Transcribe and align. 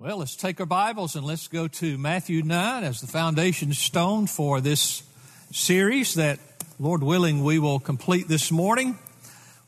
Well, 0.00 0.18
let's 0.18 0.36
take 0.36 0.60
our 0.60 0.66
Bibles 0.66 1.16
and 1.16 1.26
let's 1.26 1.48
go 1.48 1.66
to 1.66 1.98
Matthew 1.98 2.44
9 2.44 2.84
as 2.84 3.00
the 3.00 3.08
foundation 3.08 3.72
stone 3.72 4.28
for 4.28 4.60
this 4.60 5.02
series 5.50 6.14
that, 6.14 6.38
Lord 6.78 7.02
willing, 7.02 7.42
we 7.42 7.58
will 7.58 7.80
complete 7.80 8.28
this 8.28 8.52
morning. 8.52 8.96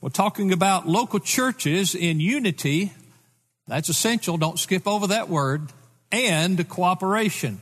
We're 0.01 0.11
talking 0.11 0.53
about 0.53 0.87
local 0.87 1.19
churches 1.19 1.97
in 1.97 2.21
unity. 2.21 2.93
That's 3.67 3.89
essential. 3.89 4.37
Don't 4.37 4.57
skip 4.57 4.87
over 4.87 5.09
that 5.09 5.29
word. 5.29 5.73
And 6.13 6.69
cooperation. 6.69 7.61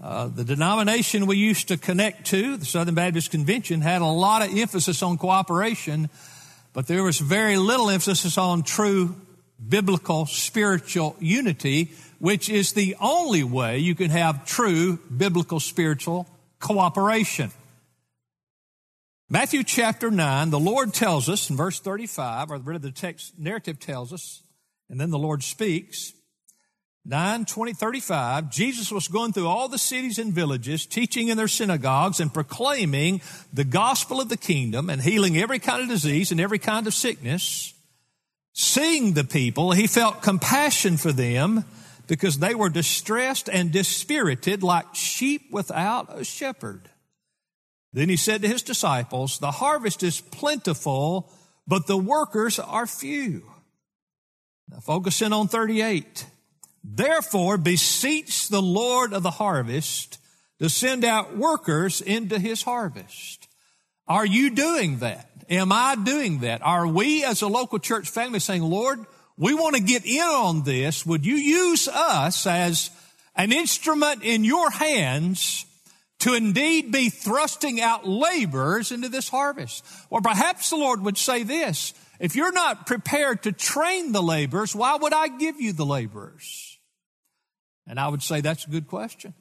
Uh, 0.00 0.28
the 0.28 0.44
denomination 0.44 1.26
we 1.26 1.38
used 1.38 1.66
to 1.68 1.76
connect 1.76 2.24
to, 2.26 2.56
the 2.56 2.66
Southern 2.66 2.94
Baptist 2.94 3.32
Convention, 3.32 3.80
had 3.80 4.00
a 4.00 4.06
lot 4.06 4.42
of 4.42 4.56
emphasis 4.56 5.02
on 5.02 5.18
cooperation, 5.18 6.08
but 6.72 6.86
there 6.86 7.02
was 7.02 7.18
very 7.18 7.56
little 7.56 7.90
emphasis 7.90 8.38
on 8.38 8.62
true 8.62 9.16
biblical 9.68 10.26
spiritual 10.26 11.16
unity, 11.20 11.92
which 12.18 12.48
is 12.48 12.72
the 12.72 12.96
only 13.00 13.44
way 13.44 13.78
you 13.78 13.94
can 13.94 14.10
have 14.10 14.46
true 14.46 14.98
biblical 15.14 15.60
spiritual 15.60 16.28
cooperation. 16.58 17.50
Matthew 19.28 19.62
chapter 19.62 20.10
9, 20.10 20.50
the 20.50 20.58
Lord 20.58 20.92
tells 20.92 21.28
us 21.28 21.50
in 21.50 21.56
verse 21.56 21.78
35, 21.78 22.50
or 22.50 22.58
rather 22.58 22.78
the 22.80 22.90
text 22.90 23.38
narrative 23.38 23.78
tells 23.78 24.12
us, 24.12 24.42
and 24.88 25.00
then 25.00 25.10
the 25.10 25.18
Lord 25.18 25.44
speaks. 25.44 26.12
9, 27.06 27.44
20, 27.46 27.72
35, 27.72 28.50
Jesus 28.50 28.92
was 28.92 29.08
going 29.08 29.32
through 29.32 29.46
all 29.46 29.68
the 29.68 29.78
cities 29.78 30.18
and 30.18 30.34
villages, 30.34 30.84
teaching 30.84 31.28
in 31.28 31.36
their 31.36 31.48
synagogues 31.48 32.20
and 32.20 32.34
proclaiming 32.34 33.22
the 33.52 33.64
gospel 33.64 34.20
of 34.20 34.28
the 34.28 34.36
kingdom 34.36 34.90
and 34.90 35.00
healing 35.00 35.38
every 35.38 35.58
kind 35.58 35.80
of 35.80 35.88
disease 35.88 36.30
and 36.30 36.40
every 36.40 36.58
kind 36.58 36.86
of 36.86 36.92
sickness. 36.92 37.72
Seeing 38.52 39.14
the 39.14 39.24
people, 39.24 39.72
he 39.72 39.86
felt 39.86 40.22
compassion 40.22 40.96
for 40.96 41.12
them 41.12 41.64
because 42.06 42.38
they 42.38 42.54
were 42.54 42.68
distressed 42.68 43.48
and 43.48 43.70
dispirited 43.70 44.62
like 44.62 44.94
sheep 44.94 45.50
without 45.52 46.18
a 46.18 46.24
shepherd. 46.24 46.88
Then 47.92 48.08
he 48.08 48.16
said 48.16 48.42
to 48.42 48.48
his 48.48 48.62
disciples, 48.62 49.38
The 49.38 49.50
harvest 49.50 50.02
is 50.02 50.20
plentiful, 50.20 51.30
but 51.66 51.86
the 51.86 51.96
workers 51.96 52.58
are 52.58 52.86
few. 52.86 53.44
Now 54.68 54.80
focus 54.80 55.22
in 55.22 55.32
on 55.32 55.48
38. 55.48 56.26
Therefore 56.82 57.58
beseech 57.58 58.48
the 58.48 58.62
Lord 58.62 59.12
of 59.12 59.22
the 59.22 59.32
harvest 59.32 60.18
to 60.60 60.68
send 60.68 61.04
out 61.04 61.36
workers 61.36 62.00
into 62.00 62.38
his 62.38 62.62
harvest. 62.62 63.48
Are 64.06 64.26
you 64.26 64.50
doing 64.50 64.98
that? 64.98 65.29
Am 65.50 65.72
I 65.72 65.96
doing 65.96 66.40
that? 66.40 66.64
Are 66.64 66.86
we 66.86 67.24
as 67.24 67.42
a 67.42 67.48
local 67.48 67.80
church 67.80 68.08
family 68.08 68.38
saying, 68.38 68.62
Lord, 68.62 69.04
we 69.36 69.54
want 69.54 69.74
to 69.74 69.82
get 69.82 70.04
in 70.04 70.20
on 70.20 70.64
this. 70.64 71.06
Would 71.06 71.24
you 71.24 71.34
use 71.34 71.88
us 71.88 72.46
as 72.46 72.90
an 73.34 73.52
instrument 73.52 74.22
in 74.22 74.44
your 74.44 74.70
hands 74.70 75.64
to 76.20 76.34
indeed 76.34 76.92
be 76.92 77.08
thrusting 77.08 77.80
out 77.80 78.06
laborers 78.06 78.92
into 78.92 79.08
this 79.08 79.30
harvest? 79.30 79.82
Or 80.10 80.20
perhaps 80.20 80.68
the 80.68 80.76
Lord 80.76 81.00
would 81.00 81.16
say 81.16 81.42
this, 81.42 81.94
if 82.20 82.36
you're 82.36 82.52
not 82.52 82.86
prepared 82.86 83.44
to 83.44 83.52
train 83.52 84.12
the 84.12 84.22
laborers, 84.22 84.76
why 84.76 84.96
would 84.96 85.14
I 85.14 85.28
give 85.28 85.58
you 85.58 85.72
the 85.72 85.86
laborers? 85.86 86.78
And 87.86 87.98
I 87.98 88.08
would 88.08 88.22
say 88.22 88.42
that's 88.42 88.66
a 88.66 88.70
good 88.70 88.88
question. 88.88 89.32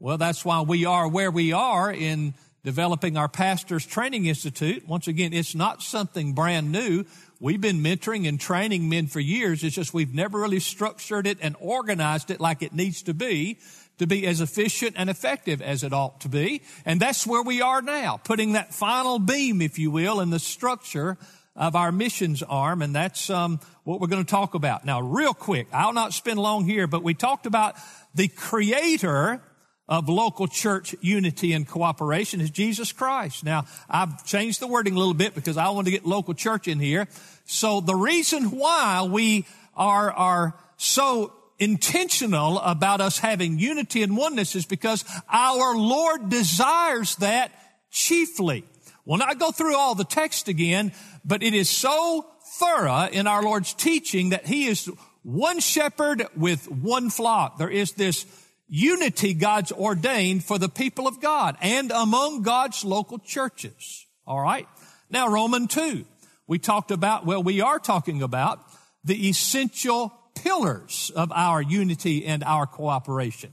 Well, 0.00 0.16
that's 0.16 0.42
why 0.42 0.62
we 0.62 0.86
are 0.86 1.06
where 1.06 1.30
we 1.30 1.52
are 1.52 1.92
in 1.92 2.32
developing 2.64 3.16
our 3.16 3.28
Pastors 3.28 3.84
Training 3.84 4.26
Institute. 4.26 4.86
Once 4.86 5.08
again, 5.08 5.32
it's 5.32 5.54
not 5.54 5.82
something 5.82 6.32
brand 6.32 6.70
new. 6.70 7.04
We've 7.40 7.60
been 7.60 7.82
mentoring 7.82 8.28
and 8.28 8.40
training 8.40 8.88
men 8.88 9.08
for 9.08 9.18
years. 9.18 9.64
It's 9.64 9.74
just 9.74 9.92
we've 9.92 10.14
never 10.14 10.40
really 10.40 10.60
structured 10.60 11.26
it 11.26 11.38
and 11.40 11.56
organized 11.58 12.30
it 12.30 12.40
like 12.40 12.62
it 12.62 12.72
needs 12.72 13.02
to 13.02 13.14
be 13.14 13.58
to 13.98 14.06
be 14.06 14.26
as 14.26 14.40
efficient 14.40 14.94
and 14.96 15.10
effective 15.10 15.60
as 15.60 15.82
it 15.82 15.92
ought 15.92 16.20
to 16.20 16.28
be. 16.28 16.62
And 16.84 16.98
that's 16.98 17.26
where 17.26 17.42
we 17.42 17.60
are 17.60 17.82
now, 17.82 18.16
putting 18.16 18.52
that 18.52 18.74
final 18.74 19.18
beam, 19.18 19.60
if 19.60 19.78
you 19.78 19.90
will, 19.90 20.20
in 20.20 20.30
the 20.30 20.38
structure 20.38 21.18
of 21.54 21.76
our 21.76 21.92
missions 21.92 22.42
arm. 22.42 22.82
And 22.82 22.94
that's 22.94 23.28
um, 23.28 23.60
what 23.84 24.00
we're 24.00 24.08
going 24.08 24.24
to 24.24 24.30
talk 24.30 24.54
about. 24.54 24.84
Now, 24.84 25.00
real 25.00 25.34
quick, 25.34 25.68
I'll 25.72 25.92
not 25.92 26.14
spend 26.14 26.38
long 26.38 26.64
here, 26.64 26.86
but 26.86 27.02
we 27.02 27.14
talked 27.14 27.46
about 27.46 27.76
the 28.14 28.28
creator 28.28 29.42
of 29.88 30.08
local 30.08 30.46
church 30.46 30.94
unity 31.00 31.52
and 31.52 31.66
cooperation 31.66 32.40
is 32.40 32.50
Jesus 32.50 32.92
Christ. 32.92 33.44
Now, 33.44 33.64
I've 33.90 34.24
changed 34.24 34.60
the 34.60 34.66
wording 34.66 34.94
a 34.94 34.98
little 34.98 35.14
bit 35.14 35.34
because 35.34 35.56
I 35.56 35.70
want 35.70 35.86
to 35.86 35.90
get 35.90 36.06
local 36.06 36.34
church 36.34 36.68
in 36.68 36.78
here. 36.78 37.08
So 37.44 37.80
the 37.80 37.94
reason 37.94 38.52
why 38.52 39.02
we 39.02 39.46
are, 39.74 40.10
are 40.12 40.54
so 40.76 41.32
intentional 41.58 42.58
about 42.60 43.00
us 43.00 43.18
having 43.18 43.58
unity 43.58 44.02
and 44.02 44.16
oneness 44.16 44.54
is 44.54 44.66
because 44.66 45.04
our 45.28 45.76
Lord 45.76 46.28
desires 46.28 47.16
that 47.16 47.52
chiefly. 47.90 48.64
We'll 49.04 49.18
not 49.18 49.38
go 49.38 49.50
through 49.50 49.76
all 49.76 49.94
the 49.94 50.04
text 50.04 50.48
again, 50.48 50.92
but 51.24 51.42
it 51.42 51.54
is 51.54 51.68
so 51.68 52.26
thorough 52.58 53.08
in 53.10 53.26
our 53.26 53.42
Lord's 53.42 53.74
teaching 53.74 54.30
that 54.30 54.46
He 54.46 54.66
is 54.66 54.90
one 55.22 55.60
shepherd 55.60 56.26
with 56.36 56.70
one 56.70 57.10
flock. 57.10 57.58
There 57.58 57.70
is 57.70 57.92
this 57.92 58.26
unity 58.74 59.34
God's 59.34 59.70
ordained 59.70 60.42
for 60.44 60.58
the 60.58 60.68
people 60.68 61.06
of 61.06 61.20
God 61.20 61.58
and 61.60 61.90
among 61.90 62.40
God's 62.40 62.86
local 62.86 63.18
churches. 63.18 64.06
All 64.26 64.40
right. 64.40 64.66
Now, 65.10 65.28
Roman 65.28 65.68
2. 65.68 66.06
We 66.46 66.58
talked 66.58 66.90
about, 66.90 67.26
well, 67.26 67.42
we 67.42 67.60
are 67.60 67.78
talking 67.78 68.22
about 68.22 68.60
the 69.04 69.28
essential 69.28 70.10
pillars 70.34 71.12
of 71.14 71.30
our 71.32 71.60
unity 71.60 72.24
and 72.24 72.42
our 72.42 72.66
cooperation. 72.66 73.52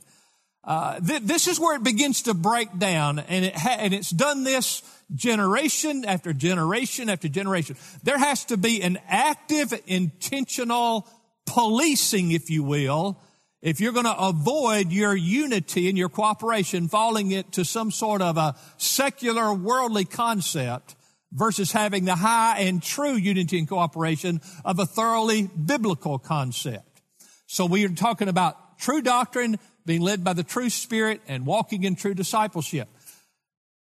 Uh, 0.63 1.02
th- 1.02 1.24
this 1.24 1.47
is 1.47 1.59
where 1.59 1.75
it 1.75 1.84
begins 1.84 2.24
to 2.24 2.34
break 2.34 2.78
down, 2.78 3.19
and 3.19 3.46
it 3.46 3.56
ha- 3.56 3.78
and 3.80 3.94
it's 3.94 4.12
done 4.12 4.44
this 4.44 4.84
generation 5.16 6.06
after 6.06 6.31
generation 6.31 7.09
after 7.09 7.28
generation. 7.28 7.75
There 8.03 8.18
has 8.18 8.46
to 8.46 8.57
be 8.57 8.81
an 8.81 9.00
active, 9.07 9.74
intentional 9.88 11.07
policing, 11.46 12.31
if 12.31 12.50
you 12.50 12.63
will, 12.63 13.19
if 13.62 13.81
you're 13.81 13.92
going 13.92 14.06
to 14.06 14.18
avoid 14.18 14.92
your 14.92 15.16
unity 15.16 15.90
and 15.90 15.97
your 15.97 16.09
cooperation 16.09 16.88
falling 16.88 17.31
into 17.31 17.66
some 17.66 17.92
sort 17.92 18.22
of 18.22 18.38
a 18.38 18.56
secular 18.78 19.53
worldly 19.53 20.06
concept 20.06 20.96
versus 21.31 21.72
having 21.72 22.06
the 22.06 22.16
high 22.16 22.59
and 22.59 22.81
true 22.81 23.14
unity 23.14 23.59
and 23.59 23.68
cooperation 23.68 24.42
of 24.64 24.80
a 24.80 24.86
thoroughly 24.86 25.48
biblical 25.48 26.18
concept. 26.18 27.02
So 27.48 27.66
we 27.66 27.86
are 27.86 27.90
talking 27.90 28.30
about 28.30 28.80
true 28.80 29.02
doctrine, 29.02 29.59
being 29.86 30.02
led 30.02 30.24
by 30.24 30.34
the 30.34 30.44
true 30.44 30.69
spirit 30.69 31.22
and 31.28 31.46
walking 31.46 31.84
in 31.84 31.96
true 31.96 32.14
discipleship. 32.14 32.88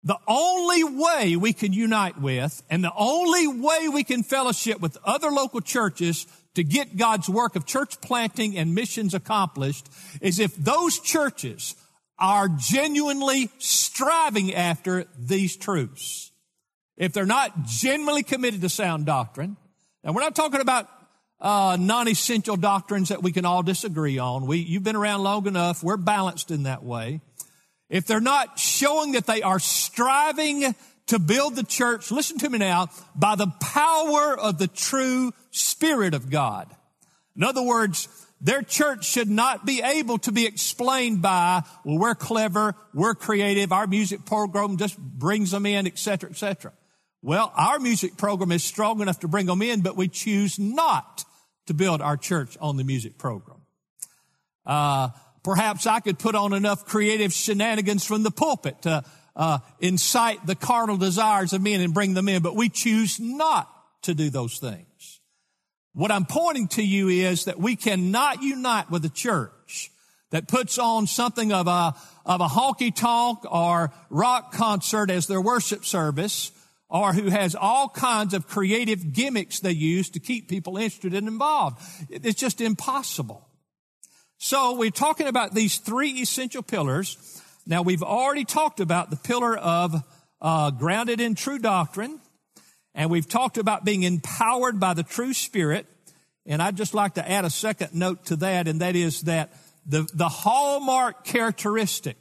The 0.03 0.18
only 0.28 0.84
way 0.86 1.36
we 1.36 1.52
can 1.52 1.74
unite 1.74 2.19
with 2.22 2.64
and 2.69 2.84
the 2.84 2.94
only 2.96 3.48
way 3.48 3.90
we 3.90 4.06
can 4.06 4.24
fellowship 4.24 4.80
with 4.80 4.98
other 5.03 5.30
local 5.30 5.59
churches 5.59 6.25
to 6.56 6.64
get 6.64 6.98
God's 6.98 7.30
work 7.30 7.56
of 7.56 7.66
church 7.66 8.02
planting 8.02 8.58
and 8.58 8.74
missions 8.76 9.14
accomplished 9.14 9.88
is 10.22 10.40
if 10.40 10.56
those 10.56 11.00
churches 11.00 11.76
are 12.18 12.50
genuinely 12.50 13.50
striving 13.60 14.54
after 14.54 15.06
these 15.18 15.56
truths. 15.56 16.32
If 16.98 17.14
they're 17.14 17.26
not 17.26 17.66
genuinely 17.66 18.24
committed 18.24 18.62
to 18.62 18.70
sound 18.70 19.06
doctrine, 19.06 19.56
and 20.04 20.14
we're 20.14 20.22
not 20.22 20.36
talking 20.36 20.60
about 20.60 20.90
uh, 21.40 21.78
non-essential 21.80 22.58
doctrines 22.58 23.10
that 23.10 23.24
we 23.24 23.31
can 23.31 23.46
all 23.46 23.64
disagree 23.64 24.18
on. 24.18 24.46
We, 24.46 24.58
you've 24.58 24.84
been 24.84 24.98
around 24.98 25.24
long 25.24 25.48
enough. 25.48 25.81
We're 25.81 25.98
balanced 25.98 26.52
in 26.52 26.64
that 26.64 26.84
way. 26.84 27.22
If 27.90 28.06
they're 28.06 28.20
not 28.20 28.60
showing 28.60 29.14
that 29.14 29.26
they 29.26 29.42
are 29.42 29.60
striving 29.60 30.76
to 31.09 31.20
build 31.20 31.56
the 31.56 31.64
church, 31.64 32.12
listen 32.12 32.38
to 32.40 32.50
me 32.50 32.59
now, 32.59 32.88
by 33.16 33.36
the 33.36 33.52
power 33.62 34.38
of 34.38 34.58
the 34.58 34.68
true 34.68 35.31
Spirit 35.52 36.14
of 36.14 36.30
God. 36.30 36.74
In 37.36 37.44
other 37.44 37.64
words, 37.64 38.08
their 38.42 38.62
church 38.62 39.06
should 39.06 39.30
not 39.30 39.66
be 39.66 39.81
able 39.81 40.19
to 40.19 40.31
be 40.31 40.45
explained 40.45 41.22
by, 41.22 41.63
well, 41.84 41.98
we're 41.98 42.16
clever, 42.16 42.75
we're 42.94 43.16
creative, 43.16 43.72
our 43.72 43.88
music 43.88 44.25
program 44.25 44.78
just 44.78 44.98
brings 44.98 45.51
them 45.51 45.66
in, 45.66 45.88
etc., 45.88 46.30
etc. 46.30 46.74
Well, 47.22 47.51
our 47.56 47.80
music 47.80 48.16
program 48.16 48.51
is 48.51 48.63
strong 48.63 49.01
enough 49.01 49.19
to 49.22 49.28
bring 49.28 49.48
them 49.48 49.62
in, 49.62 49.81
but 49.81 49.98
we 49.98 50.07
choose 50.07 50.60
not 50.60 51.25
to 51.66 51.74
build 51.74 52.01
our 52.01 52.18
church 52.18 52.56
on 52.62 52.78
the 52.78 52.84
music 52.84 53.18
program. 53.18 53.62
Uh, 54.66 55.10
perhaps 55.44 55.88
I 55.88 56.00
could 56.01 56.19
put 56.19 56.36
on 56.36 56.54
enough 56.54 56.86
creative 56.86 57.34
shenanigans 57.34 58.06
from 58.06 58.24
the 58.24 58.31
pulpit 58.31 58.84
to 58.84 59.04
uh, 59.39 59.59
incite 59.80 60.45
the 60.45 60.53
carnal 60.53 60.97
desires 60.97 61.53
of 61.53 61.63
men 61.63 61.80
and 61.80 61.94
bring 61.94 62.13
them 62.13 62.27
in, 62.27 62.44
but 62.44 62.57
we 62.57 62.68
choose 62.68 63.21
not 63.21 63.74
to 64.01 64.13
do 64.13 64.30
those 64.30 64.59
things. 64.59 65.21
What 65.94 66.12
I'm 66.12 66.25
pointing 66.25 66.68
to 66.69 66.83
you 66.86 67.07
is 67.07 67.45
that 67.45 67.57
we 67.57 67.77
cannot 67.77 68.44
unite 68.44 68.91
with 68.91 69.03
a 69.06 69.09
church 69.09 69.91
that 70.31 70.50
puts 70.50 70.77
on 70.77 71.07
something 71.07 71.53
of 71.53 71.68
a, 71.68 71.95
of 72.25 72.41
a 72.41 72.47
honky 72.47 72.94
tonk 72.94 73.39
or 73.50 73.91
rock 74.09 74.51
concert 74.51 75.09
as 75.09 75.27
their 75.27 75.41
worship 75.41 75.86
service 75.86 76.51
or 76.89 77.13
who 77.13 77.30
has 77.30 77.56
all 77.56 77.88
kinds 77.88 78.33
of 78.33 78.45
creative 78.45 79.13
gimmicks 79.13 79.62
they 79.62 79.71
use 79.71 80.09
to 80.09 80.19
keep 80.19 80.50
people 80.50 80.75
interested 80.77 81.13
and 81.13 81.30
involved. 81.30 81.81
It's 82.09 82.39
just 82.39 82.59
impossible. 82.59 83.47
So 84.38 84.75
we're 84.75 84.91
talking 84.91 85.27
about 85.27 85.53
these 85.53 85.77
three 85.77 86.12
essential 86.21 86.62
pillars. 86.62 87.41
Now 87.66 87.82
we've 87.82 88.04
already 88.04 88.46
talked 88.46 88.80
about 88.80 89.10
the 89.10 89.16
pillar 89.16 89.56
of 89.58 90.04
uh, 90.42 90.72
grounded 90.72 91.20
in 91.20 91.36
true 91.36 91.60
doctrine, 91.60 92.20
and 92.96 93.10
we've 93.10 93.28
talked 93.28 93.58
about 93.58 93.86
being 93.86 94.04
empowered 94.04 94.80
by 94.80 94.94
the 94.94 95.04
true 95.04 95.34
spirit. 95.34 95.86
And 96.46 96.62
I'd 96.62 96.78
just 96.78 96.94
like 96.94 97.16
to 97.16 97.30
add 97.30 97.46
a 97.46 97.50
second 97.50 97.94
note 97.94 98.26
to 98.26 98.38
that, 98.38 98.68
and 98.68 98.82
that 98.82 98.96
is 98.96 99.22
that 99.22 99.52
the, 99.86 100.08
the 100.14 100.30
hallmark 100.30 101.24
characteristic 101.24 102.18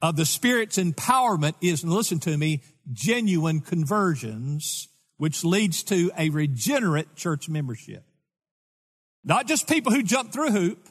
of 0.00 0.16
the 0.16 0.26
Spirit's 0.26 0.78
empowerment 0.78 1.54
is, 1.60 1.82
and 1.82 1.92
listen 1.92 2.18
to 2.20 2.36
me, 2.36 2.62
genuine 2.92 3.60
conversions, 3.60 4.88
which 5.16 5.44
leads 5.44 5.82
to 5.84 6.10
a 6.16 6.30
regenerate 6.30 7.14
church 7.16 7.48
membership. 7.48 8.04
Not 9.24 9.46
just 9.46 9.68
people 9.68 9.92
who 9.92 10.02
jumped 10.02 10.32
through 10.32 10.50
hoop, 10.50 10.88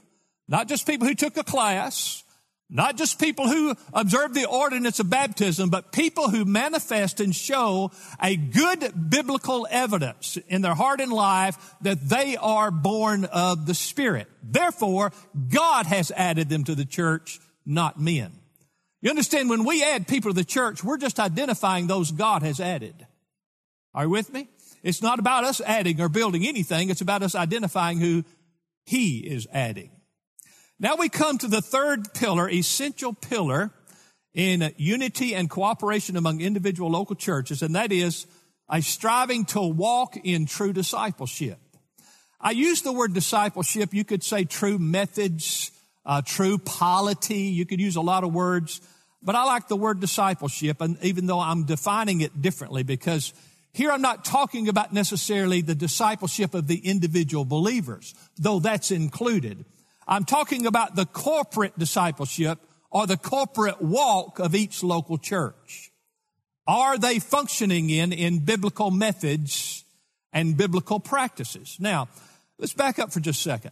not 0.47 0.67
just 0.67 0.85
people 0.85 1.07
who 1.07 1.15
took 1.15 1.37
a 1.37 1.43
class, 1.43 2.23
not 2.69 2.97
just 2.97 3.19
people 3.19 3.47
who 3.47 3.75
observe 3.93 4.33
the 4.33 4.45
ordinance 4.45 4.99
of 4.99 5.09
baptism, 5.09 5.69
but 5.69 5.91
people 5.91 6.29
who 6.29 6.43
manifest 6.43 7.19
and 7.19 7.33
show 7.33 7.91
a 8.21 8.35
good 8.35 9.09
biblical 9.09 9.65
evidence 9.69 10.37
in 10.47 10.61
their 10.61 10.73
heart 10.73 10.99
and 10.99 11.11
life 11.11 11.75
that 11.81 12.09
they 12.09 12.35
are 12.35 12.69
born 12.69 13.25
of 13.25 13.65
the 13.65 13.73
Spirit. 13.73 14.27
Therefore, 14.43 15.13
God 15.49 15.85
has 15.85 16.11
added 16.11 16.49
them 16.49 16.65
to 16.65 16.75
the 16.75 16.85
church, 16.85 17.39
not 17.65 17.99
men. 17.99 18.33
You 19.01 19.11
understand, 19.11 19.49
when 19.49 19.63
we 19.63 19.83
add 19.83 20.07
people 20.07 20.31
to 20.31 20.35
the 20.35 20.43
church, 20.43 20.83
we're 20.83 20.97
just 20.97 21.19
identifying 21.19 21.87
those 21.87 22.11
God 22.11 22.41
has 22.43 22.59
added. 22.59 23.07
Are 23.93 24.03
you 24.03 24.09
with 24.09 24.33
me? 24.33 24.49
It's 24.83 25.01
not 25.01 25.19
about 25.19 25.43
us 25.43 25.61
adding 25.61 26.01
or 26.01 26.09
building 26.09 26.45
anything. 26.45 26.89
It's 26.89 27.01
about 27.01 27.23
us 27.23 27.33
identifying 27.33 27.99
who 27.99 28.25
He 28.85 29.19
is 29.19 29.47
adding. 29.53 29.91
Now 30.79 30.95
we 30.95 31.09
come 31.09 31.39
to 31.39 31.47
the 31.47 31.61
third 31.61 32.13
pillar, 32.13 32.47
essential 32.47 33.11
pillar 33.11 33.71
in 34.35 34.71
unity 34.77 35.33
and 35.33 35.49
cooperation 35.49 36.15
among 36.15 36.39
individual 36.39 36.91
local 36.91 37.15
churches, 37.15 37.63
and 37.63 37.75
that 37.75 37.91
is 37.91 38.27
a 38.69 38.81
striving 38.83 39.45
to 39.45 39.61
walk 39.61 40.17
in 40.23 40.45
true 40.45 40.73
discipleship. 40.73 41.57
I 42.39 42.51
use 42.51 42.83
the 42.83 42.93
word 42.93 43.13
discipleship. 43.15 43.91
You 43.91 44.03
could 44.03 44.23
say 44.23 44.43
true 44.43 44.77
methods, 44.77 45.71
uh, 46.05 46.21
true 46.23 46.59
polity. 46.59 47.45
You 47.45 47.65
could 47.65 47.81
use 47.81 47.95
a 47.95 48.01
lot 48.01 48.23
of 48.23 48.31
words, 48.31 48.79
but 49.23 49.33
I 49.33 49.45
like 49.45 49.67
the 49.69 49.75
word 49.75 49.99
discipleship, 49.99 50.79
and 50.79 50.99
even 51.01 51.25
though 51.25 51.39
I'm 51.39 51.63
defining 51.63 52.21
it 52.21 52.39
differently 52.39 52.83
because 52.83 53.33
here 53.73 53.91
I'm 53.91 54.03
not 54.03 54.25
talking 54.25 54.69
about 54.69 54.93
necessarily 54.93 55.61
the 55.61 55.73
discipleship 55.73 56.53
of 56.53 56.67
the 56.67 56.77
individual 56.77 57.45
believers, 57.45 58.13
though 58.37 58.59
that's 58.59 58.91
included. 58.91 59.65
I'm 60.07 60.23
talking 60.23 60.65
about 60.65 60.95
the 60.95 61.05
corporate 61.05 61.77
discipleship 61.77 62.59
or 62.89 63.05
the 63.05 63.17
corporate 63.17 63.81
walk 63.81 64.39
of 64.39 64.55
each 64.55 64.83
local 64.83 65.17
church. 65.17 65.91
Are 66.65 66.97
they 66.97 67.19
functioning 67.19 67.89
in, 67.89 68.13
in 68.13 68.39
biblical 68.39 68.91
methods 68.91 69.83
and 70.31 70.55
biblical 70.55 70.99
practices? 70.99 71.77
Now, 71.79 72.07
let's 72.57 72.73
back 72.73 72.99
up 72.99 73.11
for 73.11 73.19
just 73.19 73.39
a 73.39 73.43
second. 73.43 73.71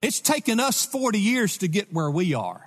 It's 0.00 0.20
taken 0.20 0.60
us 0.60 0.86
40 0.86 1.18
years 1.18 1.58
to 1.58 1.68
get 1.68 1.92
where 1.92 2.10
we 2.10 2.34
are. 2.34 2.64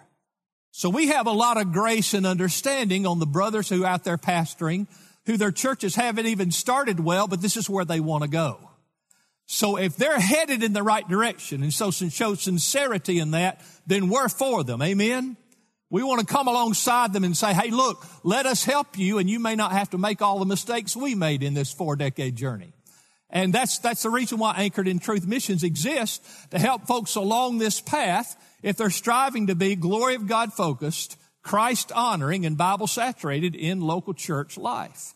So 0.72 0.90
we 0.90 1.08
have 1.08 1.28
a 1.28 1.32
lot 1.32 1.58
of 1.58 1.72
grace 1.72 2.14
and 2.14 2.26
understanding 2.26 3.06
on 3.06 3.20
the 3.20 3.26
brothers 3.26 3.70
who 3.70 3.84
are 3.84 3.88
out 3.88 4.04
there 4.04 4.18
pastoring, 4.18 4.88
who 5.26 5.38
their 5.38 5.52
churches 5.52 5.96
haven't 5.96 6.26
even 6.26 6.52
started 6.52 7.00
well, 7.00 7.28
but 7.28 7.42
this 7.42 7.56
is 7.56 7.70
where 7.70 7.86
they 7.86 8.00
want 8.00 8.24
to 8.24 8.30
go. 8.30 8.71
So 9.46 9.78
if 9.78 9.98
they're 9.98 10.20
headed 10.20 10.64
in 10.64 10.74
the 10.74 10.84
right 10.84 11.08
direction 11.08 11.62
and 11.64 11.74
so 11.74 11.92
show 11.92 12.36
sincerity 12.36 13.20
in 13.20 13.32
that, 13.32 13.62
then 13.86 14.10
we're 14.10 14.30
for 14.30 14.64
them. 14.64 14.82
Amen. 14.82 15.36
We 15.90 16.04
want 16.04 16.22
to 16.22 16.26
come 16.26 16.48
alongside 16.48 17.12
them 17.12 17.26
and 17.26 17.36
say, 17.36 17.54
Hey, 17.54 17.70
look, 17.70 18.06
let 18.24 18.46
us 18.46 18.64
help 18.64 18.98
you. 18.98 19.18
And 19.18 19.30
you 19.30 19.40
may 19.40 19.56
not 19.56 19.74
have 19.74 19.90
to 19.90 19.98
make 19.98 20.22
all 20.22 20.40
the 20.40 20.46
mistakes 20.46 20.96
we 20.96 21.16
made 21.16 21.44
in 21.44 21.54
this 21.54 21.72
four 21.72 21.98
decade 21.98 22.38
journey. 22.38 22.72
And 23.30 23.54
that's, 23.54 23.80
that's 23.80 24.04
the 24.04 24.10
reason 24.10 24.40
why 24.40 24.56
Anchored 24.58 24.88
in 24.88 25.00
Truth 25.00 25.26
missions 25.26 25.64
exist 25.64 26.24
to 26.52 26.60
help 26.60 26.88
folks 26.88 27.16
along 27.16 27.58
this 27.58 27.80
path 27.82 28.36
if 28.62 28.78
they're 28.78 28.90
striving 28.90 29.48
to 29.48 29.56
be 29.56 29.76
glory 29.76 30.16
of 30.16 30.28
God 30.28 30.54
focused, 30.54 31.18
Christ 31.42 31.92
honoring 31.94 32.46
and 32.46 32.58
Bible 32.58 32.88
saturated 32.88 33.56
in 33.56 33.82
local 33.82 34.14
church 34.14 34.58
life. 34.58 35.14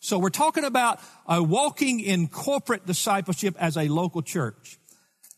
So 0.00 0.18
we're 0.18 0.30
talking 0.30 0.64
about 0.64 1.00
uh, 1.26 1.42
walking 1.42 2.00
in 2.00 2.28
corporate 2.28 2.86
discipleship 2.86 3.56
as 3.58 3.76
a 3.76 3.88
local 3.88 4.22
church. 4.22 4.78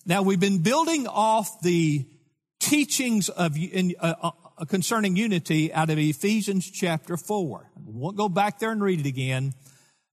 Now 0.04 0.22
we've 0.22 0.40
been 0.40 0.62
building 0.62 1.06
off 1.06 1.62
the 1.62 2.06
teachings 2.58 3.30
of 3.30 3.56
in, 3.56 3.94
uh, 3.98 4.14
uh, 4.22 4.64
concerning 4.66 5.16
unity 5.16 5.72
out 5.72 5.88
of 5.88 5.98
Ephesians 5.98 6.70
chapter 6.70 7.16
four. 7.16 7.70
We 7.86 7.94
won't 7.94 8.18
go 8.18 8.28
back 8.28 8.58
there 8.58 8.70
and 8.70 8.82
read 8.82 9.00
it 9.00 9.06
again, 9.06 9.54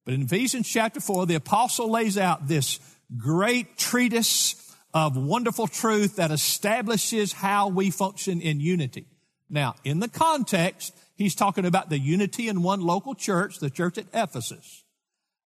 but 0.05 0.13
in 0.13 0.21
Ephesians 0.21 0.67
chapter 0.69 1.01
four, 1.01 1.25
the 1.25 1.35
apostle 1.35 1.91
lays 1.91 2.17
out 2.17 2.47
this 2.47 2.79
great 3.17 3.77
treatise 3.77 4.55
of 4.93 5.17
wonderful 5.17 5.67
truth 5.67 6.15
that 6.15 6.31
establishes 6.31 7.33
how 7.33 7.67
we 7.67 7.91
function 7.91 8.39
in 8.39 8.61
unity. 8.61 9.07
Now, 9.49 9.75
in 9.83 9.99
the 9.99 10.07
context, 10.07 10.93
He's 11.17 11.35
talking 11.35 11.65
about 11.65 11.89
the 11.89 11.99
unity 11.99 12.47
in 12.47 12.61
one 12.61 12.81
local 12.81 13.15
church, 13.15 13.59
the 13.59 13.71
church 13.71 13.97
at 13.97 14.05
Ephesus. 14.13 14.83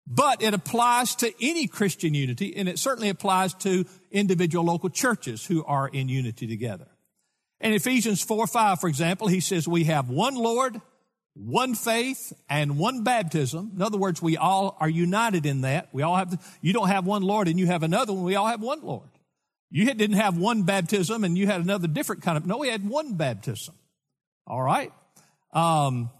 But 0.06 0.42
it 0.42 0.52
applies 0.52 1.14
to 1.16 1.32
any 1.40 1.66
Christian 1.66 2.12
unity, 2.12 2.54
and 2.56 2.68
it 2.68 2.78
certainly 2.78 3.08
applies 3.08 3.54
to 3.54 3.86
individual 4.10 4.64
local 4.64 4.90
churches 4.90 5.46
who 5.46 5.64
are 5.64 5.88
in 5.88 6.08
unity 6.08 6.46
together. 6.46 6.88
In 7.60 7.72
Ephesians 7.72 8.22
4 8.22 8.46
5, 8.46 8.80
for 8.80 8.88
example, 8.88 9.28
he 9.28 9.40
says, 9.40 9.68
We 9.68 9.84
have 9.84 10.10
one 10.10 10.34
Lord, 10.34 10.80
one 11.34 11.74
faith, 11.74 12.32
and 12.50 12.78
one 12.78 13.04
baptism. 13.04 13.72
In 13.76 13.80
other 13.80 13.96
words, 13.96 14.20
we 14.20 14.36
all 14.36 14.76
are 14.80 14.88
united 14.88 15.46
in 15.46 15.60
that. 15.60 15.88
We 15.92 16.02
all 16.02 16.16
have, 16.16 16.32
the, 16.32 16.38
you 16.60 16.72
don't 16.72 16.88
have 16.88 17.06
one 17.06 17.22
Lord 17.22 17.46
and 17.46 17.58
you 17.58 17.66
have 17.66 17.84
another 17.84 18.12
one. 18.12 18.24
We 18.24 18.34
all 18.34 18.48
have 18.48 18.60
one 18.60 18.82
Lord. 18.82 19.08
You 19.70 19.86
didn't 19.86 20.16
have 20.16 20.36
one 20.36 20.64
baptism 20.64 21.22
and 21.22 21.38
you 21.38 21.46
had 21.46 21.60
another 21.60 21.86
different 21.86 22.22
kind 22.22 22.36
of, 22.36 22.44
no, 22.44 22.58
we 22.58 22.68
had 22.68 22.86
one 22.86 23.14
baptism. 23.14 23.74
All 24.46 24.60
right? 24.60 24.92
Um, 25.52 26.10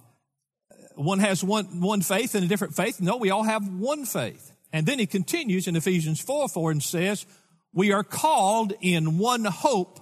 one 0.94 1.20
has 1.20 1.43
one, 1.43 1.81
one 1.81 2.02
faith 2.02 2.34
and 2.34 2.44
a 2.44 2.49
different 2.49 2.75
faith. 2.75 3.00
No, 3.00 3.17
we 3.17 3.31
all 3.31 3.44
have 3.44 3.67
one 3.67 4.05
faith. 4.05 4.52
And 4.73 4.87
then 4.87 4.99
he 4.99 5.06
continues 5.06 5.67
in 5.67 5.76
Ephesians 5.76 6.20
4 6.20 6.49
4 6.49 6.70
and 6.70 6.82
says, 6.82 7.26
We 7.73 7.93
are 7.93 8.05
called 8.05 8.73
in 8.81 9.19
one 9.19 9.44
hope 9.44 10.00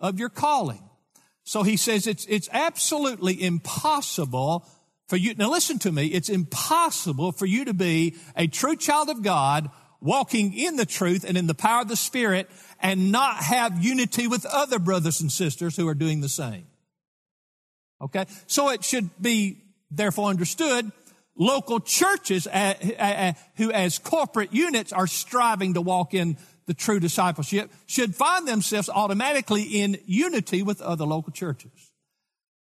of 0.00 0.18
your 0.18 0.28
calling. 0.28 0.82
So 1.44 1.62
he 1.62 1.76
says 1.76 2.06
it's, 2.06 2.26
it's 2.26 2.48
absolutely 2.52 3.42
impossible 3.42 4.66
for 5.08 5.16
you. 5.16 5.34
Now 5.34 5.50
listen 5.50 5.78
to 5.80 5.92
me. 5.92 6.06
It's 6.08 6.28
impossible 6.28 7.32
for 7.32 7.46
you 7.46 7.64
to 7.64 7.74
be 7.74 8.16
a 8.36 8.46
true 8.46 8.76
child 8.76 9.08
of 9.08 9.22
God 9.22 9.70
walking 10.00 10.52
in 10.52 10.76
the 10.76 10.86
truth 10.86 11.24
and 11.26 11.36
in 11.36 11.46
the 11.46 11.54
power 11.54 11.82
of 11.82 11.88
the 11.88 11.96
Spirit 11.96 12.48
and 12.80 13.10
not 13.10 13.38
have 13.38 13.82
unity 13.82 14.26
with 14.26 14.46
other 14.46 14.78
brothers 14.78 15.20
and 15.20 15.32
sisters 15.32 15.76
who 15.76 15.88
are 15.88 15.94
doing 15.94 16.20
the 16.20 16.28
same. 16.28 16.66
Okay? 18.00 18.26
So 18.46 18.70
it 18.70 18.84
should 18.84 19.10
be 19.20 19.62
therefore 19.90 20.30
understood 20.30 20.92
local 21.36 21.80
churches 21.80 22.46
uh, 22.46 22.74
uh, 22.98 23.02
uh, 23.02 23.32
who 23.56 23.70
as 23.70 23.98
corporate 23.98 24.52
units 24.52 24.92
are 24.92 25.06
striving 25.06 25.74
to 25.74 25.80
walk 25.80 26.14
in 26.14 26.36
the 26.66 26.74
true 26.74 27.00
discipleship 27.00 27.70
should 27.86 28.14
find 28.14 28.46
themselves 28.46 28.90
automatically 28.90 29.62
in 29.62 29.98
unity 30.04 30.62
with 30.62 30.82
other 30.82 31.06
local 31.06 31.32
churches. 31.32 31.72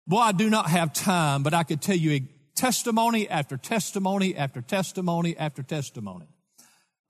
Boy, 0.07 0.17
I 0.17 0.31
do 0.31 0.49
not 0.49 0.69
have 0.69 0.93
time, 0.93 1.43
but 1.43 1.53
I 1.53 1.63
could 1.63 1.81
tell 1.81 1.95
you 1.95 2.21
testimony 2.55 3.29
after 3.29 3.57
testimony 3.57 4.35
after 4.35 4.61
testimony 4.61 5.37
after 5.37 5.61
testimony 5.61 6.25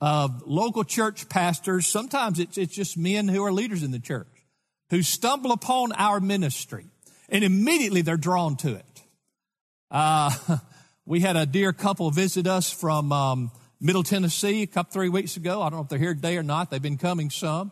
of 0.01 0.43
local 0.45 0.83
church 0.83 1.29
pastors. 1.29 1.87
Sometimes 1.87 2.39
it's, 2.39 2.57
it's 2.57 2.75
just 2.75 2.97
men 2.97 3.27
who 3.27 3.43
are 3.45 3.51
leaders 3.51 3.83
in 3.83 3.91
the 3.91 3.99
church 3.99 4.27
who 4.89 5.01
stumble 5.01 5.51
upon 5.51 5.93
our 5.93 6.19
ministry 6.19 6.85
and 7.31 7.43
immediately 7.43 8.01
they're 8.01 8.17
drawn 8.17 8.57
to 8.57 8.75
it. 8.75 9.01
Uh, 9.89 10.31
we 11.05 11.21
had 11.21 11.35
a 11.35 11.45
dear 11.45 11.73
couple 11.73 12.11
visit 12.11 12.45
us 12.45 12.69
from 12.69 13.11
um, 13.11 13.51
Middle 13.79 14.03
Tennessee 14.03 14.63
a 14.63 14.67
couple 14.67 14.91
three 14.91 15.09
weeks 15.09 15.37
ago. 15.37 15.61
I 15.61 15.69
don't 15.69 15.79
know 15.79 15.83
if 15.83 15.89
they're 15.89 15.97
here 15.97 16.13
today 16.13 16.37
or 16.37 16.43
not. 16.43 16.69
They've 16.69 16.81
been 16.81 16.97
coming 16.97 17.29
some, 17.29 17.71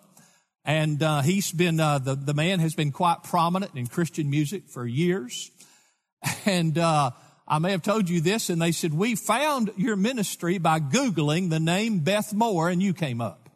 and 0.64 1.04
uh, 1.04 1.22
he's 1.22 1.52
been 1.52 1.80
uh, 1.80 2.00
the 2.00 2.16
the 2.16 2.34
man 2.34 2.60
has 2.60 2.74
been 2.74 2.92
quite 2.92 3.24
prominent 3.24 3.76
in 3.76 3.86
Christian 3.86 4.30
music 4.30 4.70
for 4.70 4.88
years, 4.88 5.52
and. 6.46 6.78
Uh, 6.78 7.12
I 7.52 7.58
may 7.58 7.72
have 7.72 7.82
told 7.82 8.08
you 8.08 8.22
this, 8.22 8.52
and 8.52 8.62
they 8.62 8.72
said, 8.72 8.94
We 8.94 9.16
found 9.16 9.72
your 9.76 9.96
ministry 9.96 10.60
by 10.60 10.80
Googling 10.80 11.50
the 11.50 11.60
name 11.60 12.02
Beth 12.02 12.32
Moore, 12.32 12.70
and 12.70 12.80
you 12.80 12.94
came 12.94 13.22
up. 13.22 13.50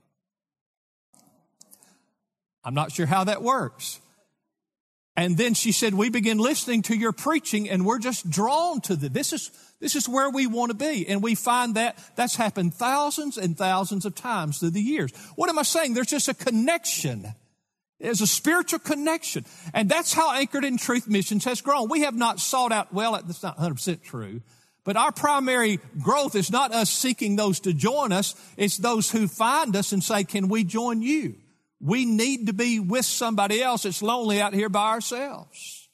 I'm 2.64 2.74
not 2.74 2.92
sure 2.92 3.06
how 3.06 3.26
that 3.26 3.44
works. 3.44 4.00
And 5.16 5.38
then 5.38 5.54
she 5.54 5.72
said, 5.72 5.94
we 5.94 6.10
begin 6.10 6.40
listening 6.40 6.82
to 6.84 6.96
your 6.98 7.12
preaching 7.12 7.70
and 7.70 7.86
we're 7.86 8.00
just 8.00 8.30
drawn 8.30 8.82
to 8.82 8.96
the, 8.96 9.10
this 9.10 9.32
is, 9.32 9.52
this 9.80 9.96
is 9.96 10.10
where 10.10 10.30
we 10.30 10.48
want 10.48 10.72
to 10.72 10.78
be. 10.78 11.08
And 11.08 11.22
we 11.22 11.36
find 11.36 11.76
that 11.76 11.98
that's 12.16 12.36
happened 12.36 12.74
thousands 12.74 13.38
and 13.38 13.56
thousands 13.56 14.06
of 14.06 14.16
times 14.16 14.58
through 14.58 14.72
the 14.72 14.82
years. 14.82 15.12
What 15.36 15.50
am 15.50 15.60
I 15.60 15.64
saying? 15.64 15.94
There's 15.94 16.08
just 16.08 16.30
a 16.30 16.34
connection 16.34 17.28
There's 18.00 18.22
a 18.22 18.28
spiritual 18.28 18.80
connection. 18.80 19.46
And 19.74 19.88
that's 19.88 20.14
how 20.14 20.34
Anchored 20.34 20.66
in 20.66 20.78
Truth 20.78 21.08
Missions 21.08 21.46
has 21.46 21.62
grown. 21.62 21.88
We 21.90 22.02
have 22.02 22.16
not 22.16 22.40
sought 22.40 22.74
out, 22.74 22.94
well, 22.94 23.14
that's 23.14 23.44
not 23.44 23.58
100% 23.58 24.04
true, 24.04 24.42
but 24.84 24.98
our 24.98 25.14
primary 25.14 25.80
growth 26.02 26.36
is 26.36 26.52
not 26.52 26.74
us 26.74 26.90
seeking 26.90 27.38
those 27.38 27.62
to 27.62 27.72
join 27.72 28.12
us. 28.12 28.36
It's 28.58 28.78
those 28.78 29.10
who 29.10 29.30
find 29.30 29.74
us 29.76 29.94
and 29.94 30.04
say, 30.04 30.26
can 30.26 30.50
we 30.50 30.66
join 30.66 31.02
you? 31.02 31.36
We 31.84 32.06
need 32.06 32.48
to 32.48 32.54
be 32.54 32.80
with 32.80 33.04
somebody 33.04 33.62
else. 33.62 33.84
It's 33.84 34.02
lonely 34.02 34.40
out 34.40 34.54
here 34.54 34.70
by 34.70 34.92
ourselves. 34.92 35.90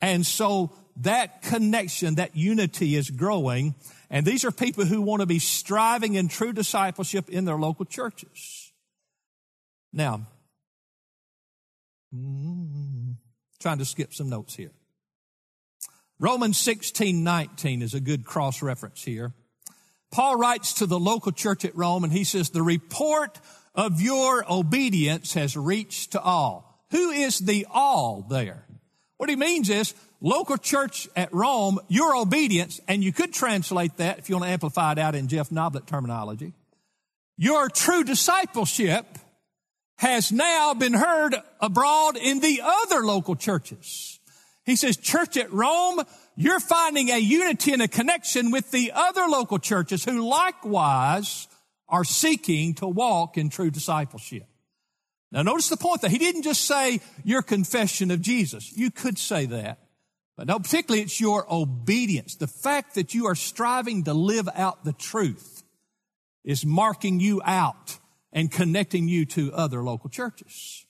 And 0.00 0.24
so 0.24 0.72
that 0.96 1.42
connection, 1.42 2.14
that 2.14 2.34
unity 2.34 2.96
is 2.96 3.10
growing. 3.10 3.74
And 4.08 4.24
these 4.24 4.46
are 4.46 4.50
people 4.50 4.86
who 4.86 5.02
want 5.02 5.20
to 5.20 5.26
be 5.26 5.38
striving 5.38 6.14
in 6.14 6.28
true 6.28 6.54
discipleship 6.54 7.28
in 7.28 7.44
their 7.44 7.56
local 7.56 7.84
churches. 7.84 8.72
Now, 9.92 10.26
mm, 12.14 13.16
trying 13.60 13.78
to 13.78 13.84
skip 13.84 14.14
some 14.14 14.30
notes 14.30 14.56
here. 14.56 14.72
Romans 16.18 16.56
16, 16.56 17.22
19 17.22 17.82
is 17.82 17.92
a 17.92 18.00
good 18.00 18.24
cross 18.24 18.62
reference 18.62 19.04
here. 19.04 19.34
Paul 20.10 20.36
writes 20.36 20.74
to 20.74 20.86
the 20.86 20.98
local 20.98 21.32
church 21.32 21.66
at 21.66 21.76
Rome 21.76 22.04
and 22.04 22.12
he 22.12 22.24
says, 22.24 22.48
the 22.50 22.62
report 22.62 23.38
of 23.74 24.00
your 24.00 24.44
obedience 24.50 25.34
has 25.34 25.56
reached 25.56 26.12
to 26.12 26.20
all. 26.20 26.84
Who 26.90 27.10
is 27.10 27.38
the 27.38 27.66
all 27.70 28.26
there? 28.28 28.64
What 29.16 29.28
he 29.28 29.36
means 29.36 29.70
is 29.70 29.94
local 30.20 30.56
church 30.56 31.08
at 31.16 31.32
Rome, 31.32 31.80
your 31.88 32.16
obedience, 32.16 32.80
and 32.88 33.02
you 33.02 33.12
could 33.12 33.32
translate 33.32 33.96
that 33.96 34.18
if 34.18 34.28
you 34.28 34.36
want 34.36 34.46
to 34.46 34.52
amplify 34.52 34.92
it 34.92 34.98
out 34.98 35.14
in 35.14 35.28
Jeff 35.28 35.50
Noblit 35.50 35.86
terminology. 35.86 36.52
Your 37.36 37.68
true 37.68 38.04
discipleship 38.04 39.06
has 39.96 40.32
now 40.32 40.74
been 40.74 40.94
heard 40.94 41.34
abroad 41.60 42.16
in 42.16 42.40
the 42.40 42.60
other 42.62 43.04
local 43.04 43.36
churches. 43.36 44.18
He 44.64 44.76
says, 44.76 44.96
church 44.96 45.36
at 45.36 45.52
Rome, 45.52 46.00
you're 46.36 46.60
finding 46.60 47.10
a 47.10 47.18
unity 47.18 47.72
and 47.72 47.82
a 47.82 47.88
connection 47.88 48.50
with 48.50 48.70
the 48.70 48.92
other 48.94 49.26
local 49.28 49.58
churches 49.58 50.04
who 50.04 50.28
likewise 50.28 51.48
are 51.88 52.04
seeking 52.04 52.74
to 52.74 52.86
walk 52.86 53.36
in 53.36 53.50
true 53.50 53.70
discipleship. 53.70 54.46
Now 55.30 55.42
notice 55.42 55.68
the 55.68 55.76
point 55.76 56.02
that 56.02 56.10
he 56.10 56.18
didn't 56.18 56.42
just 56.42 56.64
say 56.64 57.00
your 57.24 57.42
confession 57.42 58.10
of 58.10 58.20
Jesus. 58.20 58.72
You 58.76 58.90
could 58.90 59.18
say 59.18 59.46
that. 59.46 59.78
But 60.36 60.48
no, 60.48 60.58
particularly 60.58 61.02
it's 61.02 61.20
your 61.20 61.46
obedience. 61.52 62.36
The 62.36 62.46
fact 62.46 62.94
that 62.94 63.14
you 63.14 63.26
are 63.26 63.34
striving 63.34 64.04
to 64.04 64.14
live 64.14 64.48
out 64.54 64.84
the 64.84 64.92
truth 64.92 65.62
is 66.44 66.66
marking 66.66 67.20
you 67.20 67.40
out 67.44 67.98
and 68.32 68.50
connecting 68.50 69.08
you 69.08 69.24
to 69.26 69.52
other 69.52 69.82
local 69.82 70.10
churches. 70.10 70.86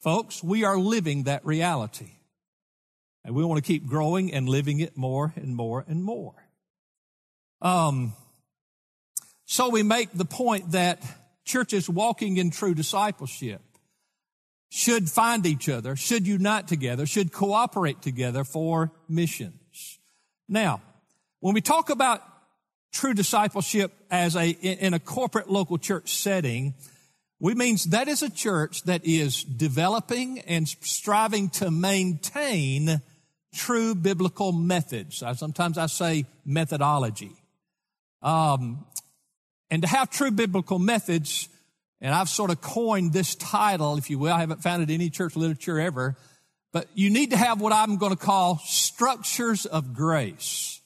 Folks, 0.00 0.42
we 0.42 0.64
are 0.64 0.78
living 0.78 1.24
that 1.24 1.44
reality. 1.44 2.12
And 3.22 3.34
we 3.34 3.44
want 3.44 3.62
to 3.62 3.66
keep 3.66 3.86
growing 3.86 4.32
and 4.32 4.48
living 4.48 4.80
it 4.80 4.96
more 4.96 5.34
and 5.36 5.54
more 5.54 5.84
and 5.86 6.02
more. 6.02 6.34
Um, 7.60 8.14
so 9.60 9.68
we 9.68 9.82
make 9.82 10.08
the 10.14 10.24
point 10.24 10.70
that 10.70 11.02
churches 11.44 11.86
walking 11.86 12.38
in 12.38 12.50
true 12.50 12.72
discipleship 12.72 13.60
should 14.70 15.10
find 15.10 15.44
each 15.44 15.68
other, 15.68 15.96
should 15.96 16.26
unite 16.26 16.66
together, 16.66 17.04
should 17.04 17.30
cooperate 17.30 18.00
together 18.00 18.42
for 18.42 18.90
missions. 19.06 19.98
Now, 20.48 20.80
when 21.40 21.52
we 21.52 21.60
talk 21.60 21.90
about 21.90 22.22
true 22.90 23.12
discipleship 23.12 23.92
as 24.10 24.34
a, 24.34 24.48
in 24.48 24.94
a 24.94 24.98
corporate 24.98 25.50
local 25.50 25.76
church 25.76 26.14
setting, 26.14 26.72
we 27.38 27.52
means 27.52 27.84
that 27.90 28.08
is 28.08 28.22
a 28.22 28.30
church 28.30 28.84
that 28.84 29.04
is 29.04 29.44
developing 29.44 30.38
and 30.38 30.66
striving 30.66 31.50
to 31.50 31.70
maintain 31.70 33.02
true 33.54 33.94
biblical 33.94 34.52
methods. 34.52 35.22
Sometimes 35.34 35.76
I 35.76 35.84
say 35.84 36.24
methodology. 36.46 37.32
Um, 38.22 38.86
and 39.70 39.82
to 39.82 39.88
have 39.88 40.10
true 40.10 40.30
biblical 40.30 40.78
methods, 40.78 41.48
and 42.00 42.14
I've 42.14 42.28
sort 42.28 42.50
of 42.50 42.60
coined 42.60 43.12
this 43.12 43.34
title, 43.34 43.96
if 43.96 44.10
you 44.10 44.18
will. 44.18 44.32
I 44.32 44.40
haven't 44.40 44.62
found 44.62 44.82
it 44.82 44.90
in 44.90 44.94
any 44.96 45.10
church 45.10 45.36
literature 45.36 45.78
ever, 45.78 46.16
but 46.72 46.88
you 46.94 47.10
need 47.10 47.30
to 47.30 47.36
have 47.36 47.60
what 47.60 47.72
I'm 47.72 47.96
going 47.96 48.14
to 48.14 48.22
call 48.22 48.58
structures 48.64 49.66
of 49.66 49.94
grace. 49.94 50.80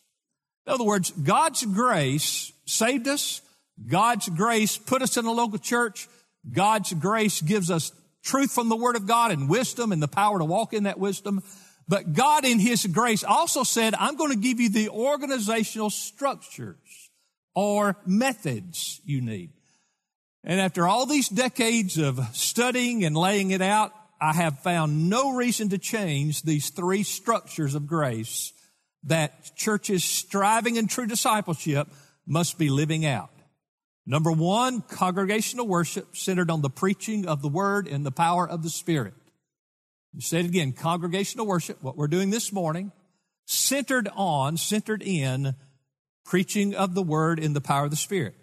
In 0.66 0.72
other 0.72 0.84
words, 0.84 1.10
God's 1.10 1.64
grace 1.64 2.52
saved 2.66 3.08
us. 3.08 3.42
God's 3.86 4.28
grace 4.28 4.76
put 4.76 5.02
us 5.02 5.16
in 5.16 5.24
a 5.26 5.32
local 5.32 5.58
church. 5.58 6.08
God's 6.50 6.92
grace 6.92 7.40
gives 7.40 7.70
us 7.70 7.92
truth 8.22 8.52
from 8.52 8.68
the 8.68 8.76
Word 8.76 8.96
of 8.96 9.06
God 9.06 9.30
and 9.30 9.48
wisdom 9.48 9.92
and 9.92 10.02
the 10.02 10.08
power 10.08 10.38
to 10.38 10.44
walk 10.44 10.72
in 10.72 10.84
that 10.84 10.98
wisdom. 10.98 11.42
But 11.86 12.14
God 12.14 12.44
in 12.44 12.58
His 12.58 12.86
grace 12.86 13.24
also 13.24 13.62
said, 13.62 13.94
I'm 13.94 14.16
going 14.16 14.30
to 14.30 14.38
give 14.38 14.60
you 14.60 14.70
the 14.70 14.88
organizational 14.88 15.90
structures 15.90 17.03
or 17.54 17.96
methods 18.06 19.00
you 19.04 19.20
need. 19.20 19.50
And 20.42 20.60
after 20.60 20.86
all 20.86 21.06
these 21.06 21.28
decades 21.28 21.96
of 21.98 22.20
studying 22.32 23.04
and 23.04 23.16
laying 23.16 23.50
it 23.50 23.62
out, 23.62 23.92
I 24.20 24.34
have 24.34 24.60
found 24.60 25.08
no 25.08 25.34
reason 25.34 25.70
to 25.70 25.78
change 25.78 26.42
these 26.42 26.70
three 26.70 27.02
structures 27.02 27.74
of 27.74 27.86
grace 27.86 28.52
that 29.04 29.54
churches 29.56 30.04
striving 30.04 30.76
in 30.76 30.86
true 30.86 31.06
discipleship 31.06 31.88
must 32.26 32.58
be 32.58 32.70
living 32.70 33.04
out. 33.04 33.30
Number 34.06 34.32
one, 34.32 34.82
congregational 34.82 35.66
worship 35.66 36.16
centered 36.16 36.50
on 36.50 36.60
the 36.60 36.70
preaching 36.70 37.26
of 37.26 37.40
the 37.40 37.48
word 37.48 37.88
and 37.88 38.04
the 38.04 38.10
power 38.10 38.48
of 38.48 38.62
the 38.62 38.70
spirit. 38.70 39.14
Say 40.18 40.40
it 40.40 40.46
again, 40.46 40.72
congregational 40.72 41.46
worship, 41.46 41.82
what 41.82 41.96
we're 41.96 42.06
doing 42.06 42.30
this 42.30 42.52
morning, 42.52 42.92
centered 43.46 44.08
on, 44.14 44.56
centered 44.56 45.02
in 45.02 45.54
preaching 46.24 46.74
of 46.74 46.94
the 46.94 47.02
word 47.02 47.38
in 47.38 47.52
the 47.52 47.60
power 47.60 47.84
of 47.84 47.90
the 47.90 47.96
spirit. 47.96 48.34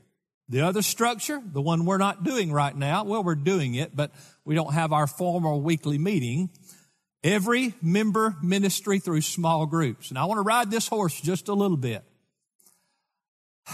The 0.50 0.62
other 0.62 0.82
structure, 0.82 1.42
the 1.44 1.62
one 1.62 1.86
we're 1.86 1.98
not 1.98 2.24
doing 2.24 2.52
right 2.52 2.76
now, 2.76 3.06
well, 3.06 3.24
we're 3.24 3.36
doing 3.36 3.76
it, 3.76 3.96
but 3.96 4.12
we 4.44 4.54
don't 4.54 4.74
have 4.74 4.92
our 4.92 5.08
formal 5.08 5.62
weekly 5.62 5.98
meeting. 5.98 6.50
Every 7.24 7.74
member 7.82 8.36
ministry 8.42 9.00
through 9.00 9.22
small 9.22 9.66
groups. 9.66 10.10
And 10.10 10.18
I 10.18 10.26
want 10.26 10.40
to 10.40 10.44
ride 10.44 10.70
this 10.70 10.88
horse 10.88 11.20
just 11.22 11.48
a 11.48 11.54
little 11.54 11.78
bit. 11.78 12.04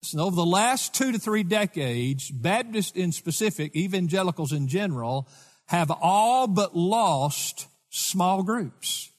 So 0.00 0.20
over 0.20 0.36
the 0.36 0.46
last 0.46 0.94
two 0.94 1.12
to 1.12 1.18
three 1.18 1.42
decades, 1.42 2.30
Baptists 2.30 2.92
in 2.92 3.12
specific, 3.12 3.76
evangelicals 3.76 4.52
in 4.52 4.66
general, 4.66 5.28
have 5.66 5.90
all 5.90 6.46
but 6.46 6.74
lost 6.74 7.66
small 7.90 8.42
groups. 8.42 9.10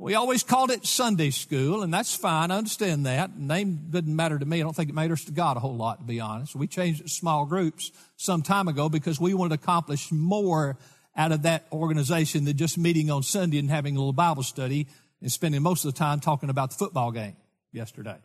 We 0.00 0.14
always 0.14 0.42
called 0.42 0.70
it 0.70 0.86
Sunday 0.86 1.28
school, 1.28 1.82
and 1.82 1.92
that's 1.92 2.16
fine. 2.16 2.50
I 2.50 2.56
understand 2.56 3.04
that. 3.04 3.38
Name 3.38 3.88
didn't 3.90 4.16
matter 4.16 4.38
to 4.38 4.46
me. 4.46 4.58
I 4.58 4.62
don't 4.62 4.74
think 4.74 4.88
it 4.88 4.94
matters 4.94 5.26
to 5.26 5.32
God 5.32 5.58
a 5.58 5.60
whole 5.60 5.76
lot, 5.76 5.98
to 5.98 6.04
be 6.04 6.20
honest. 6.20 6.56
We 6.56 6.68
changed 6.68 7.00
it 7.00 7.08
to 7.08 7.10
small 7.10 7.44
groups 7.44 7.92
some 8.16 8.40
time 8.40 8.66
ago 8.66 8.88
because 8.88 9.20
we 9.20 9.34
wanted 9.34 9.58
to 9.58 9.62
accomplish 9.62 10.10
more 10.10 10.78
out 11.14 11.32
of 11.32 11.42
that 11.42 11.66
organization 11.70 12.46
than 12.46 12.56
just 12.56 12.78
meeting 12.78 13.10
on 13.10 13.22
Sunday 13.22 13.58
and 13.58 13.68
having 13.68 13.94
a 13.94 13.98
little 13.98 14.14
Bible 14.14 14.42
study 14.42 14.86
and 15.20 15.30
spending 15.30 15.60
most 15.60 15.84
of 15.84 15.92
the 15.92 15.98
time 15.98 16.18
talking 16.18 16.48
about 16.48 16.70
the 16.70 16.76
football 16.76 17.12
game 17.12 17.36
yesterday. 17.70 18.16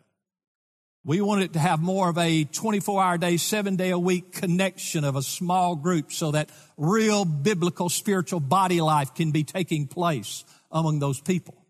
We 1.03 1.19
wanted 1.19 1.51
to 1.53 1.59
have 1.59 1.81
more 1.81 2.07
of 2.07 2.17
a 2.17 2.45
24 2.45 3.03
hour 3.03 3.17
day, 3.17 3.35
seven 3.35 3.75
day 3.75 3.89
a 3.89 3.99
week 3.99 4.31
connection 4.31 5.03
of 5.03 5.17
a 5.17 5.21
small 5.21 5.75
group 5.75 6.13
so 6.13 6.31
that 6.31 6.49
real 6.77 7.25
biblical 7.25 7.89
spiritual 7.89 8.39
body 8.39 8.79
life 8.79 9.13
can 9.13 9.31
be 9.31 9.43
taking 9.43 9.87
place 9.87 10.45
among 10.71 10.99
those 10.99 11.19
people. 11.19 11.64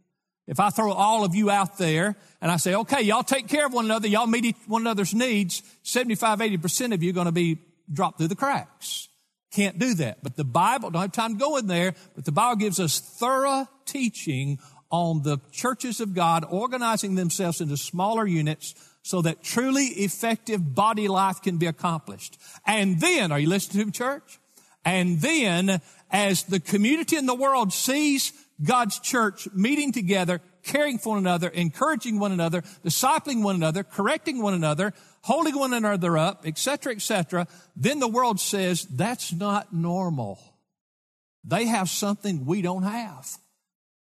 If 0.47 0.59
I 0.59 0.69
throw 0.69 0.91
all 0.91 1.25
of 1.25 1.33
you 1.33 1.49
out 1.49 1.77
there 1.77 2.15
and 2.41 2.51
I 2.51 2.57
say, 2.57 2.75
okay, 2.75 3.01
y'all 3.01 3.23
take 3.23 3.47
care 3.47 3.65
of 3.65 3.73
one 3.73 3.85
another, 3.85 4.07
y'all 4.07 4.27
meet 4.27 4.45
each 4.45 4.57
one 4.67 4.81
another's 4.81 5.13
needs, 5.13 5.63
75, 5.83 6.39
80% 6.39 6.93
of 6.93 7.01
you 7.01 7.09
are 7.09 7.13
going 7.13 7.25
to 7.25 7.31
be 7.31 7.59
dropped 7.91 8.19
through 8.19 8.27
the 8.27 8.35
cracks. 8.35 9.07
Can't 9.51 9.79
do 9.79 9.95
that. 9.95 10.19
But 10.21 10.35
the 10.35 10.43
Bible, 10.43 10.91
don't 10.91 11.01
have 11.01 11.11
time 11.11 11.33
to 11.33 11.39
go 11.39 11.57
in 11.57 11.67
there, 11.67 11.95
but 12.13 12.25
the 12.25 12.31
Bible 12.31 12.57
gives 12.57 12.79
us 12.79 12.99
thorough 12.99 13.67
teaching 13.85 14.59
on 14.91 15.23
the 15.23 15.39
churches 15.51 15.99
of 15.99 16.13
God 16.13 16.45
organizing 16.49 17.15
themselves 17.15 17.61
into 17.61 17.77
smaller 17.77 18.27
units 18.27 18.75
so 19.01 19.21
that 19.21 19.43
truly 19.43 19.85
effective 19.85 20.75
body 20.75 21.07
life 21.07 21.41
can 21.41 21.57
be 21.57 21.65
accomplished. 21.65 22.37
And 22.65 22.99
then, 22.99 23.31
are 23.31 23.39
you 23.39 23.49
listening 23.49 23.81
to 23.81 23.85
me, 23.85 23.91
church? 23.91 24.39
And 24.83 25.21
then, 25.21 25.81
as 26.11 26.43
the 26.43 26.59
community 26.59 27.15
in 27.15 27.25
the 27.25 27.35
world 27.35 27.73
sees 27.73 28.33
God's 28.63 28.99
church 28.99 29.47
meeting 29.53 29.91
together, 29.91 30.41
caring 30.63 30.97
for 30.97 31.09
one 31.09 31.19
another, 31.19 31.49
encouraging 31.49 32.19
one 32.19 32.31
another, 32.31 32.61
discipling 32.83 33.43
one 33.43 33.55
another, 33.55 33.83
correcting 33.83 34.41
one 34.41 34.53
another, 34.53 34.93
holding 35.21 35.57
one 35.57 35.73
another 35.73 36.17
up, 36.17 36.45
etc., 36.45 36.93
etc., 36.93 37.47
then 37.75 37.99
the 37.99 38.07
world 38.07 38.39
says 38.39 38.85
that's 38.85 39.33
not 39.33 39.73
normal. 39.73 40.39
They 41.43 41.65
have 41.65 41.89
something 41.89 42.45
we 42.45 42.61
don't 42.61 42.83
have. 42.83 43.37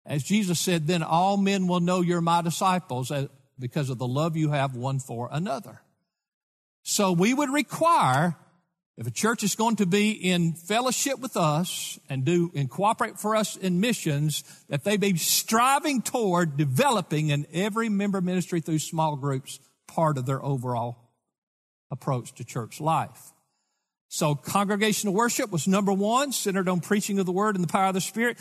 As 0.07 0.23
Jesus 0.23 0.59
said, 0.59 0.87
then 0.87 1.03
all 1.03 1.37
men 1.37 1.69
will 1.69 1.81
know 1.81 2.01
you're 2.01 2.21
my 2.21 2.43
disciples 2.43 3.11
uh, 3.11 3.29
because 3.59 3.91
of 3.91 3.99
the 3.99 4.09
love 4.09 4.37
you 4.37 4.51
have 4.51 4.75
one 4.75 4.99
for 4.99 5.29
another. 5.31 5.83
So 6.83 7.13
we 7.13 7.35
would 7.35 7.51
require 7.51 8.37
If 8.97 9.07
a 9.07 9.11
church 9.11 9.43
is 9.43 9.55
going 9.55 9.77
to 9.77 9.87
be 9.87 10.11
in 10.11 10.53
fellowship 10.53 11.21
with 11.21 11.37
us 11.37 11.99
and 12.11 12.25
do 12.25 12.51
and 12.55 12.69
cooperate 12.69 13.19
for 13.19 13.35
us 13.35 13.57
in 13.57 13.81
missions, 13.81 14.45
that 14.69 14.85
they 14.85 14.99
be 14.99 15.17
striving 15.17 16.03
toward 16.03 16.57
developing 16.57 17.31
in 17.31 17.47
every 17.53 17.89
member 17.89 18.21
ministry 18.21 18.61
through 18.61 18.81
small 18.81 19.17
groups 19.17 19.59
part 19.87 20.19
of 20.19 20.27
their 20.27 20.45
overall 20.45 21.11
approach 21.91 22.35
to 22.35 22.45
church 22.45 22.81
life. 22.81 23.33
So 24.09 24.35
congregational 24.35 25.15
worship 25.15 25.51
was 25.51 25.69
number 25.69 25.93
one, 25.93 26.33
centered 26.33 26.69
on 26.69 26.81
preaching 26.81 27.19
of 27.21 27.27
the 27.27 27.33
word 27.33 27.55
and 27.55 27.63
the 27.63 27.73
power 27.73 27.87
of 27.87 27.95
the 27.95 28.01
Spirit. 28.01 28.39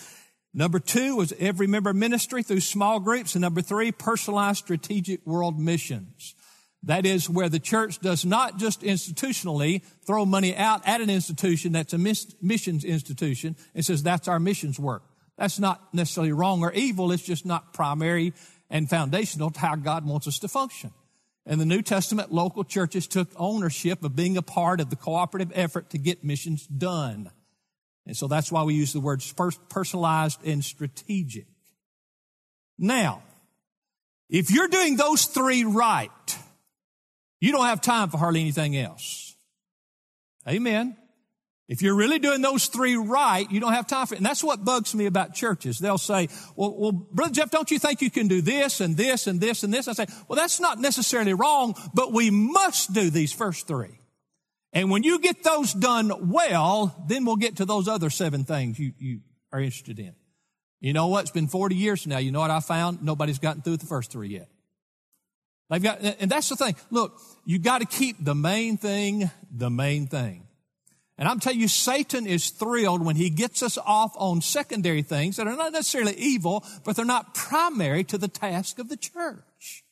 Number 0.53 0.79
two 0.79 1.15
was 1.15 1.31
every 1.39 1.67
member 1.67 1.93
ministry 1.93 2.41
through 2.41 2.61
small 2.61 2.99
groups. 2.99 3.35
And 3.35 3.43
number 3.43 3.61
three, 3.61 3.91
personalized 3.91 4.59
strategic 4.59 5.25
world 5.27 5.59
missions. 5.59 6.33
That 6.83 7.05
is 7.05 7.29
where 7.29 7.49
the 7.49 7.59
church 7.59 7.99
does 7.99 8.25
not 8.25 8.57
just 8.57 8.81
institutionally 8.81 9.83
throw 10.05 10.25
money 10.25 10.55
out 10.55 10.87
at 10.87 11.01
an 11.01 11.09
institution 11.09 11.73
that's 11.73 11.93
a 11.93 11.97
missions 11.97 12.85
institution 12.85 13.57
and 13.75 13.83
says 13.83 14.01
that's 14.01 14.27
our 14.27 14.39
missions 14.39 14.79
work. 14.79 15.03
That's 15.37 15.59
not 15.59 15.93
necessarily 15.93 16.31
wrong 16.31 16.63
or 16.63 16.71
evil. 16.71 17.11
It's 17.11 17.23
just 17.23 17.45
not 17.45 17.73
primary 17.73 18.33
and 18.69 18.89
foundational 18.89 19.49
to 19.49 19.59
how 19.59 19.75
God 19.75 20.05
wants 20.05 20.27
us 20.27 20.39
to 20.39 20.47
function. 20.47 20.91
In 21.45 21.59
the 21.59 21.65
New 21.65 21.81
Testament, 21.81 22.31
local 22.31 22.63
churches 22.63 23.07
took 23.07 23.29
ownership 23.35 24.03
of 24.03 24.15
being 24.15 24.37
a 24.37 24.41
part 24.41 24.79
of 24.79 24.89
the 24.89 24.95
cooperative 24.95 25.51
effort 25.55 25.89
to 25.91 25.97
get 25.97 26.23
missions 26.23 26.65
done. 26.67 27.31
And 28.05 28.15
so 28.15 28.27
that's 28.27 28.51
why 28.51 28.63
we 28.63 28.73
use 28.73 28.93
the 28.93 28.99
words 28.99 29.33
personalized 29.69 30.45
and 30.45 30.63
strategic. 30.63 31.47
Now, 32.77 33.23
if 34.29 34.51
you're 34.51 34.67
doing 34.67 34.95
those 34.95 35.25
three 35.25 35.63
right, 35.63 36.09
you 37.39 37.51
don't 37.51 37.65
have 37.65 37.81
time 37.81 38.09
for 38.09 38.17
hardly 38.17 38.41
anything 38.41 38.75
else. 38.75 39.35
Amen. 40.47 40.95
If 41.69 41.83
you're 41.83 41.95
really 41.95 42.17
doing 42.17 42.41
those 42.41 42.65
three 42.65 42.95
right, 42.95 43.49
you 43.51 43.59
don't 43.59 43.73
have 43.73 43.85
time 43.85 44.07
for 44.07 44.15
it. 44.15 44.17
And 44.17 44.25
that's 44.25 44.43
what 44.43 44.65
bugs 44.65 44.95
me 44.95 45.05
about 45.05 45.35
churches. 45.35 45.77
They'll 45.77 45.99
say, 45.99 46.27
well, 46.55 46.75
well, 46.75 46.91
Brother 46.91 47.31
Jeff, 47.31 47.51
don't 47.51 47.69
you 47.69 47.77
think 47.77 48.01
you 48.01 48.09
can 48.09 48.27
do 48.27 48.41
this 48.41 48.81
and 48.81 48.97
this 48.97 49.27
and 49.27 49.39
this 49.39 49.61
and 49.63 49.71
this? 49.71 49.87
I 49.87 49.93
say, 49.93 50.07
well, 50.27 50.35
that's 50.35 50.59
not 50.59 50.79
necessarily 50.79 51.35
wrong, 51.35 51.75
but 51.93 52.11
we 52.11 52.31
must 52.31 52.91
do 52.91 53.11
these 53.11 53.31
first 53.31 53.67
three. 53.67 53.99
And 54.73 54.89
when 54.89 55.03
you 55.03 55.19
get 55.19 55.43
those 55.43 55.71
done 55.71 56.31
well, 56.31 57.05
then 57.07 57.23
we'll 57.23 57.35
get 57.35 57.57
to 57.57 57.65
those 57.65 57.87
other 57.87 58.09
seven 58.09 58.45
things 58.45 58.79
you, 58.79 58.93
you 58.97 59.19
are 59.53 59.59
interested 59.59 59.99
in. 59.99 60.15
You 60.79 60.93
know 60.93 61.07
what? 61.07 61.21
It's 61.21 61.31
been 61.31 61.47
40 61.47 61.75
years 61.75 62.07
now. 62.07 62.17
You 62.17 62.31
know 62.31 62.39
what 62.39 62.51
I 62.51 62.61
found? 62.61 63.03
Nobody's 63.03 63.39
gotten 63.39 63.61
through 63.61 63.77
the 63.77 63.85
first 63.85 64.11
three 64.11 64.29
yet. 64.29 64.49
They've 65.69 65.83
got, 65.83 66.01
and 66.01 66.31
that's 66.31 66.49
the 66.49 66.55
thing. 66.55 66.75
Look, 66.89 67.19
you've 67.45 67.63
got 67.63 67.79
to 67.79 67.85
keep 67.85 68.23
the 68.23 68.35
main 68.35 68.77
thing 68.77 69.29
the 69.51 69.69
main 69.69 70.07
thing. 70.07 70.45
And 71.17 71.27
I'm 71.27 71.39
telling 71.39 71.59
you, 71.59 71.67
Satan 71.67 72.25
is 72.25 72.49
thrilled 72.49 73.05
when 73.05 73.17
he 73.17 73.29
gets 73.29 73.61
us 73.61 73.77
off 73.77 74.13
on 74.15 74.39
secondary 74.39 75.01
things 75.01 75.35
that 75.35 75.47
are 75.47 75.55
not 75.55 75.73
necessarily 75.73 76.13
evil, 76.13 76.63
but 76.85 76.95
they're 76.95 77.03
not 77.03 77.33
primary 77.33 78.05
to 78.05 78.17
the 78.17 78.29
task 78.29 78.79
of 78.79 78.87
the 78.87 78.95
church. 78.95 79.83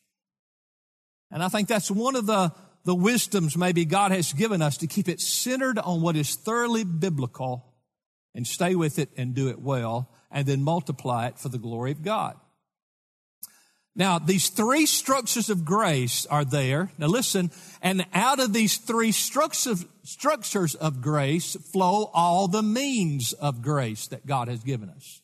And 1.30 1.44
I 1.44 1.50
think 1.50 1.68
that's 1.68 1.92
one 1.92 2.16
of 2.16 2.28
the, 2.28 2.54
the 2.86 2.96
wisdoms 2.96 3.58
maybe 3.58 3.84
God 3.84 4.12
has 4.12 4.32
given 4.32 4.62
us 4.62 4.78
to 4.78 4.88
keep 4.88 5.10
it 5.10 5.20
centered 5.20 5.78
on 5.78 6.02
what 6.02 6.16
is 6.16 6.36
thoroughly 6.36 6.86
biblical 6.86 7.74
and 8.34 8.48
stay 8.48 8.76
with 8.76 8.98
it 8.98 9.10
and 9.18 9.34
do 9.34 9.50
it 9.50 9.60
well 9.60 10.10
and 10.32 10.48
then 10.48 10.64
multiply 10.64 11.28
it 11.28 11.38
for 11.38 11.50
the 11.50 11.58
glory 11.58 11.92
of 11.92 12.04
God. 12.04 12.38
Now, 13.98 14.20
these 14.20 14.50
three 14.50 14.86
structures 14.86 15.50
of 15.50 15.66
grace 15.66 16.28
are 16.28 16.46
there. 16.46 16.92
Now 17.00 17.08
listen, 17.08 17.50
and 17.82 18.06
out 18.14 18.40
of 18.40 18.54
these 18.54 18.78
three 18.78 19.12
structures, 19.12 20.76
of 20.76 21.02
grace 21.02 21.56
flow 21.56 22.12
all 22.14 22.48
the 22.48 22.62
means 22.62 23.34
of 23.34 23.64
grace 23.64 24.08
that 24.10 24.28
God 24.28 24.50
has 24.50 24.64
given 24.64 24.92
us. 24.92 25.22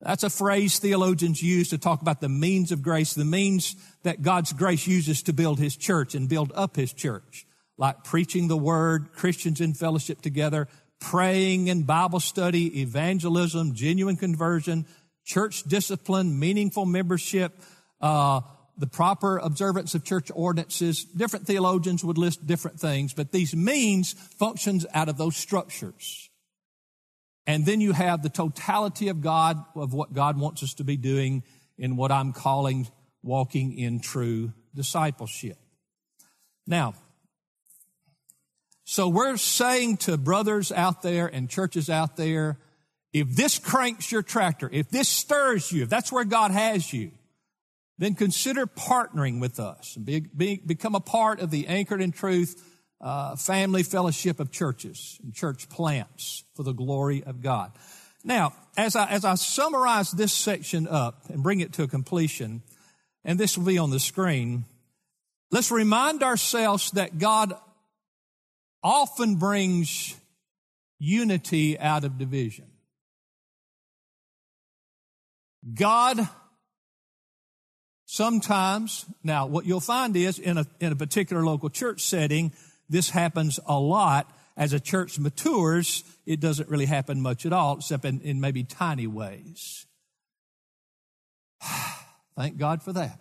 That's 0.00 0.24
a 0.24 0.28
phrase 0.28 0.80
theologians 0.80 1.40
use 1.40 1.70
to 1.70 1.78
talk 1.78 2.02
about 2.02 2.20
the 2.20 2.28
means 2.28 2.72
of 2.72 2.82
grace, 2.82 3.14
the 3.14 3.24
means 3.24 3.76
that 4.02 4.22
God's 4.22 4.52
grace 4.52 4.88
uses 4.88 5.22
to 5.22 5.32
build 5.32 5.60
His 5.60 5.76
church 5.76 6.16
and 6.16 6.28
build 6.28 6.50
up 6.56 6.74
His 6.74 6.92
church, 6.92 7.46
like 7.78 8.02
preaching 8.02 8.48
the 8.48 8.56
Word, 8.56 9.12
Christians 9.12 9.60
in 9.60 9.72
fellowship 9.72 10.20
together, 10.20 10.66
praying 11.00 11.70
and 11.70 11.86
Bible 11.86 12.20
study, 12.20 12.80
evangelism, 12.80 13.72
genuine 13.72 14.16
conversion, 14.16 14.84
church 15.24 15.62
discipline, 15.62 16.38
meaningful 16.38 16.86
membership, 16.86 17.52
uh, 18.04 18.42
the 18.76 18.86
proper 18.86 19.38
observance 19.38 19.94
of 19.94 20.04
church 20.04 20.30
ordinances. 20.34 21.04
Different 21.04 21.46
theologians 21.46 22.04
would 22.04 22.18
list 22.18 22.46
different 22.46 22.78
things, 22.78 23.14
but 23.14 23.32
these 23.32 23.56
means 23.56 24.12
functions 24.12 24.84
out 24.92 25.08
of 25.08 25.16
those 25.16 25.36
structures. 25.36 26.28
And 27.46 27.64
then 27.64 27.80
you 27.80 27.92
have 27.92 28.22
the 28.22 28.28
totality 28.28 29.08
of 29.08 29.22
God, 29.22 29.64
of 29.74 29.94
what 29.94 30.12
God 30.12 30.38
wants 30.38 30.62
us 30.62 30.74
to 30.74 30.84
be 30.84 30.98
doing 30.98 31.44
in 31.78 31.96
what 31.96 32.12
I'm 32.12 32.34
calling 32.34 32.88
walking 33.22 33.76
in 33.78 34.00
true 34.00 34.52
discipleship. 34.74 35.56
Now, 36.66 36.94
so 38.84 39.08
we're 39.08 39.38
saying 39.38 39.96
to 39.98 40.18
brothers 40.18 40.70
out 40.70 41.00
there 41.00 41.26
and 41.26 41.48
churches 41.48 41.88
out 41.88 42.16
there, 42.16 42.58
if 43.14 43.34
this 43.34 43.58
cranks 43.58 44.12
your 44.12 44.22
tractor, 44.22 44.68
if 44.70 44.90
this 44.90 45.08
stirs 45.08 45.72
you, 45.72 45.84
if 45.84 45.88
that's 45.88 46.12
where 46.12 46.24
God 46.24 46.50
has 46.50 46.92
you, 46.92 47.12
then 47.98 48.14
consider 48.14 48.66
partnering 48.66 49.40
with 49.40 49.60
us 49.60 49.96
and 49.96 50.04
be, 50.04 50.20
be, 50.20 50.60
become 50.64 50.94
a 50.94 51.00
part 51.00 51.40
of 51.40 51.50
the 51.50 51.66
Anchored 51.68 52.00
in 52.00 52.12
Truth 52.12 52.62
uh, 53.00 53.36
family 53.36 53.82
fellowship 53.82 54.40
of 54.40 54.50
churches 54.50 55.18
and 55.22 55.34
church 55.34 55.68
plants 55.68 56.44
for 56.54 56.62
the 56.62 56.72
glory 56.72 57.22
of 57.24 57.42
God. 57.42 57.72
Now, 58.24 58.54
as 58.76 58.96
I, 58.96 59.06
as 59.10 59.24
I 59.24 59.34
summarize 59.34 60.10
this 60.10 60.32
section 60.32 60.88
up 60.88 61.28
and 61.28 61.42
bring 61.42 61.60
it 61.60 61.74
to 61.74 61.82
a 61.82 61.88
completion, 61.88 62.62
and 63.24 63.38
this 63.38 63.58
will 63.58 63.66
be 63.66 63.78
on 63.78 63.90
the 63.90 64.00
screen, 64.00 64.64
let's 65.50 65.70
remind 65.70 66.22
ourselves 66.22 66.90
that 66.92 67.18
God 67.18 67.52
often 68.82 69.36
brings 69.36 70.16
unity 70.98 71.78
out 71.78 72.04
of 72.04 72.18
division. 72.18 72.66
God 75.74 76.28
Sometimes, 78.14 79.06
now 79.24 79.46
what 79.46 79.66
you'll 79.66 79.80
find 79.80 80.16
is 80.16 80.38
in 80.38 80.56
a, 80.56 80.64
in 80.78 80.92
a 80.92 80.94
particular 80.94 81.44
local 81.44 81.68
church 81.68 82.00
setting, 82.00 82.52
this 82.88 83.10
happens 83.10 83.58
a 83.66 83.76
lot. 83.76 84.30
As 84.56 84.72
a 84.72 84.78
church 84.78 85.18
matures, 85.18 86.04
it 86.24 86.38
doesn't 86.38 86.68
really 86.68 86.86
happen 86.86 87.20
much 87.20 87.44
at 87.44 87.52
all, 87.52 87.78
except 87.78 88.04
in, 88.04 88.20
in 88.20 88.40
maybe 88.40 88.62
tiny 88.62 89.08
ways. 89.08 89.86
Thank 92.36 92.56
God 92.56 92.84
for 92.84 92.92
that. 92.92 93.18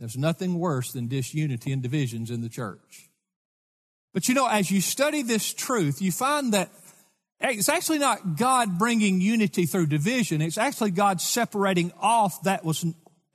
There's 0.00 0.18
nothing 0.18 0.58
worse 0.58 0.90
than 0.90 1.06
disunity 1.06 1.70
and 1.70 1.80
divisions 1.80 2.32
in 2.32 2.40
the 2.40 2.48
church. 2.48 3.10
But 4.12 4.26
you 4.26 4.34
know, 4.34 4.48
as 4.48 4.72
you 4.72 4.80
study 4.80 5.22
this 5.22 5.54
truth, 5.54 6.02
you 6.02 6.10
find 6.10 6.52
that 6.52 6.72
it's 7.40 7.68
actually 7.68 7.98
not 7.98 8.36
God 8.36 8.78
bringing 8.78 9.20
unity 9.20 9.66
through 9.66 9.86
division. 9.86 10.42
It's 10.42 10.58
actually 10.58 10.90
God 10.90 11.20
separating 11.20 11.92
off 12.00 12.42
that 12.42 12.64
was, 12.64 12.84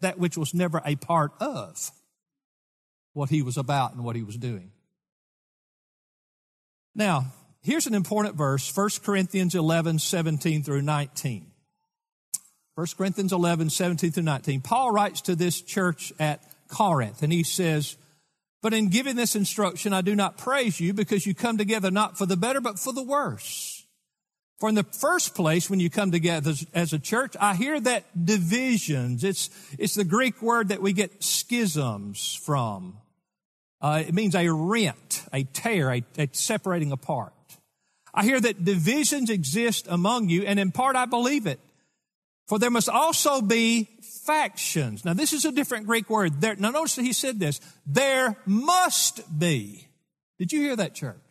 that 0.02 0.20
which 0.20 0.38
was 0.38 0.54
never 0.54 0.82
a 0.86 0.96
part 0.96 1.32
of 1.40 1.92
what 3.14 3.30
he 3.30 3.42
was 3.42 3.58
about 3.58 3.94
and 3.94 4.04
what 4.04 4.16
he 4.16 4.24
was 4.24 4.38
doing. 4.38 4.72
Now, 6.96 7.28
here's 7.62 7.88
an 7.88 7.94
important 7.94 8.36
verse, 8.36 8.76
1 8.76 8.90
Corinthians 9.04 9.56
11, 9.56 10.00
17 10.00 10.64
through 10.64 10.82
19. 10.82 11.48
1 12.76 12.88
Corinthians 12.98 13.32
11, 13.32 13.70
17 13.70 14.12
through 14.12 14.24
19. 14.24 14.62
Paul 14.62 14.92
writes 14.92 15.22
to 15.22 15.36
this 15.36 15.62
church 15.62 16.12
at 16.20 16.42
Corinth 16.68 17.22
and 17.24 17.32
he 17.32 17.44
says, 17.44 17.98
but 18.64 18.74
in 18.74 18.90
giving 18.90 19.16
this 19.16 19.36
instruction, 19.36 19.92
I 19.94 20.02
do 20.02 20.16
not 20.16 20.38
praise 20.38 20.80
you 20.80 20.94
because 20.94 21.26
you 21.26 21.36
come 21.36 21.58
together 21.58 21.92
not 21.92 22.18
for 22.18 22.26
the 22.26 22.38
better, 22.38 22.62
but 22.62 22.80
for 22.80 22.94
the 22.94 23.04
worse. 23.04 23.73
For 24.60 24.70
in 24.70 24.76
the 24.76 24.84
first 24.84 25.36
place, 25.36 25.70
when 25.70 25.80
you 25.80 25.90
come 25.90 26.12
together 26.12 26.54
as 26.74 26.94
a 26.94 27.00
church, 27.00 27.36
I 27.40 27.56
hear 27.56 27.80
that 27.82 28.26
divisions, 28.26 29.24
it's, 29.24 29.50
it's 29.78 29.96
the 29.96 30.06
Greek 30.06 30.42
word 30.42 30.70
that 30.70 30.82
we 30.82 30.94
get 30.94 31.24
schisms 31.24 32.40
from. 32.44 32.98
Uh, 33.82 34.04
it 34.08 34.14
means 34.14 34.36
a 34.36 34.48
rent, 34.50 35.26
a 35.34 35.44
tear, 35.44 35.92
a, 35.92 36.04
a 36.18 36.30
separating 36.32 36.92
apart. 36.94 37.34
I 38.14 38.24
hear 38.24 38.40
that 38.40 38.64
divisions 38.64 39.30
exist 39.30 39.88
among 39.90 40.30
you, 40.30 40.44
and 40.44 40.60
in 40.60 40.72
part 40.72 40.96
I 40.96 41.06
believe 41.06 41.48
it. 41.48 41.60
For 42.48 42.60
there 42.60 42.70
must 42.70 42.90
also 42.90 43.42
be 43.42 43.90
factions. 44.26 45.04
Now 45.04 45.14
this 45.14 45.34
is 45.34 45.46
a 45.46 45.52
different 45.52 45.88
Greek 45.88 46.10
word. 46.10 46.40
There, 46.40 46.56
now 46.56 46.70
notice 46.70 46.96
that 46.96 47.04
he 47.04 47.14
said 47.14 47.40
this. 47.40 47.60
There 47.86 48.38
must 48.46 49.38
be. 49.38 49.88
Did 50.38 50.52
you 50.52 50.62
hear 50.62 50.76
that, 50.76 50.94
church? 50.94 51.23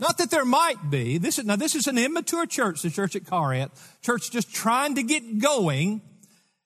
Not 0.00 0.16
that 0.16 0.30
there 0.30 0.46
might 0.46 0.90
be. 0.90 1.18
This 1.18 1.38
is, 1.38 1.44
now 1.44 1.56
this 1.56 1.74
is 1.74 1.86
an 1.86 1.98
immature 1.98 2.46
church, 2.46 2.80
the 2.80 2.90
church 2.90 3.14
at 3.14 3.26
Corinth. 3.26 3.70
Church 4.02 4.30
just 4.30 4.52
trying 4.52 4.94
to 4.94 5.02
get 5.02 5.38
going. 5.38 6.00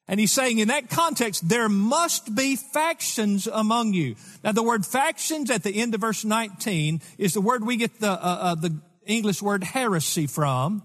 And 0.06 0.20
he's 0.20 0.30
saying 0.30 0.60
in 0.60 0.68
that 0.68 0.88
context, 0.88 1.48
there 1.48 1.68
must 1.68 2.34
be 2.36 2.54
factions 2.54 3.48
among 3.48 3.92
you. 3.92 4.14
Now 4.44 4.52
the 4.52 4.62
word 4.62 4.86
factions 4.86 5.50
at 5.50 5.64
the 5.64 5.80
end 5.80 5.94
of 5.96 6.00
verse 6.00 6.24
19 6.24 7.00
is 7.18 7.34
the 7.34 7.40
word 7.40 7.66
we 7.66 7.76
get 7.76 7.98
the, 7.98 8.12
uh, 8.12 8.14
uh, 8.14 8.54
the 8.54 8.78
English 9.04 9.42
word 9.42 9.64
heresy 9.64 10.28
from. 10.28 10.84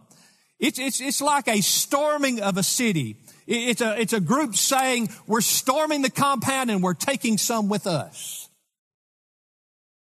It's, 0.58 0.80
it's, 0.80 1.00
it's 1.02 1.22
like 1.22 1.48
a 1.48 1.62
storming 1.62 2.42
of 2.42 2.58
a 2.58 2.64
city. 2.64 3.18
It's 3.46 3.82
a, 3.82 4.00
it's 4.00 4.14
a 4.14 4.20
group 4.20 4.56
saying, 4.56 5.10
we're 5.28 5.42
storming 5.42 6.02
the 6.02 6.10
compound 6.10 6.72
and 6.72 6.82
we're 6.82 6.96
taking 6.96 7.38
some 7.38 7.70
with 7.70 7.86
us. 7.86 8.50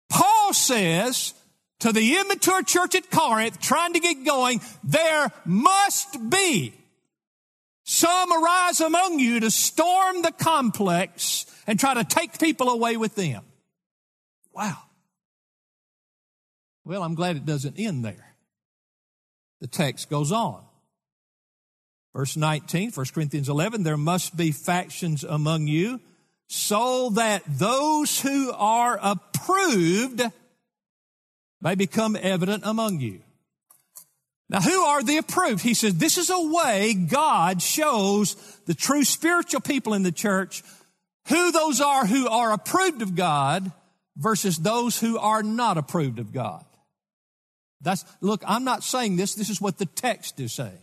Paul 0.10 0.54
says 0.54 1.34
to 1.84 1.92
the 1.92 2.16
immature 2.16 2.64
church 2.64 2.96
at 2.96 3.12
Corinth, 3.12 3.60
trying 3.60 3.92
to 3.92 4.00
get 4.00 4.24
going, 4.24 4.62
there 4.86 5.34
must 5.44 6.30
be 6.30 6.74
some 7.84 8.32
arise 8.32 8.80
among 8.80 9.20
you 9.20 9.42
to 9.42 9.52
storm 9.52 10.22
the 10.22 10.32
complex 10.32 11.46
and 11.68 11.78
try 11.78 11.94
to 11.94 12.06
take 12.06 12.40
people 12.40 12.70
away 12.70 12.96
with 12.96 13.16
them. 13.16 13.44
Wow. 14.54 14.78
Well, 16.86 17.04
I'm 17.04 17.16
glad 17.16 17.36
it 17.36 17.46
doesn't 17.46 17.78
end 17.78 18.06
there. 18.06 18.34
The 19.60 19.68
text 19.68 20.10
goes 20.10 20.32
on. 20.32 20.64
Verse 22.16 22.38
19, 22.38 22.92
1 22.92 23.06
Corinthians 23.14 23.50
11, 23.50 23.84
there 23.84 23.98
must 23.98 24.38
be 24.38 24.54
factions 24.54 25.26
among 25.26 25.68
you 25.68 26.00
so 26.48 27.10
that 27.10 27.44
those 27.46 28.22
who 28.22 28.54
are 28.54 28.98
approved 29.02 30.22
may 31.64 31.76
become 31.76 32.18
evident 32.20 32.64
among 32.66 33.00
you. 33.00 33.22
Now, 34.50 34.60
who 34.60 34.84
are 34.84 35.02
the 35.02 35.18
approved? 35.18 35.64
He 35.64 35.74
says 35.74 35.96
this 35.96 36.18
is 36.18 36.30
a 36.30 36.40
way 36.40 36.94
God 36.94 37.62
shows 37.62 38.36
the 38.66 38.74
true 38.74 39.06
spiritual 39.06 39.62
people 39.62 39.94
in 39.94 40.04
the 40.04 40.12
church 40.12 40.62
who 41.30 41.52
those 41.52 41.80
are 41.80 42.06
who 42.06 42.28
are 42.28 42.52
approved 42.52 43.02
of 43.02 43.16
God 43.16 43.72
versus 44.18 44.58
those 44.58 45.00
who 45.00 45.18
are 45.18 45.42
not 45.42 45.78
approved 45.78 46.20
of 46.20 46.34
God. 46.34 46.66
That's, 47.82 48.06
look, 48.22 48.44
I'm 48.46 48.66
not 48.66 48.84
saying 48.84 49.16
this. 49.16 49.34
This 49.34 49.50
is 49.50 49.62
what 49.62 49.78
the 49.78 49.86
text 49.86 50.40
is 50.40 50.54
saying. 50.54 50.78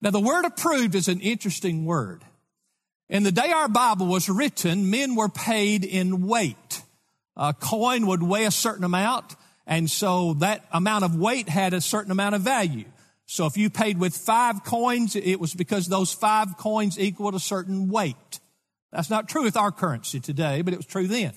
Now, 0.00 0.10
the 0.10 0.20
word 0.20 0.44
approved 0.44 0.94
is 0.94 1.08
an 1.08 1.20
interesting 1.20 1.84
word. 1.84 2.22
In 3.08 3.24
the 3.24 3.32
day 3.32 3.50
our 3.52 3.68
Bible 3.68 4.06
was 4.06 4.28
written, 4.28 4.90
men 4.90 5.14
were 5.14 5.28
paid 5.28 5.84
in 5.84 6.26
weight. 6.26 6.82
A 7.36 7.54
coin 7.54 8.06
would 8.06 8.22
weigh 8.22 8.44
a 8.44 8.50
certain 8.50 8.84
amount. 8.84 9.36
And 9.66 9.90
so 9.90 10.34
that 10.34 10.64
amount 10.72 11.04
of 11.04 11.16
weight 11.16 11.48
had 11.48 11.74
a 11.74 11.80
certain 11.80 12.12
amount 12.12 12.34
of 12.34 12.42
value. 12.42 12.84
So 13.26 13.46
if 13.46 13.56
you 13.56 13.70
paid 13.70 13.98
with 13.98 14.16
five 14.16 14.62
coins, 14.64 15.16
it 15.16 15.40
was 15.40 15.52
because 15.52 15.86
those 15.88 16.12
five 16.12 16.56
coins 16.56 16.98
equaled 16.98 17.34
a 17.34 17.40
certain 17.40 17.88
weight. 17.88 18.40
That's 18.92 19.10
not 19.10 19.28
true 19.28 19.42
with 19.42 19.56
our 19.56 19.72
currency 19.72 20.20
today, 20.20 20.62
but 20.62 20.72
it 20.72 20.76
was 20.76 20.86
true 20.86 21.08
then. 21.08 21.32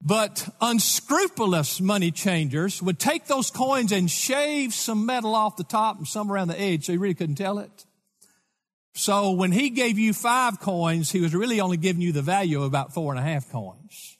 But 0.00 0.48
unscrupulous 0.60 1.80
money 1.80 2.12
changers 2.12 2.80
would 2.80 3.00
take 3.00 3.26
those 3.26 3.50
coins 3.50 3.90
and 3.90 4.08
shave 4.08 4.72
some 4.72 5.04
metal 5.04 5.34
off 5.34 5.56
the 5.56 5.64
top 5.64 5.98
and 5.98 6.06
some 6.06 6.30
around 6.30 6.48
the 6.48 6.60
edge 6.60 6.86
so 6.86 6.92
you 6.92 7.00
really 7.00 7.14
couldn't 7.14 7.34
tell 7.34 7.58
it. 7.58 7.84
So 8.94 9.32
when 9.32 9.50
he 9.50 9.70
gave 9.70 9.98
you 9.98 10.12
five 10.12 10.60
coins, 10.60 11.10
he 11.10 11.20
was 11.20 11.34
really 11.34 11.60
only 11.60 11.76
giving 11.76 12.02
you 12.02 12.12
the 12.12 12.22
value 12.22 12.58
of 12.58 12.64
about 12.64 12.94
four 12.94 13.12
and 13.12 13.18
a 13.18 13.22
half 13.22 13.50
coins. 13.50 14.17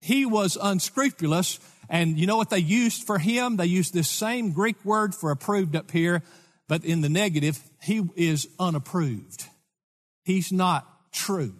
He 0.00 0.26
was 0.26 0.56
unscrupulous 0.60 1.58
and 1.88 2.18
you 2.18 2.26
know 2.26 2.36
what 2.36 2.50
they 2.50 2.58
used 2.58 3.04
for 3.04 3.18
him? 3.18 3.56
They 3.56 3.66
used 3.66 3.94
this 3.94 4.08
same 4.08 4.52
Greek 4.52 4.84
word 4.84 5.14
for 5.14 5.30
approved 5.30 5.76
up 5.76 5.90
here, 5.90 6.22
but 6.68 6.84
in 6.84 7.00
the 7.00 7.08
negative, 7.08 7.60
he 7.80 8.02
is 8.16 8.48
unapproved. 8.58 9.46
He's 10.24 10.52
not 10.52 11.12
true. 11.12 11.54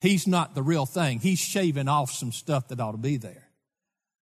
He's 0.00 0.28
not 0.28 0.54
the 0.54 0.62
real 0.62 0.86
thing. 0.86 1.18
He's 1.18 1.40
shaving 1.40 1.88
off 1.88 2.12
some 2.12 2.30
stuff 2.30 2.68
that 2.68 2.80
ought 2.80 2.92
to 2.92 2.98
be 2.98 3.16
there. 3.16 3.48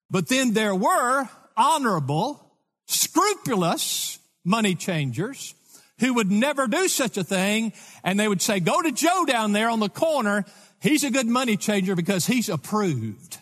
But 0.09 0.29
then 0.29 0.53
there 0.53 0.75
were 0.75 1.27
honorable, 1.57 2.57
scrupulous 2.87 4.19
money 4.45 4.75
changers 4.75 5.53
who 5.99 6.13
would 6.13 6.31
never 6.31 6.67
do 6.67 6.87
such 6.87 7.17
a 7.17 7.23
thing. 7.23 7.73
And 8.03 8.17
they 8.17 8.27
would 8.27 8.41
say, 8.41 8.61
go 8.61 8.81
to 8.81 8.91
Joe 8.91 9.25
down 9.25 9.51
there 9.51 9.69
on 9.69 9.79
the 9.79 9.89
corner. 9.89 10.45
He's 10.85 11.03
a 11.03 11.09
good 11.09 11.25
money 11.25 11.57
changer 11.57 11.95
because 11.95 12.27
he's 12.27 12.47
approved. 12.47 13.39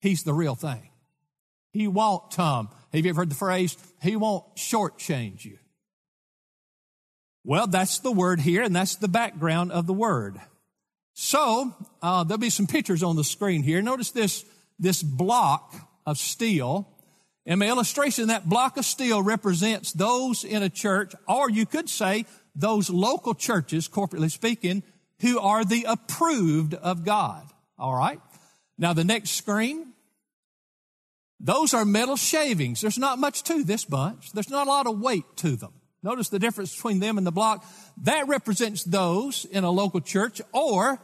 He's 0.00 0.22
the 0.22 0.32
real 0.32 0.54
thing. 0.54 0.88
He 1.72 1.88
won't, 1.88 2.30
Tom. 2.30 2.68
Have 2.92 3.04
you 3.04 3.10
ever 3.10 3.22
heard 3.22 3.30
the 3.30 3.34
phrase? 3.34 3.76
He 4.00 4.14
won't 4.14 4.44
shortchange 4.54 5.44
you. 5.44 5.58
Well, 7.42 7.66
that's 7.66 7.98
the 7.98 8.12
word 8.12 8.38
here, 8.38 8.62
and 8.62 8.74
that's 8.74 8.94
the 8.94 9.08
background 9.08 9.72
of 9.72 9.88
the 9.88 9.92
word. 9.92 10.40
So, 11.12 11.74
uh, 12.00 12.22
there'll 12.22 12.38
be 12.38 12.50
some 12.50 12.68
pictures 12.68 13.02
on 13.02 13.16
the 13.16 13.24
screen 13.24 13.64
here. 13.64 13.82
Notice 13.82 14.12
this, 14.12 14.44
this 14.78 15.02
block 15.02 15.74
of 16.06 16.18
steel. 16.18 16.88
In 17.44 17.58
my 17.58 17.66
illustration, 17.66 18.28
that 18.28 18.48
block 18.48 18.76
of 18.76 18.84
steel 18.84 19.24
represents 19.24 19.90
those 19.90 20.44
in 20.44 20.62
a 20.62 20.70
church, 20.70 21.14
or 21.26 21.50
you 21.50 21.66
could 21.66 21.88
say 21.88 22.26
those 22.54 22.90
local 22.90 23.34
churches, 23.34 23.88
corporately 23.88 24.30
speaking, 24.30 24.84
who 25.20 25.38
are 25.38 25.64
the 25.64 25.84
approved 25.88 26.74
of 26.74 27.04
God. 27.04 27.44
All 27.78 27.94
right. 27.94 28.20
Now, 28.78 28.92
the 28.92 29.04
next 29.04 29.30
screen 29.30 29.94
those 31.44 31.74
are 31.74 31.84
metal 31.84 32.16
shavings. 32.16 32.80
There's 32.80 32.96
not 32.96 33.18
much 33.18 33.42
to 33.44 33.64
this 33.64 33.84
bunch. 33.84 34.32
There's 34.32 34.48
not 34.48 34.66
a 34.66 34.70
lot 34.70 34.86
of 34.86 34.98
weight 34.98 35.24
to 35.36 35.56
them. 35.56 35.74
Notice 36.02 36.30
the 36.30 36.38
difference 36.38 36.74
between 36.74 37.00
them 37.00 37.18
and 37.18 37.26
the 37.26 37.32
block. 37.32 37.62
That 38.02 38.28
represents 38.28 38.82
those 38.82 39.44
in 39.44 39.62
a 39.62 39.70
local 39.70 40.00
church 40.00 40.40
or 40.52 40.98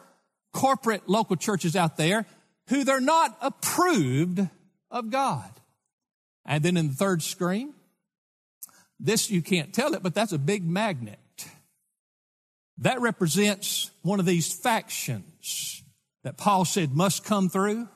corporate 0.55 1.09
local 1.09 1.37
churches 1.37 1.77
out 1.77 1.99
there 1.99 2.25
who 2.69 2.85
they're 2.85 3.01
not 3.01 3.37
approved 3.43 4.41
of 4.91 5.11
God. 5.11 5.51
And 6.47 6.65
then 6.65 6.79
in 6.79 6.89
the 6.89 6.95
third 6.95 7.23
screen, 7.23 7.75
this 8.99 9.31
you 9.31 9.43
can't 9.43 9.75
tell 9.75 9.95
it, 9.95 10.03
but 10.03 10.15
that's 10.15 10.33
a 10.33 10.39
big 10.39 10.65
magnet. 10.65 11.19
That 12.81 13.01
represents 13.01 13.91
one 14.03 14.21
of 14.21 14.27
these 14.27 14.53
factions 14.53 15.83
that 16.25 16.37
Paul 16.37 16.65
said 16.65 16.93
must 16.93 17.25
come 17.25 17.49
through. 17.49 17.89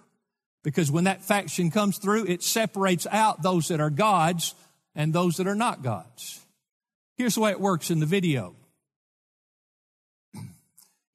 Because 0.62 0.90
when 0.90 1.05
that 1.05 1.23
faction 1.23 1.70
comes 1.70 1.99
through, 1.99 2.25
it 2.27 2.42
separates 2.42 3.07
out 3.11 3.42
those 3.42 3.68
that 3.68 3.81
are 3.81 3.90
God's 3.90 4.55
and 4.94 5.12
those 5.12 5.37
that 5.37 5.47
are 5.47 5.55
not 5.55 5.83
God's. 5.83 6.40
Here's 7.16 7.35
the 7.35 7.42
way 7.42 7.51
it 7.51 7.61
works 7.61 7.90
in 7.90 8.01
the 8.01 8.07
video. 8.07 8.55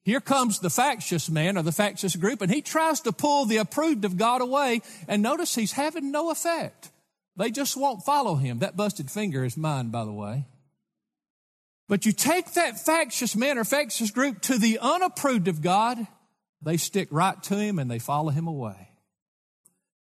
Here 0.02 0.20
comes 0.20 0.60
the 0.60 0.70
factious 0.70 1.28
man 1.28 1.58
or 1.58 1.62
the 1.62 1.72
factious 1.72 2.16
group, 2.16 2.40
and 2.42 2.50
he 2.50 2.62
tries 2.62 3.00
to 3.00 3.12
pull 3.12 3.44
the 3.44 3.58
approved 3.58 4.04
of 4.04 4.16
God 4.16 4.40
away, 4.40 4.82
and 5.06 5.22
notice 5.22 5.54
he's 5.54 5.72
having 5.72 6.10
no 6.10 6.30
effect. 6.30 6.90
They 7.36 7.50
just 7.50 7.76
won't 7.76 8.02
follow 8.02 8.36
him. 8.36 8.60
That 8.60 8.76
busted 8.76 9.10
finger 9.10 9.44
is 9.44 9.56
mine, 9.56 9.90
by 9.90 10.04
the 10.04 10.12
way. 10.12 10.46
But 11.90 12.06
you 12.06 12.12
take 12.12 12.52
that 12.52 12.78
factious 12.78 13.34
man 13.34 13.58
or 13.58 13.64
factious 13.64 14.12
group 14.12 14.42
to 14.42 14.58
the 14.58 14.78
unapproved 14.80 15.48
of 15.48 15.60
God, 15.60 15.98
they 16.62 16.76
stick 16.76 17.08
right 17.10 17.42
to 17.42 17.56
him 17.56 17.80
and 17.80 17.90
they 17.90 17.98
follow 17.98 18.30
him 18.30 18.46
away. 18.46 18.90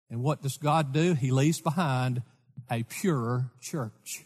And 0.10 0.21
what 0.21 0.41
does 0.41 0.58
God 0.58 0.91
do? 0.91 1.13
He 1.13 1.32
leaves 1.32 1.62
behind 1.62 2.23
a 2.69 2.84
pure 2.84 3.52
church. 3.62 4.26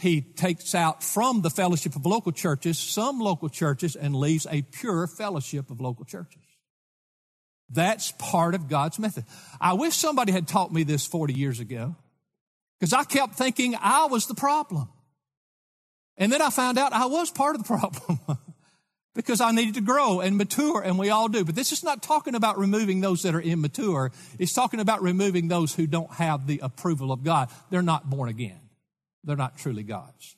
He 0.00 0.20
takes 0.20 0.72
out 0.72 1.02
from 1.02 1.42
the 1.42 1.50
fellowship 1.50 1.96
of 1.96 2.06
local 2.06 2.30
churches 2.30 2.78
some 2.78 3.18
local 3.18 3.48
churches 3.48 3.96
and 3.96 4.14
leaves 4.14 4.46
a 4.48 4.62
pure 4.62 5.08
fellowship 5.08 5.68
of 5.68 5.80
local 5.80 6.04
churches. 6.04 6.42
That's 7.70 8.12
part 8.12 8.54
of 8.54 8.68
God's 8.68 9.00
method. 9.00 9.24
I 9.60 9.72
wish 9.72 9.96
somebody 9.96 10.30
had 10.30 10.46
taught 10.46 10.72
me 10.72 10.84
this 10.84 11.04
40 11.04 11.34
years 11.34 11.58
ago 11.58 11.96
because 12.78 12.92
I 12.92 13.02
kept 13.02 13.34
thinking 13.34 13.74
I 13.80 14.06
was 14.06 14.26
the 14.26 14.36
problem. 14.36 14.90
And 16.18 16.30
then 16.30 16.42
I 16.42 16.50
found 16.50 16.78
out 16.78 16.92
I 16.92 17.06
was 17.06 17.30
part 17.30 17.56
of 17.56 17.62
the 17.62 17.66
problem. 17.78 18.18
because 19.18 19.40
I 19.40 19.50
needed 19.50 19.74
to 19.74 19.80
grow 19.80 20.20
and 20.20 20.36
mature, 20.36 20.80
and 20.80 20.96
we 20.96 21.10
all 21.10 21.26
do. 21.26 21.44
But 21.44 21.56
this 21.56 21.72
is 21.72 21.82
not 21.82 22.04
talking 22.04 22.36
about 22.36 22.56
removing 22.56 23.00
those 23.00 23.22
that 23.22 23.34
are 23.34 23.40
immature. 23.40 24.12
It's 24.38 24.52
talking 24.52 24.78
about 24.78 25.02
removing 25.02 25.48
those 25.48 25.74
who 25.74 25.88
don't 25.88 26.12
have 26.12 26.46
the 26.46 26.60
approval 26.62 27.10
of 27.10 27.24
God. 27.24 27.48
They're 27.70 27.82
not 27.82 28.08
born 28.08 28.28
again. 28.28 28.60
They're 29.24 29.34
not 29.34 29.58
truly 29.58 29.82
God's. 29.82 30.36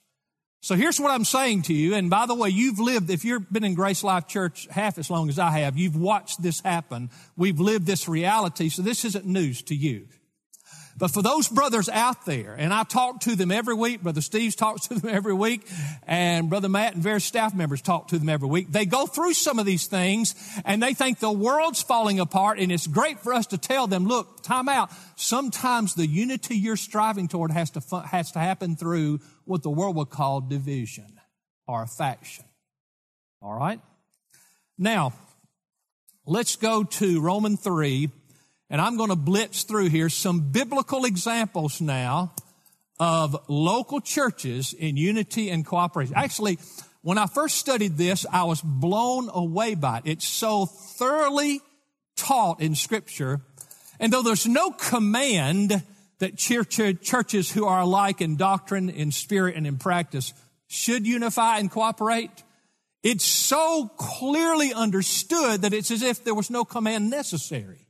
So 0.63 0.77
here's 0.77 0.99
what 0.99 1.11
I'm 1.11 1.27
saying 1.27 1.63
to 1.63 1.75
you. 1.75 1.95
And 1.95 2.09
by 2.09 2.25
the 2.25 2.35
way, 2.35 2.49
you've 2.49 2.79
lived, 2.79 3.11
if 3.11 3.23
you've 3.23 3.51
been 3.53 3.65
in 3.65 3.75
Grace 3.75 4.03
Life 4.03 4.27
Church 4.27 4.67
half 4.71 4.97
as 4.97 5.11
long 5.11 5.29
as 5.29 5.39
I 5.39 5.51
have, 5.59 5.77
you've 5.77 5.97
watched 5.97 6.43
this 6.43 6.61
happen. 6.61 7.11
We've 7.37 7.61
lived 7.61 7.87
this 7.87 8.09
reality. 8.09 8.71
So 8.71 8.81
this 8.81 9.05
isn't 9.05 9.27
news 9.27 9.61
to 9.65 9.75
you. 9.75 10.07
But 11.01 11.11
for 11.11 11.23
those 11.23 11.49
brothers 11.49 11.89
out 11.89 12.27
there, 12.27 12.55
and 12.57 12.75
I 12.75 12.85
talk 12.85 13.21
to 13.21 13.35
them 13.35 13.51
every 13.51 13.75
week, 13.75 14.03
Brother 14.03 14.21
Steve 14.21 14.55
talks 14.55 14.87
to 14.89 14.95
them 14.95 15.11
every 15.11 15.33
week, 15.33 15.67
and 16.07 16.51
Brother 16.51 16.69
Matt 16.69 16.93
and 16.93 17.03
various 17.03 17.25
staff 17.25 17.55
members 17.55 17.81
talk 17.81 18.09
to 18.09 18.19
them 18.19 18.29
every 18.29 18.49
week. 18.49 18.71
They 18.71 18.85
go 18.85 19.07
through 19.07 19.33
some 19.33 19.59
of 19.59 19.65
these 19.65 19.87
things 19.87 20.35
and 20.65 20.83
they 20.83 20.93
think 20.93 21.19
the 21.19 21.33
world's 21.33 21.83
falling 21.83 22.21
apart 22.21 22.59
and 22.59 22.71
it's 22.71 22.87
great 22.87 23.19
for 23.19 23.33
us 23.33 23.47
to 23.47 23.59
tell 23.59 23.87
them, 23.87 24.07
look, 24.07 24.43
time 24.43 24.69
out. 24.69 24.91
Sometimes 25.17 25.95
the 25.95 26.07
unity 26.07 26.55
you're 26.57 26.77
striving 26.77 27.29
toward 27.29 27.51
has 27.51 27.71
to, 27.71 27.81
has 28.01 28.33
to 28.33 28.39
happen 28.39 28.77
through 28.77 29.21
what 29.47 29.63
the 29.63 29.71
world 29.71 29.97
would 29.97 30.11
call 30.11 30.43
division. 30.43 31.19
or 31.67 31.87
faction. 31.87 32.45
All 33.41 33.55
right? 33.55 33.81
Now, 34.77 35.13
let's 36.27 36.57
go 36.57 36.85
to 36.85 37.21
Roman 37.21 37.57
3, 37.57 38.11
and 38.71 38.81
I'm 38.81 38.97
going 38.97 39.11
to 39.11 39.17
blitz 39.17 39.65
through 39.65 39.89
here 39.89 40.09
some 40.09 40.53
biblical 40.53 41.05
examples 41.05 41.81
now 41.81 42.33
of 43.01 43.37
local 43.49 44.01
churches 44.01 44.73
in 44.73 44.97
unity 44.97 45.51
and 45.51 45.67
cooperation. 45.67 46.15
Actually, 46.17 46.59
when 47.03 47.19
I 47.19 47.27
first 47.27 47.57
studied 47.57 47.97
this, 47.97 48.25
I 48.31 48.45
was 48.45 48.61
blown 48.61 49.29
away 49.33 49.75
by 49.75 49.99
it. 49.99 50.03
It's 50.05 50.29
so 50.29 50.67
thoroughly 50.67 51.61
taught 52.15 52.61
in 52.61 52.75
Scripture. 52.75 53.41
And 53.99 54.13
though 54.13 54.23
there's 54.23 54.47
no 54.47 54.71
command 54.71 55.83
that 56.19 56.37
churches 56.37 57.51
who 57.51 57.65
are 57.65 57.81
alike 57.81 58.21
in 58.21 58.37
doctrine, 58.37 58.91
in 58.91 59.11
spirit, 59.11 59.57
and 59.57 59.67
in 59.67 59.79
practice 59.79 60.35
should 60.69 61.07
unify 61.07 61.59
and 61.59 61.71
cooperate, 61.71 62.45
it's 63.03 63.25
so 63.25 63.91
clearly 63.97 64.75
understood 64.75 65.63
that 65.63 65.73
it's 65.73 65.91
as 65.91 66.03
if 66.03 66.23
there 66.23 66.35
was 66.35 66.51
no 66.51 66.65
command 66.65 67.09
necessary. 67.09 67.87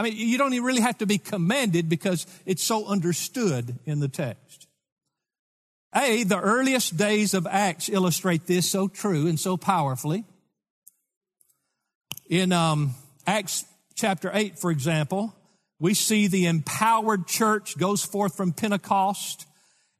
I 0.00 0.02
mean, 0.02 0.14
you 0.16 0.38
don't 0.38 0.54
even 0.54 0.64
really 0.64 0.80
have 0.80 0.96
to 0.98 1.06
be 1.06 1.18
commanded 1.18 1.90
because 1.90 2.26
it's 2.46 2.62
so 2.62 2.86
understood 2.86 3.78
in 3.84 4.00
the 4.00 4.08
text. 4.08 4.66
A, 5.94 6.22
the 6.22 6.40
earliest 6.40 6.96
days 6.96 7.34
of 7.34 7.46
Acts 7.46 7.90
illustrate 7.90 8.46
this 8.46 8.70
so 8.70 8.88
true 8.88 9.26
and 9.26 9.38
so 9.38 9.58
powerfully. 9.58 10.24
In 12.30 12.50
um, 12.50 12.94
Acts 13.26 13.66
chapter 13.94 14.30
8, 14.32 14.58
for 14.58 14.70
example, 14.70 15.34
we 15.78 15.92
see 15.92 16.28
the 16.28 16.46
empowered 16.46 17.26
church 17.26 17.76
goes 17.76 18.02
forth 18.02 18.34
from 18.34 18.54
Pentecost 18.54 19.44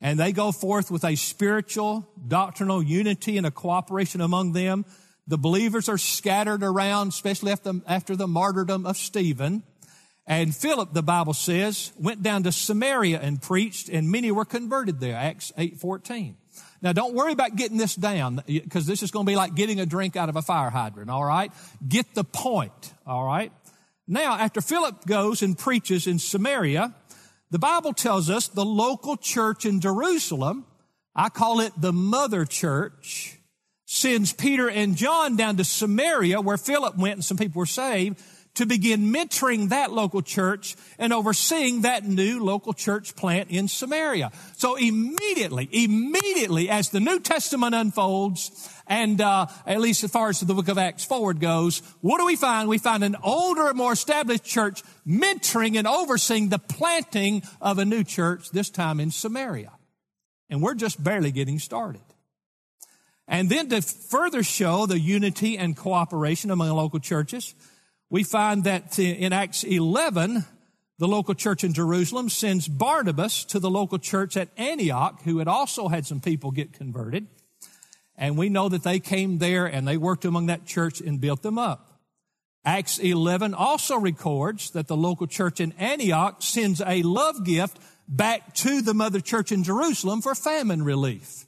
and 0.00 0.18
they 0.18 0.32
go 0.32 0.50
forth 0.50 0.90
with 0.90 1.04
a 1.04 1.14
spiritual, 1.14 2.08
doctrinal 2.26 2.82
unity 2.82 3.36
and 3.36 3.46
a 3.46 3.50
cooperation 3.50 4.22
among 4.22 4.54
them. 4.54 4.86
The 5.26 5.36
believers 5.36 5.90
are 5.90 5.98
scattered 5.98 6.62
around, 6.62 7.08
especially 7.08 7.52
after, 7.52 7.74
after 7.86 8.16
the 8.16 8.26
martyrdom 8.26 8.86
of 8.86 8.96
Stephen. 8.96 9.62
And 10.30 10.54
Philip, 10.54 10.94
the 10.94 11.02
Bible 11.02 11.34
says, 11.34 11.92
went 11.98 12.22
down 12.22 12.44
to 12.44 12.52
Samaria 12.52 13.18
and 13.20 13.42
preached, 13.42 13.88
and 13.88 14.12
many 14.12 14.30
were 14.30 14.44
converted 14.44 15.00
there. 15.00 15.16
Acts 15.16 15.52
8:14. 15.58 16.36
Now 16.80 16.92
don't 16.92 17.14
worry 17.14 17.32
about 17.32 17.56
getting 17.56 17.78
this 17.78 17.96
down, 17.96 18.40
because 18.46 18.86
this 18.86 19.02
is 19.02 19.10
going 19.10 19.26
to 19.26 19.30
be 19.30 19.34
like 19.34 19.56
getting 19.56 19.80
a 19.80 19.86
drink 19.86 20.14
out 20.14 20.28
of 20.28 20.36
a 20.36 20.42
fire 20.42 20.70
hydrant, 20.70 21.10
all 21.10 21.24
right? 21.24 21.50
Get 21.86 22.14
the 22.14 22.22
point, 22.22 22.94
all 23.04 23.26
right? 23.26 23.52
Now, 24.06 24.34
after 24.34 24.60
Philip 24.60 25.04
goes 25.04 25.42
and 25.42 25.58
preaches 25.58 26.06
in 26.06 26.20
Samaria, 26.20 26.94
the 27.50 27.58
Bible 27.58 27.92
tells 27.92 28.30
us 28.30 28.46
the 28.46 28.64
local 28.64 29.16
church 29.16 29.66
in 29.66 29.80
Jerusalem, 29.80 30.64
I 31.12 31.28
call 31.30 31.58
it 31.58 31.72
the 31.76 31.92
mother 31.92 32.44
church, 32.44 33.36
sends 33.84 34.32
Peter 34.32 34.70
and 34.70 34.96
John 34.96 35.34
down 35.34 35.56
to 35.56 35.64
Samaria 35.64 36.40
where 36.40 36.56
Philip 36.56 36.96
went 36.96 37.14
and 37.14 37.24
some 37.24 37.36
people 37.36 37.58
were 37.58 37.66
saved 37.66 38.22
to 38.54 38.66
begin 38.66 39.12
mentoring 39.12 39.68
that 39.68 39.92
local 39.92 40.22
church 40.22 40.76
and 40.98 41.12
overseeing 41.12 41.82
that 41.82 42.04
new 42.04 42.42
local 42.42 42.72
church 42.72 43.16
plant 43.16 43.50
in 43.50 43.68
Samaria. 43.68 44.30
So 44.56 44.76
immediately, 44.76 45.68
immediately 45.72 46.68
as 46.68 46.90
the 46.90 47.00
New 47.00 47.20
Testament 47.20 47.74
unfolds, 47.74 48.68
and 48.86 49.20
uh, 49.20 49.46
at 49.66 49.80
least 49.80 50.02
as 50.04 50.10
far 50.10 50.28
as 50.28 50.40
the 50.40 50.54
book 50.54 50.68
of 50.68 50.78
Acts 50.78 51.04
forward 51.04 51.40
goes, 51.40 51.80
what 52.00 52.18
do 52.18 52.26
we 52.26 52.36
find? 52.36 52.68
We 52.68 52.78
find 52.78 53.04
an 53.04 53.16
older, 53.22 53.72
more 53.72 53.92
established 53.92 54.44
church 54.44 54.82
mentoring 55.06 55.76
and 55.76 55.86
overseeing 55.86 56.48
the 56.48 56.58
planting 56.58 57.42
of 57.60 57.78
a 57.78 57.84
new 57.84 58.04
church, 58.04 58.50
this 58.50 58.68
time 58.68 59.00
in 59.00 59.10
Samaria. 59.10 59.72
And 60.50 60.60
we're 60.60 60.74
just 60.74 61.02
barely 61.02 61.30
getting 61.30 61.60
started. 61.60 62.02
And 63.28 63.48
then 63.48 63.68
to 63.68 63.80
further 63.80 64.42
show 64.42 64.86
the 64.86 64.98
unity 64.98 65.56
and 65.56 65.76
cooperation 65.76 66.50
among 66.50 66.70
local 66.70 66.98
churches, 66.98 67.54
we 68.10 68.24
find 68.24 68.64
that 68.64 68.98
in 68.98 69.32
Acts 69.32 69.62
11, 69.62 70.44
the 70.98 71.08
local 71.08 71.34
church 71.34 71.62
in 71.64 71.72
Jerusalem 71.72 72.28
sends 72.28 72.68
Barnabas 72.68 73.44
to 73.46 73.60
the 73.60 73.70
local 73.70 73.98
church 73.98 74.36
at 74.36 74.48
Antioch, 74.58 75.22
who 75.22 75.38
had 75.38 75.48
also 75.48 75.88
had 75.88 76.04
some 76.04 76.20
people 76.20 76.50
get 76.50 76.72
converted. 76.72 77.28
And 78.16 78.36
we 78.36 78.48
know 78.50 78.68
that 78.68 78.82
they 78.82 78.98
came 78.98 79.38
there 79.38 79.64
and 79.64 79.88
they 79.88 79.96
worked 79.96 80.24
among 80.24 80.46
that 80.46 80.66
church 80.66 81.00
and 81.00 81.20
built 81.20 81.40
them 81.40 81.56
up. 81.56 82.00
Acts 82.64 82.98
11 82.98 83.54
also 83.54 83.96
records 83.96 84.72
that 84.72 84.88
the 84.88 84.96
local 84.96 85.26
church 85.26 85.60
in 85.60 85.72
Antioch 85.78 86.42
sends 86.42 86.82
a 86.84 87.02
love 87.02 87.44
gift 87.46 87.78
back 88.06 88.54
to 88.56 88.82
the 88.82 88.92
mother 88.92 89.20
church 89.20 89.52
in 89.52 89.64
Jerusalem 89.64 90.20
for 90.20 90.34
famine 90.34 90.82
relief. 90.82 91.46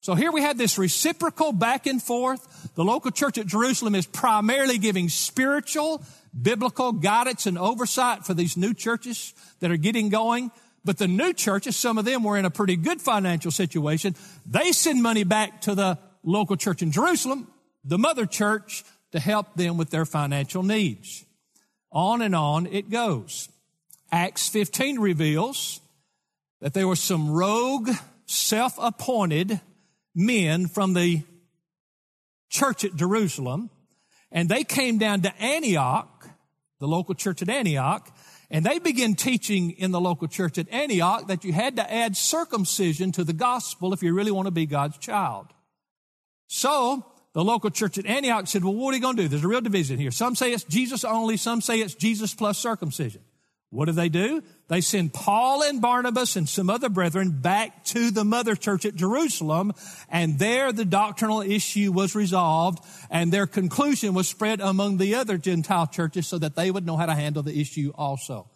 So 0.00 0.14
here 0.14 0.30
we 0.30 0.42
have 0.42 0.56
this 0.56 0.78
reciprocal 0.78 1.52
back 1.52 1.86
and 1.86 2.02
forth. 2.02 2.72
The 2.74 2.84
local 2.84 3.10
church 3.10 3.36
at 3.36 3.46
Jerusalem 3.46 3.94
is 3.94 4.06
primarily 4.06 4.78
giving 4.78 5.08
spiritual, 5.08 6.02
biblical 6.40 6.92
guidance 6.92 7.46
and 7.46 7.58
oversight 7.58 8.24
for 8.24 8.34
these 8.34 8.56
new 8.56 8.74
churches 8.74 9.34
that 9.60 9.70
are 9.70 9.76
getting 9.76 10.08
going. 10.08 10.50
But 10.84 10.98
the 10.98 11.08
new 11.08 11.32
churches, 11.32 11.76
some 11.76 11.98
of 11.98 12.04
them 12.04 12.22
were 12.22 12.38
in 12.38 12.44
a 12.44 12.50
pretty 12.50 12.76
good 12.76 13.02
financial 13.02 13.50
situation. 13.50 14.14
They 14.46 14.72
send 14.72 15.02
money 15.02 15.24
back 15.24 15.62
to 15.62 15.74
the 15.74 15.98
local 16.22 16.56
church 16.56 16.80
in 16.80 16.92
Jerusalem, 16.92 17.48
the 17.84 17.98
mother 17.98 18.24
church, 18.24 18.84
to 19.12 19.18
help 19.18 19.54
them 19.54 19.76
with 19.76 19.90
their 19.90 20.04
financial 20.04 20.62
needs. 20.62 21.24
On 21.90 22.22
and 22.22 22.34
on 22.34 22.66
it 22.66 22.90
goes. 22.90 23.48
Acts 24.12 24.48
15 24.48 25.00
reveals 25.00 25.80
that 26.60 26.74
there 26.74 26.86
were 26.86 26.96
some 26.96 27.30
rogue, 27.30 27.90
self-appointed 28.26 29.60
men 30.18 30.66
from 30.66 30.94
the 30.94 31.22
church 32.50 32.84
at 32.84 32.96
Jerusalem, 32.96 33.70
and 34.32 34.48
they 34.48 34.64
came 34.64 34.98
down 34.98 35.22
to 35.22 35.34
Antioch, 35.40 36.28
the 36.80 36.88
local 36.88 37.14
church 37.14 37.40
at 37.40 37.48
Antioch, 37.48 38.12
and 38.50 38.64
they 38.64 38.80
began 38.80 39.14
teaching 39.14 39.70
in 39.70 39.92
the 39.92 40.00
local 40.00 40.26
church 40.26 40.58
at 40.58 40.68
Antioch 40.70 41.28
that 41.28 41.44
you 41.44 41.52
had 41.52 41.76
to 41.76 41.92
add 41.92 42.16
circumcision 42.16 43.12
to 43.12 43.22
the 43.22 43.32
gospel 43.32 43.92
if 43.92 44.02
you 44.02 44.12
really 44.12 44.32
want 44.32 44.46
to 44.46 44.50
be 44.50 44.66
God's 44.66 44.98
child. 44.98 45.46
So, 46.48 47.06
the 47.34 47.44
local 47.44 47.70
church 47.70 47.98
at 47.98 48.06
Antioch 48.06 48.48
said, 48.48 48.64
well, 48.64 48.74
what 48.74 48.92
are 48.92 48.96
you 48.96 49.02
going 49.02 49.16
to 49.16 49.22
do? 49.22 49.28
There's 49.28 49.44
a 49.44 49.48
real 49.48 49.60
division 49.60 49.98
here. 49.98 50.10
Some 50.10 50.34
say 50.34 50.52
it's 50.52 50.64
Jesus 50.64 51.04
only, 51.04 51.36
some 51.36 51.60
say 51.60 51.80
it's 51.80 51.94
Jesus 51.94 52.34
plus 52.34 52.58
circumcision. 52.58 53.22
What 53.70 53.84
do 53.84 53.92
they 53.92 54.08
do? 54.08 54.42
They 54.68 54.80
send 54.80 55.12
Paul 55.12 55.62
and 55.62 55.82
Barnabas 55.82 56.36
and 56.36 56.48
some 56.48 56.70
other 56.70 56.88
brethren 56.88 57.40
back 57.42 57.84
to 57.86 58.10
the 58.10 58.24
mother 58.24 58.56
church 58.56 58.86
at 58.86 58.94
Jerusalem, 58.94 59.74
and 60.08 60.38
there 60.38 60.72
the 60.72 60.86
doctrinal 60.86 61.42
issue 61.42 61.92
was 61.92 62.14
resolved, 62.14 62.82
and 63.10 63.30
their 63.30 63.46
conclusion 63.46 64.14
was 64.14 64.26
spread 64.26 64.62
among 64.62 64.96
the 64.96 65.14
other 65.14 65.36
Gentile 65.36 65.86
churches 65.86 66.26
so 66.26 66.38
that 66.38 66.56
they 66.56 66.70
would 66.70 66.86
know 66.86 66.96
how 66.96 67.06
to 67.06 67.14
handle 67.14 67.42
the 67.42 67.60
issue 67.60 67.92
also. 67.94 68.50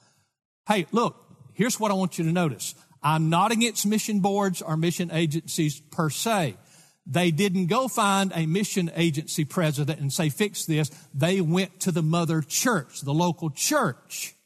Hey, 0.66 0.86
look, 0.92 1.16
here's 1.52 1.78
what 1.78 1.90
I 1.90 1.94
want 1.94 2.18
you 2.18 2.24
to 2.24 2.32
notice. 2.32 2.74
I'm 3.02 3.28
not 3.28 3.52
against 3.52 3.84
mission 3.84 4.20
boards 4.20 4.62
or 4.62 4.78
mission 4.78 5.10
agencies 5.12 5.80
per 5.90 6.08
se. 6.08 6.56
They 7.04 7.32
didn't 7.32 7.66
go 7.66 7.88
find 7.88 8.32
a 8.34 8.46
mission 8.46 8.90
agency 8.94 9.44
president 9.44 10.00
and 10.00 10.12
say, 10.12 10.30
fix 10.30 10.64
this. 10.64 10.90
They 11.12 11.40
went 11.40 11.80
to 11.80 11.90
the 11.90 12.02
mother 12.02 12.40
church, 12.40 13.00
the 13.00 13.12
local 13.12 13.50
church 13.50 14.36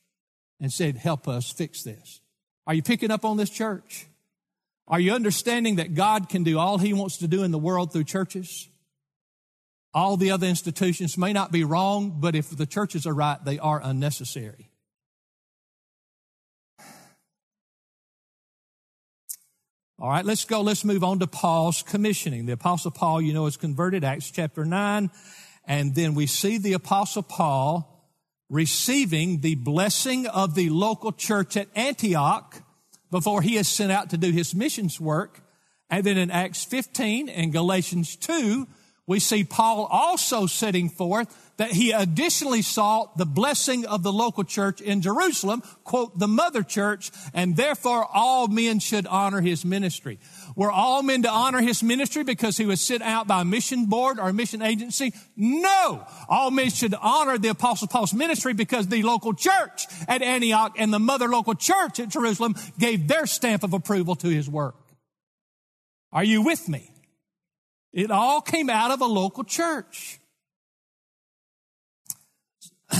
and 0.61 0.73
said, 0.73 0.97
Help 0.97 1.29
us 1.29 1.51
fix 1.51 1.83
this. 1.83 2.21
Are 2.67 2.75
you 2.75 2.83
picking 2.83 3.11
up 3.11 3.25
on 3.25 3.37
this 3.37 3.51
church? 3.51 4.07
Are 4.89 5.01
you 5.01 5.13
understanding 5.13 5.77
that 5.77 5.95
God 5.95 6.29
can 6.29 6.45
do 6.45 6.59
all 6.59 6.79
He 6.79 6.93
wants 6.93 7.19
to 7.19 7.29
do 7.29 7.43
in 7.43 7.51
the 7.51 7.59
world 7.59 7.93
through 7.93 8.05
churches? 8.05 8.69
All 9.93 10.17
the 10.17 10.31
other 10.31 10.47
institutions 10.47 11.17
may 11.17 11.33
not 11.33 11.51
be 11.51 11.65
wrong, 11.65 12.19
but 12.21 12.35
if 12.35 12.51
the 12.51 12.67
churches 12.67 13.07
are 13.07 13.15
right, 13.15 13.43
they 13.45 13.59
are 13.59 13.81
unnecessary. 13.83 14.71
All 19.99 20.11
right, 20.11 20.27
let's 20.27 20.45
go. 20.45 20.61
Let's 20.61 20.85
move 20.85 21.03
on 21.03 21.21
to 21.21 21.27
Paul's 21.27 21.81
commissioning. 21.81 22.45
The 22.45 22.53
apostle 22.53 22.91
Paul, 22.91 23.23
you 23.23 23.33
know, 23.33 23.47
is 23.47 23.57
converted, 23.57 24.05
Acts 24.05 24.31
chapter 24.31 24.67
9. 24.67 25.11
And 25.67 25.95
then 25.95 26.15
we 26.15 26.27
see 26.27 26.59
the 26.59 26.75
apostle 26.75 27.23
Paul 27.23 27.96
receiving 28.49 29.41
the 29.41 29.57
blessing 29.57 30.27
of 30.27 30.55
the 30.55 30.71
local 30.71 31.13
church 31.13 31.57
at 31.57 31.69
Antioch 31.75 32.63
before 33.11 33.43
he 33.43 33.57
is 33.57 33.69
sent 33.69 33.93
out 33.93 34.11
to 34.11 34.19
do 34.19 34.31
his 34.31 34.55
missions 34.55 35.01
work. 35.01 35.41
And 35.91 36.05
then 36.05 36.19
in 36.19 36.31
Acts 36.31 36.65
15 36.65 37.29
and 37.29 37.53
Galatians 37.53 38.17
2, 38.17 38.67
we 39.07 39.21
see 39.21 39.45
Paul 39.45 39.87
also 39.91 40.47
setting 40.47 40.89
forth 40.89 41.35
that 41.59 41.71
he 41.71 41.93
additionally 41.93 42.63
sought 42.63 43.17
the 43.17 43.25
blessing 43.25 43.87
of 43.87 44.03
the 44.03 44.13
local 44.13 44.45
church 44.45 44.81
in 44.81 45.01
Jerusalem, 45.01 45.63
quote, 45.85 46.19
the 46.19 46.29
mother 46.29 46.63
church, 46.63 47.11
and 47.33 47.57
therefore 47.57 48.07
all 48.13 48.49
men 48.49 48.79
should 48.81 49.07
honor 49.07 49.41
his 49.41 49.65
ministry. 49.65 50.19
Were 50.57 50.73
all 50.73 51.03
men 51.03 51.23
to 51.23 51.31
honor 51.31 51.61
his 51.61 51.83
ministry 51.83 52.25
because 52.25 52.57
he 52.57 52.65
was 52.65 52.81
sent 52.81 53.03
out 53.03 53.27
by 53.27 53.43
a 53.43 53.45
mission 53.45 53.85
board 53.85 54.19
or 54.19 54.31
a 54.31 54.33
mission 54.33 54.63
agency? 54.63 55.13
No! 55.37 56.07
All 56.31 56.51
men 56.51 56.71
should 56.71 56.95
honor 56.95 57.37
the 57.37 57.49
apostle 57.49 57.89
Paul's 57.89 58.15
ministry 58.15 58.55
because 58.55 58.89
the 58.89 59.03
local 59.03 59.35
church 59.35 59.87
at 60.09 60.23
Antioch 60.23 60.75
and 60.79 60.95
the 60.95 60.99
mother 60.99 61.29
local 61.29 61.55
church 61.55 62.01
at 62.01 62.09
Jerusalem 62.09 62.55
gave 62.79 63.07
their 63.07 63.27
stamp 63.27 63.65
of 63.65 63.75
approval 63.75 64.15
to 64.17 64.29
his 64.29 64.49
work. 64.49 64.77
Are 66.11 66.25
you 66.25 66.41
with 66.41 66.71
me? 66.71 66.91
It 67.93 68.11
all 68.11 68.41
came 68.41 68.71
out 68.71 68.91
of 68.91 69.03
a 69.03 69.07
local 69.07 69.45
church. 69.45 70.19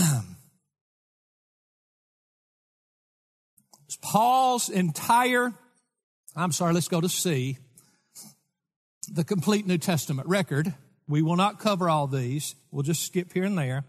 Paul's 4.03 4.69
entire, 4.69 5.55
I'm 6.39 6.53
sorry, 6.53 6.75
let's 6.75 6.89
go 6.89 7.01
to 7.01 7.09
C, 7.09 7.57
the 9.11 9.25
complete 9.25 9.67
New 9.67 9.79
Testament 9.79 10.29
record. 10.29 10.75
We 11.09 11.23
will 11.23 11.37
not 11.37 11.59
cover 11.59 11.89
all 11.89 12.07
these. 12.07 12.55
We'll 12.71 12.83
just 12.83 13.07
skip 13.07 13.33
here 13.33 13.45
and 13.45 13.57
there. 13.57 13.85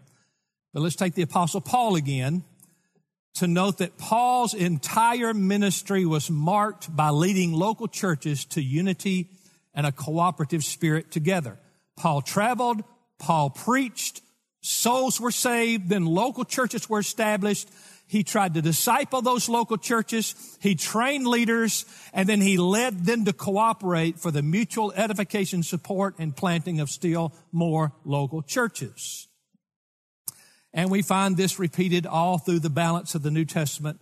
But 0.72 0.80
let's 0.80 0.96
take 0.96 1.14
the 1.14 1.22
apostle 1.22 1.60
Paul 1.60 1.96
again 1.96 2.44
to 3.34 3.46
note 3.46 3.78
that 3.78 3.98
Paul's 3.98 4.54
entire 4.54 5.34
ministry 5.34 6.06
was 6.06 6.30
marked 6.30 6.94
by 6.94 7.10
leading 7.10 7.52
local 7.52 7.86
churches 7.86 8.46
to 8.46 8.62
unity 8.62 9.28
and 9.74 9.86
a 9.86 9.92
cooperative 9.92 10.64
spirit 10.64 11.10
together. 11.10 11.58
Paul 11.98 12.22
traveled, 12.22 12.82
Paul 13.18 13.50
preached, 13.50 14.22
souls 14.62 15.20
were 15.20 15.30
saved, 15.30 15.90
then 15.90 16.06
local 16.06 16.44
churches 16.44 16.88
were 16.88 17.00
established. 17.00 17.68
He 18.08 18.24
tried 18.24 18.54
to 18.54 18.62
disciple 18.62 19.20
those 19.20 19.48
local 19.48 19.76
churches. 19.76 20.34
He 20.60 20.74
trained 20.74 21.26
leaders 21.26 21.84
and 22.14 22.28
then 22.28 22.40
he 22.40 22.56
led 22.56 23.04
them 23.04 23.26
to 23.26 23.34
cooperate 23.34 24.18
for 24.18 24.30
the 24.30 24.42
mutual 24.42 24.92
edification, 24.96 25.62
support, 25.62 26.14
and 26.18 26.34
planting 26.34 26.80
of 26.80 26.88
still 26.88 27.34
more 27.52 27.92
local 28.04 28.42
churches. 28.42 29.28
And 30.72 30.90
we 30.90 31.02
find 31.02 31.36
this 31.36 31.58
repeated 31.58 32.06
all 32.06 32.38
through 32.38 32.60
the 32.60 32.70
balance 32.70 33.14
of 33.14 33.22
the 33.22 33.30
New 33.30 33.44
Testament. 33.44 34.00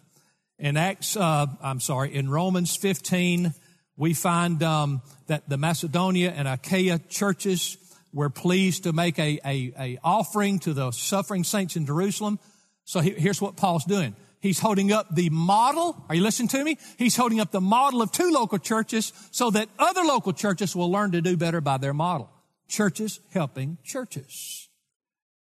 In 0.59 0.77
Acts, 0.77 1.17
uh, 1.17 1.47
I'm 1.61 1.81
sorry, 1.81 2.15
in 2.15 2.31
Romans 2.31 2.77
15, 2.77 3.55
we 3.97 4.15
find 4.15 4.63
um, 4.63 5.03
that 5.27 5.49
the 5.49 5.57
Macedonia 5.57 6.33
and 6.35 6.47
Achaia 6.47 7.01
churches 7.09 7.77
were 8.13 8.31
pleased 8.31 8.85
to 8.85 8.93
make 8.93 9.19
a, 9.19 9.39
a, 9.45 9.73
a 9.79 9.99
offering 10.03 10.59
to 10.61 10.73
the 10.73 10.93
suffering 10.93 11.45
saints 11.45 11.77
in 11.77 11.87
Jerusalem. 11.87 12.39
So 12.87 13.01
he, 13.01 13.11
here's 13.11 13.43
what 13.43 13.57
Paul's 13.57 13.85
doing. 13.85 14.15
He's 14.41 14.61
holding 14.61 14.93
up 14.93 15.13
the 15.13 15.29
model. 15.31 16.03
Are 16.09 16.15
you 16.15 16.23
listening 16.23 16.49
to 16.49 16.63
me? 16.63 16.79
He's 16.97 17.17
holding 17.17 17.41
up 17.41 17.51
the 17.51 17.61
model 17.61 18.01
of 18.01 18.13
two 18.13 18.31
local 18.31 18.59
churches 18.59 19.13
so 19.33 19.51
that 19.51 19.69
other 19.79 20.03
local 20.03 20.33
churches 20.33 20.75
will 20.75 20.91
learn 20.91 21.11
to 21.13 21.21
do 21.21 21.37
better 21.37 21.61
by 21.61 21.79
their 21.79 21.93
model. 21.93 22.31
Churches 22.69 23.19
helping 23.33 23.79
churches. 23.83 24.69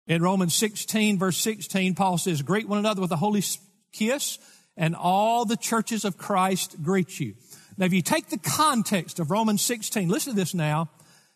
In 0.08 0.21
Romans 0.21 0.56
16 0.56 1.19
verse 1.19 1.38
16, 1.38 1.93
Paul 1.93 2.17
says, 2.17 2.41
greet 2.41 2.69
one 2.69 2.80
another 2.80 3.02
with 3.02 3.12
a 3.12 3.17
holy 3.17 3.43
kiss 3.91 4.39
and 4.78 4.95
all 4.95 5.43
the 5.43 5.58
churches 5.58 6.06
of 6.06 6.17
Christ 6.17 6.82
greet 6.82 7.19
you. 7.19 7.36
Now, 7.78 7.86
if 7.86 7.93
you 7.93 8.02
take 8.02 8.30
the 8.30 8.38
context 8.38 9.19
of 9.19 9.30
Romans 9.30 9.62
16, 9.62 10.08
listen 10.08 10.34
to 10.34 10.39
this 10.39 10.54
now. 10.54 10.89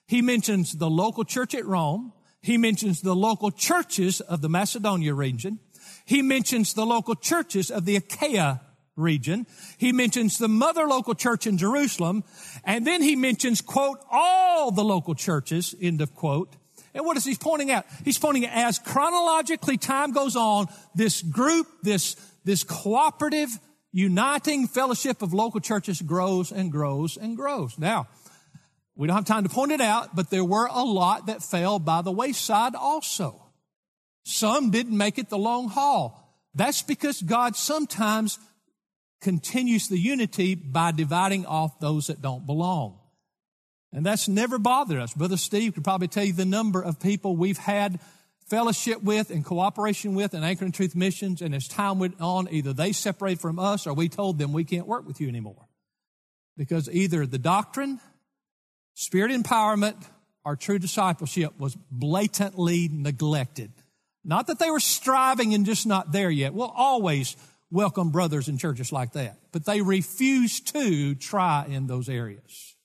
He 0.07 0.21
mentions 0.21 0.73
the 0.73 0.89
local 0.89 1.25
church 1.25 1.53
at 1.53 1.65
Rome. 1.65 2.13
He 2.41 2.57
mentions 2.57 3.01
the 3.01 3.15
local 3.15 3.51
churches 3.51 4.21
of 4.21 4.41
the 4.41 4.47
Macedonia 4.47 5.13
region. 5.13 5.59
He 6.09 6.23
mentions 6.23 6.73
the 6.73 6.87
local 6.87 7.13
churches 7.13 7.69
of 7.69 7.85
the 7.85 7.95
Achaia 7.95 8.61
region. 8.95 9.45
He 9.77 9.91
mentions 9.91 10.39
the 10.39 10.47
mother 10.47 10.87
local 10.87 11.13
church 11.13 11.45
in 11.45 11.59
Jerusalem. 11.59 12.23
And 12.63 12.87
then 12.87 13.03
he 13.03 13.15
mentions, 13.15 13.61
quote, 13.61 13.99
all 14.09 14.71
the 14.71 14.83
local 14.83 15.13
churches, 15.13 15.75
end 15.79 16.01
of 16.01 16.15
quote. 16.15 16.55
And 16.95 17.05
what 17.05 17.15
is 17.15 17.25
he 17.25 17.35
pointing 17.35 17.69
out? 17.69 17.85
He's 18.03 18.17
pointing 18.17 18.47
out 18.47 18.53
as 18.55 18.79
chronologically 18.79 19.77
time 19.77 20.11
goes 20.11 20.35
on, 20.35 20.65
this 20.95 21.21
group, 21.21 21.67
this, 21.83 22.15
this 22.43 22.63
cooperative, 22.63 23.49
uniting 23.91 24.65
fellowship 24.65 25.21
of 25.21 25.31
local 25.31 25.59
churches 25.59 26.01
grows 26.01 26.51
and 26.51 26.71
grows 26.71 27.17
and 27.17 27.37
grows. 27.37 27.77
Now, 27.77 28.07
we 28.95 29.05
don't 29.05 29.15
have 29.15 29.25
time 29.25 29.43
to 29.43 29.49
point 29.49 29.73
it 29.73 29.79
out, 29.79 30.15
but 30.15 30.31
there 30.31 30.43
were 30.43 30.65
a 30.71 30.81
lot 30.83 31.27
that 31.27 31.43
fell 31.43 31.77
by 31.77 32.01
the 32.01 32.11
wayside 32.11 32.73
also. 32.73 33.45
Some 34.29 34.69
didn't 34.69 34.95
make 34.95 35.17
it 35.17 35.29
the 35.29 35.39
long 35.39 35.69
haul. 35.69 36.23
That's 36.53 36.83
because 36.83 37.19
God 37.19 37.55
sometimes 37.55 38.37
continues 39.21 39.87
the 39.87 39.97
unity 39.97 40.53
by 40.53 40.91
dividing 40.91 41.47
off 41.47 41.79
those 41.79 42.07
that 42.07 42.21
don't 42.21 42.45
belong. 42.45 42.99
And 43.91 44.05
that's 44.05 44.27
never 44.27 44.59
bothered 44.59 45.01
us. 45.01 45.15
Brother 45.15 45.35
Steve 45.35 45.73
could 45.73 45.83
probably 45.83 46.07
tell 46.07 46.23
you 46.23 46.33
the 46.33 46.45
number 46.45 46.79
of 46.79 46.99
people 46.99 47.35
we've 47.35 47.57
had 47.57 47.99
fellowship 48.47 49.01
with 49.01 49.31
and 49.31 49.43
cooperation 49.43 50.13
with 50.13 50.35
and 50.35 50.73
Truth 50.75 50.95
missions. 50.95 51.41
And 51.41 51.55
as 51.55 51.67
time 51.67 51.97
went 51.97 52.21
on, 52.21 52.47
either 52.51 52.71
they 52.71 52.91
separated 52.91 53.41
from 53.41 53.57
us 53.57 53.87
or 53.87 53.95
we 53.95 54.09
told 54.09 54.37
them 54.37 54.53
we 54.53 54.63
can't 54.63 54.85
work 54.85 55.07
with 55.07 55.19
you 55.19 55.27
anymore. 55.27 55.67
Because 56.55 56.87
either 56.87 57.25
the 57.25 57.39
doctrine, 57.39 57.99
spirit 58.93 59.31
empowerment, 59.31 59.95
or 60.45 60.55
true 60.55 60.77
discipleship 60.77 61.59
was 61.59 61.75
blatantly 61.89 62.89
neglected. 62.91 63.71
Not 64.23 64.47
that 64.47 64.59
they 64.59 64.69
were 64.69 64.79
striving 64.79 65.53
and 65.53 65.65
just 65.65 65.87
not 65.87 66.11
there 66.11 66.29
yet. 66.29 66.53
We'll 66.53 66.67
always 66.67 67.35
welcome 67.71 68.09
brothers 68.09 68.47
in 68.47 68.57
churches 68.57 68.91
like 68.91 69.13
that. 69.13 69.39
But 69.51 69.65
they 69.65 69.81
refused 69.81 70.67
to 70.73 71.15
try 71.15 71.65
in 71.67 71.87
those 71.87 72.09
areas. 72.09 72.75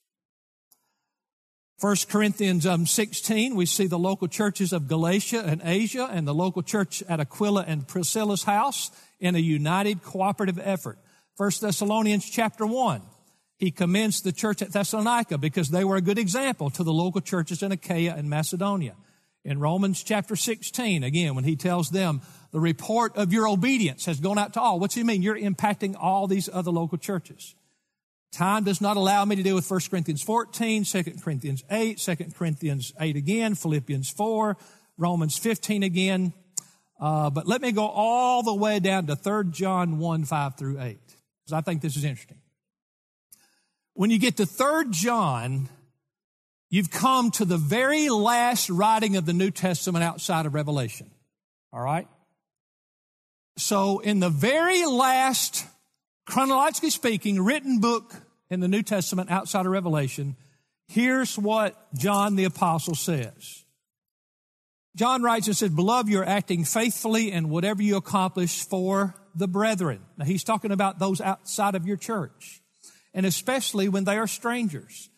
1 1.81 1.97
Corinthians 2.09 2.66
um, 2.66 2.87
16, 2.87 3.57
we 3.57 3.66
see 3.66 3.87
the 3.87 3.99
local 3.99 4.29
churches 4.29 4.73
of 4.73 4.88
Galatia 4.88 5.42
and 5.44 5.61
Asia 5.64 6.09
and 6.11 6.27
the 6.27 6.35
local 6.35 6.62
church 6.62 7.03
at 7.09 7.20
Aquila 7.20 7.64
and 7.66 7.87
Priscilla's 7.87 8.44
house 8.44 8.90
in 9.20 9.35
a 9.35 9.40
united 9.40 10.03
cooperative 10.03 10.59
effort. 10.62 10.99
1 11.37 11.51
Thessalonians 11.61 12.31
chapter 12.31 12.64
1, 12.64 13.03
he 13.59 13.70
commends 13.70 14.23
the 14.23 14.33
church 14.33 14.62
at 14.62 14.73
Thessalonica 14.73 15.37
because 15.37 15.68
they 15.68 15.85
were 15.85 15.97
a 15.97 16.01
good 16.01 16.18
example 16.18 16.70
to 16.70 16.85
the 16.85 16.92
local 16.92 17.20
churches 17.20 17.62
in 17.62 17.73
Achaia 17.73 18.14
and 18.16 18.31
Macedonia. 18.31 18.94
In 19.44 19.61
Romans 19.61 20.02
chapter 20.02 20.37
16, 20.37 21.02
again, 21.02 21.35
when 21.35 21.44
he 21.44 21.54
tells 21.54 21.90
them 21.90 22.22
the 22.50 22.61
report 22.61 23.16
of 23.16 23.33
your 23.33 23.48
obedience 23.48 24.07
has 24.07 24.20
gone 24.20 24.38
out 24.38 24.54
to 24.54 24.61
all. 24.61 24.78
What's 24.78 24.94
he 24.94 25.02
mean? 25.02 25.22
You're 25.22 25.37
impacting 25.37 25.96
all 26.00 26.26
these 26.26 26.48
other 26.50 26.70
local 26.70 26.96
churches. 26.96 27.54
Time 28.33 28.64
does 28.64 28.80
not 28.80 28.96
allow 28.96 29.24
me 29.24 29.37
to 29.37 29.42
deal 29.42 29.54
with 29.54 29.70
1 29.70 29.80
Corinthians 29.90 30.22
14, 30.22 30.85
2 30.85 31.02
Corinthians 31.22 31.62
8, 31.70 31.98
2 31.98 32.16
Corinthians 32.37 32.92
8 32.98 33.16
again, 33.16 33.54
Philippians 33.54 34.09
4, 34.11 34.57
Romans 34.96 35.37
15 35.37 35.83
again. 35.83 36.33
Uh, 36.98 37.28
but 37.30 37.46
let 37.46 37.61
me 37.61 37.72
go 37.72 37.87
all 37.87 38.42
the 38.42 38.54
way 38.54 38.78
down 38.78 39.07
to 39.07 39.16
3 39.16 39.50
John 39.50 39.98
1, 39.98 40.24
5 40.24 40.57
through 40.57 40.80
8, 40.80 40.98
because 41.07 41.52
I 41.52 41.61
think 41.61 41.83
this 41.83 41.96
is 41.96 42.04
interesting. 42.04 42.38
When 43.92 44.11
you 44.11 44.18
get 44.18 44.37
to 44.38 44.46
3 44.46 44.87
John, 44.90 45.68
you've 46.75 46.91
come 46.91 47.31
to 47.31 47.45
the 47.45 47.57
very 47.57 48.09
last 48.09 48.69
writing 48.69 49.15
of 49.15 49.25
the 49.25 49.33
New 49.33 49.53
Testament 49.53 50.03
outside 50.03 50.45
of 50.45 50.55
Revelation. 50.55 51.09
All 51.73 51.81
right? 51.81 52.09
So 53.57 54.01
in 54.01 54.19
the 54.19 54.29
very 54.29 54.85
last 54.85 55.67
chronologically 56.27 56.91
speaking, 56.91 57.41
written 57.41 57.79
book 57.79 58.13
in 58.51 58.59
the 58.59 58.67
New 58.67 58.83
Testament 58.83 59.31
outside 59.31 59.67
of 59.67 59.71
Revelation, 59.71 60.35
here's 60.89 61.39
what 61.39 61.77
John 61.95 62.35
the 62.35 62.43
Apostle 62.43 62.97
says. 62.97 63.63
John 64.97 65.23
writes 65.23 65.47
and 65.47 65.57
says, 65.57 65.71
Beloved, 65.71 66.11
you're 66.11 66.29
acting 66.29 66.65
faithfully 66.65 67.31
in 67.31 67.51
whatever 67.51 67.85
you 67.85 67.95
accomplish 67.95 68.65
for 68.65 69.15
the 69.37 69.47
brethren. 69.47 70.01
Now, 70.17 70.25
he's 70.25 70.43
talking 70.43 70.73
about 70.73 70.99
those 70.99 71.21
outside 71.21 71.77
of 71.77 71.87
your 71.87 71.97
church, 71.97 72.63
and 73.13 73.25
especially 73.25 73.89
when 73.89 74.03
they 74.03 74.19
are 74.19 74.27
strangers. 74.27 75.09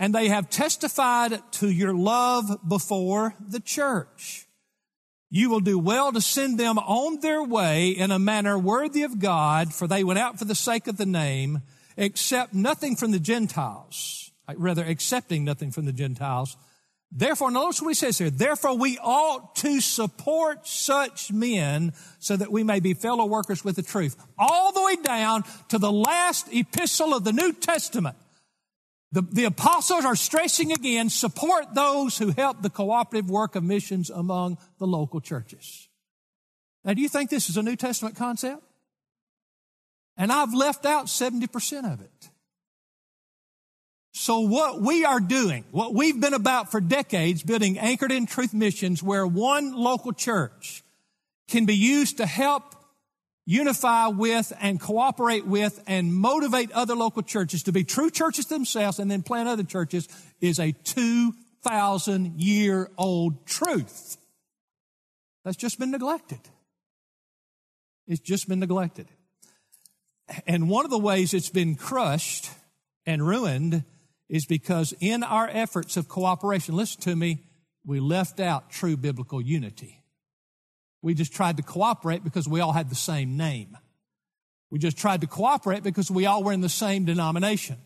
And 0.00 0.12
they 0.12 0.28
have 0.28 0.50
testified 0.50 1.40
to 1.52 1.70
your 1.70 1.94
love 1.94 2.58
before 2.66 3.34
the 3.38 3.60
church 3.60 4.48
you 5.30 5.48
will 5.48 5.60
do 5.60 5.78
well 5.78 6.12
to 6.12 6.20
send 6.20 6.58
them 6.58 6.76
on 6.76 7.20
their 7.20 7.42
way 7.42 7.90
in 7.90 8.10
a 8.10 8.18
manner 8.18 8.58
worthy 8.58 9.04
of 9.04 9.20
God, 9.20 9.72
for 9.72 9.86
they 9.86 10.02
went 10.02 10.18
out 10.18 10.38
for 10.38 10.44
the 10.44 10.56
sake 10.56 10.88
of 10.88 10.96
the 10.96 11.06
name, 11.06 11.62
accept 11.96 12.52
nothing 12.52 12.96
from 12.96 13.12
the 13.12 13.20
Gentiles, 13.20 14.32
rather 14.56 14.84
accepting 14.84 15.44
nothing 15.44 15.70
from 15.70 15.84
the 15.84 15.92
Gentiles. 15.92 16.56
Therefore, 17.12 17.50
notice 17.50 17.80
what 17.80 17.88
he 17.88 17.94
says 17.94 18.18
here. 18.18 18.30
Therefore, 18.30 18.76
we 18.76 18.98
ought 18.98 19.54
to 19.56 19.80
support 19.80 20.66
such 20.66 21.32
men 21.32 21.92
so 22.18 22.36
that 22.36 22.52
we 22.52 22.62
may 22.64 22.80
be 22.80 22.94
fellow 22.94 23.26
workers 23.26 23.64
with 23.64 23.76
the 23.76 23.82
truth. 23.82 24.16
All 24.38 24.72
the 24.72 24.82
way 24.82 24.96
down 24.96 25.44
to 25.68 25.78
the 25.78 25.92
last 25.92 26.48
epistle 26.52 27.14
of 27.14 27.24
the 27.24 27.32
New 27.32 27.52
Testament. 27.52 28.16
The, 29.12 29.22
the 29.22 29.44
apostles 29.44 30.04
are 30.04 30.14
stressing 30.14 30.72
again, 30.72 31.10
support 31.10 31.74
those 31.74 32.18
who 32.18 32.30
help 32.30 32.62
the 32.62 32.70
cooperative 32.70 33.28
work 33.28 33.56
of 33.56 33.64
missions 33.64 34.08
among 34.08 34.58
the 34.78 34.86
local 34.86 35.20
churches. 35.20 35.88
Now, 36.84 36.94
do 36.94 37.02
you 37.02 37.08
think 37.08 37.28
this 37.28 37.50
is 37.50 37.56
a 37.56 37.62
New 37.62 37.76
Testament 37.76 38.16
concept? 38.16 38.62
And 40.16 40.30
I've 40.30 40.54
left 40.54 40.86
out 40.86 41.06
70% 41.06 41.92
of 41.92 42.00
it. 42.00 42.30
So 44.12 44.40
what 44.40 44.80
we 44.80 45.04
are 45.04 45.20
doing, 45.20 45.64
what 45.70 45.94
we've 45.94 46.20
been 46.20 46.34
about 46.34 46.70
for 46.70 46.80
decades, 46.80 47.42
building 47.42 47.78
anchored 47.78 48.12
in 48.12 48.26
truth 48.26 48.52
missions 48.52 49.02
where 49.02 49.26
one 49.26 49.74
local 49.74 50.12
church 50.12 50.84
can 51.48 51.64
be 51.64 51.74
used 51.74 52.18
to 52.18 52.26
help 52.26 52.74
unify 53.50 54.06
with 54.06 54.52
and 54.60 54.80
cooperate 54.80 55.44
with 55.44 55.82
and 55.88 56.14
motivate 56.14 56.70
other 56.70 56.94
local 56.94 57.22
churches 57.22 57.64
to 57.64 57.72
be 57.72 57.82
true 57.82 58.08
churches 58.08 58.46
themselves 58.46 59.00
and 59.00 59.10
then 59.10 59.22
plant 59.22 59.48
other 59.48 59.64
churches 59.64 60.08
is 60.40 60.60
a 60.60 60.70
2,000 60.70 62.40
year 62.40 62.88
old 62.96 63.44
truth 63.46 64.16
that's 65.44 65.56
just 65.56 65.80
been 65.80 65.90
neglected. 65.90 66.38
It's 68.06 68.20
just 68.20 68.48
been 68.48 68.60
neglected. 68.60 69.08
And 70.46 70.68
one 70.68 70.84
of 70.84 70.92
the 70.92 70.98
ways 70.98 71.34
it's 71.34 71.50
been 71.50 71.74
crushed 71.74 72.50
and 73.04 73.26
ruined 73.26 73.82
is 74.28 74.46
because 74.46 74.94
in 75.00 75.24
our 75.24 75.48
efforts 75.52 75.96
of 75.96 76.06
cooperation, 76.06 76.76
listen 76.76 77.00
to 77.02 77.16
me, 77.16 77.42
we 77.84 77.98
left 77.98 78.38
out 78.38 78.70
true 78.70 78.96
biblical 78.96 79.40
unity. 79.40 79.99
We 81.02 81.14
just 81.14 81.32
tried 81.32 81.56
to 81.56 81.62
cooperate 81.62 82.24
because 82.24 82.46
we 82.48 82.60
all 82.60 82.72
had 82.72 82.90
the 82.90 82.94
same 82.94 83.36
name. 83.36 83.76
We 84.70 84.78
just 84.78 84.96
tried 84.96 85.22
to 85.22 85.26
cooperate 85.26 85.82
because 85.82 86.10
we 86.10 86.26
all 86.26 86.44
were 86.44 86.52
in 86.52 86.60
the 86.60 86.68
same 86.68 87.04
denomination. 87.04 87.78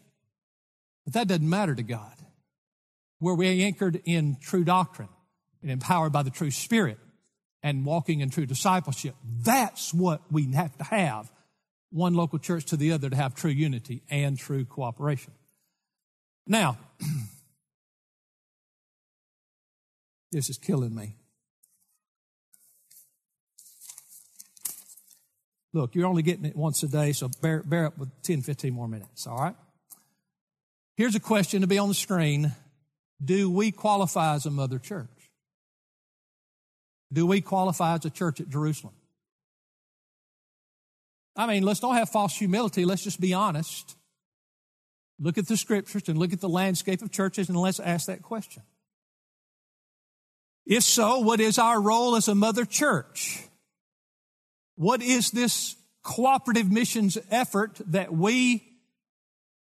But 1.04 1.14
that 1.14 1.28
doesn't 1.28 1.48
matter 1.48 1.74
to 1.74 1.82
God. 1.82 2.14
Where 3.18 3.34
we 3.34 3.62
anchored 3.62 4.02
in 4.04 4.36
true 4.40 4.64
doctrine 4.64 5.08
and 5.62 5.70
empowered 5.70 6.12
by 6.12 6.22
the 6.22 6.30
true 6.30 6.50
spirit 6.50 6.98
and 7.62 7.86
walking 7.86 8.20
in 8.20 8.28
true 8.28 8.44
discipleship. 8.44 9.14
That's 9.24 9.94
what 9.94 10.20
we 10.30 10.52
have 10.52 10.76
to 10.78 10.84
have 10.84 11.32
one 11.90 12.12
local 12.12 12.38
church 12.38 12.66
to 12.66 12.76
the 12.76 12.92
other 12.92 13.08
to 13.08 13.16
have 13.16 13.34
true 13.34 13.50
unity 13.50 14.02
and 14.10 14.36
true 14.36 14.64
cooperation. 14.64 15.32
Now, 16.46 16.76
this 20.32 20.50
is 20.50 20.58
killing 20.58 20.94
me. 20.94 21.16
Look, 25.74 25.96
you're 25.96 26.06
only 26.06 26.22
getting 26.22 26.44
it 26.44 26.54
once 26.54 26.84
a 26.84 26.88
day, 26.88 27.10
so 27.12 27.28
bear, 27.42 27.60
bear 27.64 27.86
up 27.86 27.98
with 27.98 28.08
10, 28.22 28.42
15 28.42 28.72
more 28.72 28.86
minutes, 28.86 29.26
all 29.26 29.36
right? 29.36 29.56
Here's 30.96 31.16
a 31.16 31.20
question 31.20 31.62
to 31.62 31.66
be 31.66 31.78
on 31.78 31.88
the 31.88 31.94
screen. 31.94 32.52
Do 33.22 33.50
we 33.50 33.72
qualify 33.72 34.34
as 34.34 34.46
a 34.46 34.52
mother 34.52 34.78
church? 34.78 35.08
Do 37.12 37.26
we 37.26 37.40
qualify 37.40 37.94
as 37.94 38.04
a 38.04 38.10
church 38.10 38.40
at 38.40 38.48
Jerusalem? 38.48 38.94
I 41.34 41.48
mean, 41.48 41.64
let's 41.64 41.80
don't 41.80 41.96
have 41.96 42.08
false 42.08 42.36
humility. 42.36 42.84
Let's 42.84 43.02
just 43.02 43.20
be 43.20 43.34
honest. 43.34 43.96
Look 45.18 45.38
at 45.38 45.48
the 45.48 45.56
scriptures 45.56 46.08
and 46.08 46.16
look 46.16 46.32
at 46.32 46.40
the 46.40 46.48
landscape 46.48 47.02
of 47.02 47.10
churches 47.10 47.48
and 47.48 47.58
let's 47.58 47.80
ask 47.80 48.06
that 48.06 48.22
question. 48.22 48.62
If 50.66 50.84
so, 50.84 51.18
what 51.18 51.40
is 51.40 51.58
our 51.58 51.80
role 51.80 52.14
as 52.14 52.28
a 52.28 52.34
mother 52.36 52.64
church? 52.64 53.48
What 54.76 55.02
is 55.02 55.30
this 55.30 55.76
cooperative 56.02 56.70
missions 56.70 57.16
effort 57.30 57.80
that 57.86 58.12
we 58.12 58.62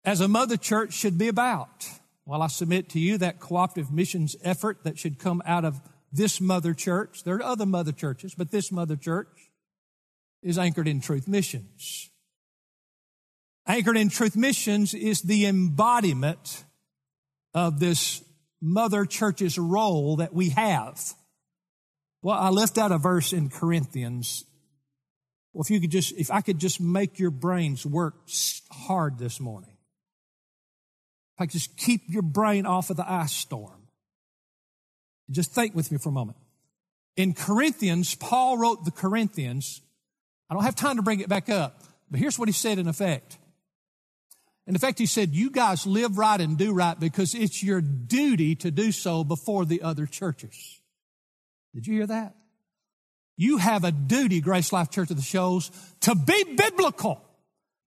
as 0.03 0.21
a 0.21 0.27
mother 0.27 0.57
church 0.57 0.93
should 0.93 1.17
be 1.17 1.27
about? 1.27 1.87
Well, 2.25 2.41
I 2.41 2.47
submit 2.47 2.89
to 2.89 2.99
you 2.99 3.17
that 3.17 3.39
cooperative 3.39 3.91
missions 3.91 4.35
effort 4.43 4.83
that 4.83 4.97
should 4.97 5.19
come 5.19 5.41
out 5.45 5.65
of 5.65 5.81
this 6.11 6.39
mother 6.39 6.73
church. 6.73 7.23
There 7.23 7.35
are 7.35 7.43
other 7.43 7.65
mother 7.65 7.91
churches, 7.91 8.33
but 8.35 8.51
this 8.51 8.71
mother 8.71 8.95
church 8.95 9.51
is 10.41 10.57
anchored 10.57 10.87
in 10.87 11.01
truth 11.01 11.27
missions. 11.27 12.09
Anchored 13.65 13.97
in 13.97 14.09
truth 14.09 14.35
missions 14.35 14.93
is 14.93 15.21
the 15.21 15.45
embodiment 15.45 16.65
of 17.53 17.79
this 17.79 18.23
mother 18.61 19.05
church's 19.05 19.57
role 19.57 20.17
that 20.17 20.33
we 20.33 20.49
have. 20.49 21.13
Well, 22.21 22.37
I 22.37 22.49
left 22.49 22.77
out 22.77 22.91
a 22.91 22.97
verse 22.97 23.33
in 23.33 23.49
Corinthians. 23.49 24.45
Well, 25.53 25.61
if 25.61 25.69
you 25.69 25.79
could 25.79 25.91
just, 25.91 26.13
if 26.17 26.31
I 26.31 26.41
could 26.41 26.59
just 26.59 26.81
make 26.81 27.19
your 27.19 27.31
brains 27.31 27.85
work 27.85 28.15
hard 28.71 29.19
this 29.19 29.39
morning. 29.39 29.77
If 31.35 31.41
I 31.41 31.45
could 31.45 31.53
just 31.53 31.77
keep 31.77 32.01
your 32.07 32.23
brain 32.23 32.65
off 32.65 32.89
of 32.89 32.97
the 32.97 33.09
ice 33.09 33.31
storm. 33.31 33.87
Just 35.29 35.53
think 35.53 35.75
with 35.75 35.91
me 35.91 35.97
for 35.97 36.09
a 36.09 36.13
moment. 36.13 36.37
In 37.15 37.33
Corinthians, 37.33 38.15
Paul 38.15 38.57
wrote 38.57 38.83
the 38.83 38.91
Corinthians. 38.91 39.81
I 40.49 40.55
don't 40.55 40.63
have 40.63 40.75
time 40.75 40.97
to 40.97 41.03
bring 41.03 41.19
it 41.19 41.29
back 41.29 41.49
up, 41.49 41.83
but 42.09 42.19
here's 42.19 42.37
what 42.37 42.49
he 42.49 42.53
said 42.53 42.79
in 42.79 42.87
effect. 42.87 43.37
In 44.65 44.75
effect, 44.75 44.97
he 44.97 45.05
said, 45.05 45.33
You 45.33 45.51
guys 45.51 45.85
live 45.85 46.17
right 46.17 46.39
and 46.39 46.57
do 46.57 46.73
right 46.73 46.99
because 46.99 47.35
it's 47.35 47.61
your 47.61 47.81
duty 47.81 48.55
to 48.55 48.71
do 48.71 48.91
so 48.91 49.23
before 49.23 49.65
the 49.65 49.81
other 49.81 50.05
churches. 50.05 50.79
Did 51.73 51.85
you 51.85 51.95
hear 51.95 52.07
that? 52.07 52.35
You 53.35 53.57
have 53.57 53.83
a 53.83 53.91
duty, 53.91 54.41
Grace 54.41 54.71
Life 54.71 54.91
Church 54.91 55.09
of 55.09 55.17
the 55.17 55.23
Shoals, 55.23 55.71
to 56.01 56.15
be 56.15 56.43
biblical, 56.55 57.21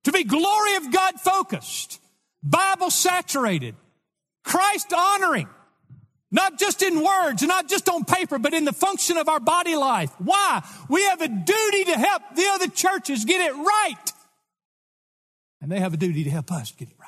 to 0.05 0.13
be 0.13 0.25
glory 0.25 0.77
of 0.77 0.93
God 0.93 1.21
focused, 1.21 2.01
Bible 2.43 2.91
saturated, 2.91 3.77
Christ 4.45 4.93
honoring, 4.93 5.49
not 6.31 6.59
just 6.59 6.83
in 6.83 7.03
words, 7.03 7.43
not 7.43 7.69
just 7.69 7.89
on 7.89 8.05
paper, 8.05 8.39
but 8.39 8.55
in 8.55 8.65
the 8.65 8.73
function 8.73 9.17
of 9.17 9.29
our 9.29 9.41
body 9.41 9.77
life. 9.77 10.13
Why? 10.19 10.63
We 10.89 11.03
have 11.05 11.21
a 11.21 11.29
duty 11.29 11.85
to 11.85 11.95
help 11.99 12.23
the 12.35 12.47
other 12.55 12.69
churches 12.69 13.25
get 13.25 13.41
it 13.41 13.55
right. 13.55 14.13
And 15.61 15.71
they 15.71 15.81
have 15.81 15.95
a 15.95 15.97
duty 15.97 16.25
to 16.25 16.31
help 16.31 16.53
us 16.53 16.73
get 16.73 16.89
it 16.89 16.95
right. 16.99 17.07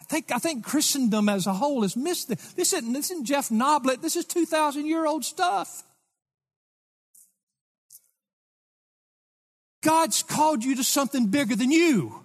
I 0.00 0.04
think, 0.04 0.32
I 0.32 0.38
think 0.38 0.64
Christendom 0.64 1.28
as 1.28 1.46
a 1.46 1.52
whole 1.52 1.82
has 1.82 1.96
missed 1.96 2.28
this. 2.28 2.52
This 2.54 2.72
isn't, 2.72 2.92
this 2.92 3.10
isn't 3.10 3.26
Jeff 3.26 3.50
Noblit. 3.50 4.02
This 4.02 4.16
is 4.16 4.24
2,000 4.24 4.86
year 4.86 5.06
old 5.06 5.24
stuff. 5.24 5.84
God's 9.82 10.22
called 10.22 10.64
you 10.64 10.76
to 10.76 10.84
something 10.84 11.28
bigger 11.28 11.56
than 11.56 11.70
you. 11.70 12.24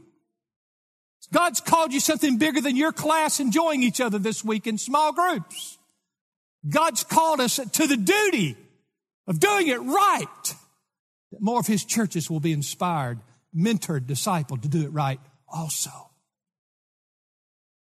God's 1.33 1.61
called 1.61 1.93
you 1.93 1.99
something 1.99 2.37
bigger 2.37 2.61
than 2.61 2.75
your 2.75 2.91
class 2.91 3.39
enjoying 3.39 3.83
each 3.83 3.99
other 3.99 4.19
this 4.19 4.43
week 4.43 4.67
in 4.67 4.77
small 4.77 5.11
groups. 5.11 5.77
God's 6.67 7.03
called 7.03 7.39
us 7.39 7.55
to 7.55 7.87
the 7.87 7.97
duty 7.97 8.55
of 9.27 9.39
doing 9.39 9.67
it 9.67 9.81
right. 9.81 10.55
That 11.31 11.41
more 11.41 11.59
of 11.59 11.67
His 11.67 11.83
churches 11.83 12.29
will 12.29 12.39
be 12.39 12.53
inspired, 12.53 13.19
mentored, 13.55 14.05
discipled 14.05 14.61
to 14.61 14.67
do 14.67 14.83
it 14.83 14.89
right 14.89 15.19
also. 15.47 15.91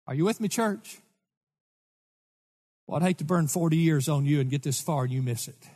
Are 0.06 0.14
you 0.14 0.24
with 0.24 0.40
me, 0.40 0.48
church? 0.48 0.98
Well, 2.86 3.00
I'd 3.00 3.06
hate 3.06 3.18
to 3.18 3.24
burn 3.24 3.46
40 3.46 3.76
years 3.76 4.08
on 4.08 4.24
you 4.24 4.40
and 4.40 4.50
get 4.50 4.62
this 4.62 4.80
far 4.80 5.04
and 5.04 5.12
you 5.12 5.22
miss 5.22 5.48
it. 5.48 5.68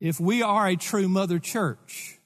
If 0.00 0.18
we 0.18 0.42
are 0.42 0.66
a 0.66 0.76
true 0.76 1.08
mother 1.08 1.38
church, 1.38 2.18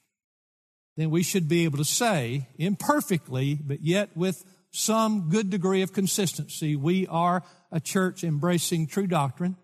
then 0.97 1.09
we 1.09 1.23
should 1.23 1.49
be 1.49 1.65
able 1.65 1.77
to 1.77 1.85
say 1.85 2.47
imperfectly, 2.57 3.55
but 3.55 3.81
yet 3.81 4.15
with 4.15 4.45
some 4.71 5.29
good 5.29 5.49
degree 5.49 5.81
of 5.81 5.93
consistency, 5.93 6.75
we 6.75 7.05
are 7.07 7.43
a 7.71 7.79
church 7.79 8.23
embracing 8.23 8.87
true 8.87 9.07
doctrine. 9.07 9.57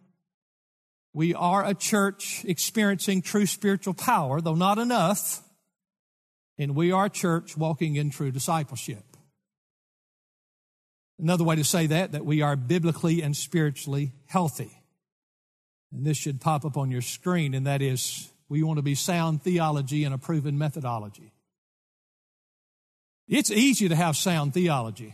We 1.14 1.34
are 1.34 1.66
a 1.66 1.74
church 1.74 2.43
experiencing 2.45 3.22
true 3.22 3.45
spiritual 3.45 3.93
power, 3.93 4.41
though 4.41 4.55
not 4.55 4.78
enough. 4.78 5.41
And 6.57 6.76
we 6.76 6.91
are 6.91 7.05
a 7.05 7.09
church 7.09 7.57
walking 7.57 7.95
in 7.95 8.09
true 8.09 8.32
discipleship. 8.32 9.03
Another 11.20 11.43
way 11.43 11.55
to 11.55 11.64
say 11.64 11.88
that, 11.88 12.14
that 12.14 12.26
we 12.26 12.41
are 12.41 12.55
biblically 12.55 13.22
and 13.22 13.36
spiritually 13.36 14.14
healthy. 14.28 14.80
And 15.91 16.05
this 16.05 16.17
should 16.17 16.39
pop 16.39 16.65
up 16.65 16.77
on 16.77 16.89
your 16.91 17.01
screen, 17.01 17.53
and 17.53 17.67
that 17.67 17.81
is 17.81 18.29
we 18.49 18.63
want 18.63 18.77
to 18.77 18.83
be 18.83 18.95
sound 18.95 19.43
theology 19.43 20.03
and 20.03 20.13
a 20.13 20.17
proven 20.17 20.57
methodology. 20.57 21.31
It's 23.27 23.51
easy 23.51 23.89
to 23.89 23.95
have 23.95 24.17
sound 24.17 24.53
theology. 24.53 25.13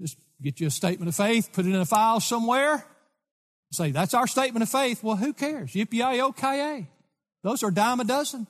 Just 0.00 0.18
get 0.42 0.60
you 0.60 0.66
a 0.66 0.70
statement 0.70 1.08
of 1.08 1.14
faith, 1.14 1.50
put 1.52 1.66
it 1.66 1.70
in 1.70 1.76
a 1.76 1.86
file 1.86 2.20
somewhere, 2.20 2.84
say, 3.72 3.90
that's 3.90 4.14
our 4.14 4.26
statement 4.26 4.62
of 4.62 4.68
faith. 4.68 5.02
Well, 5.02 5.16
who 5.16 5.32
cares? 5.32 5.72
Yippee-yi-yo-ki-yay. 5.72 6.88
Those 7.42 7.62
are 7.62 7.70
dime 7.70 8.00
a 8.00 8.04
dozen. 8.04 8.46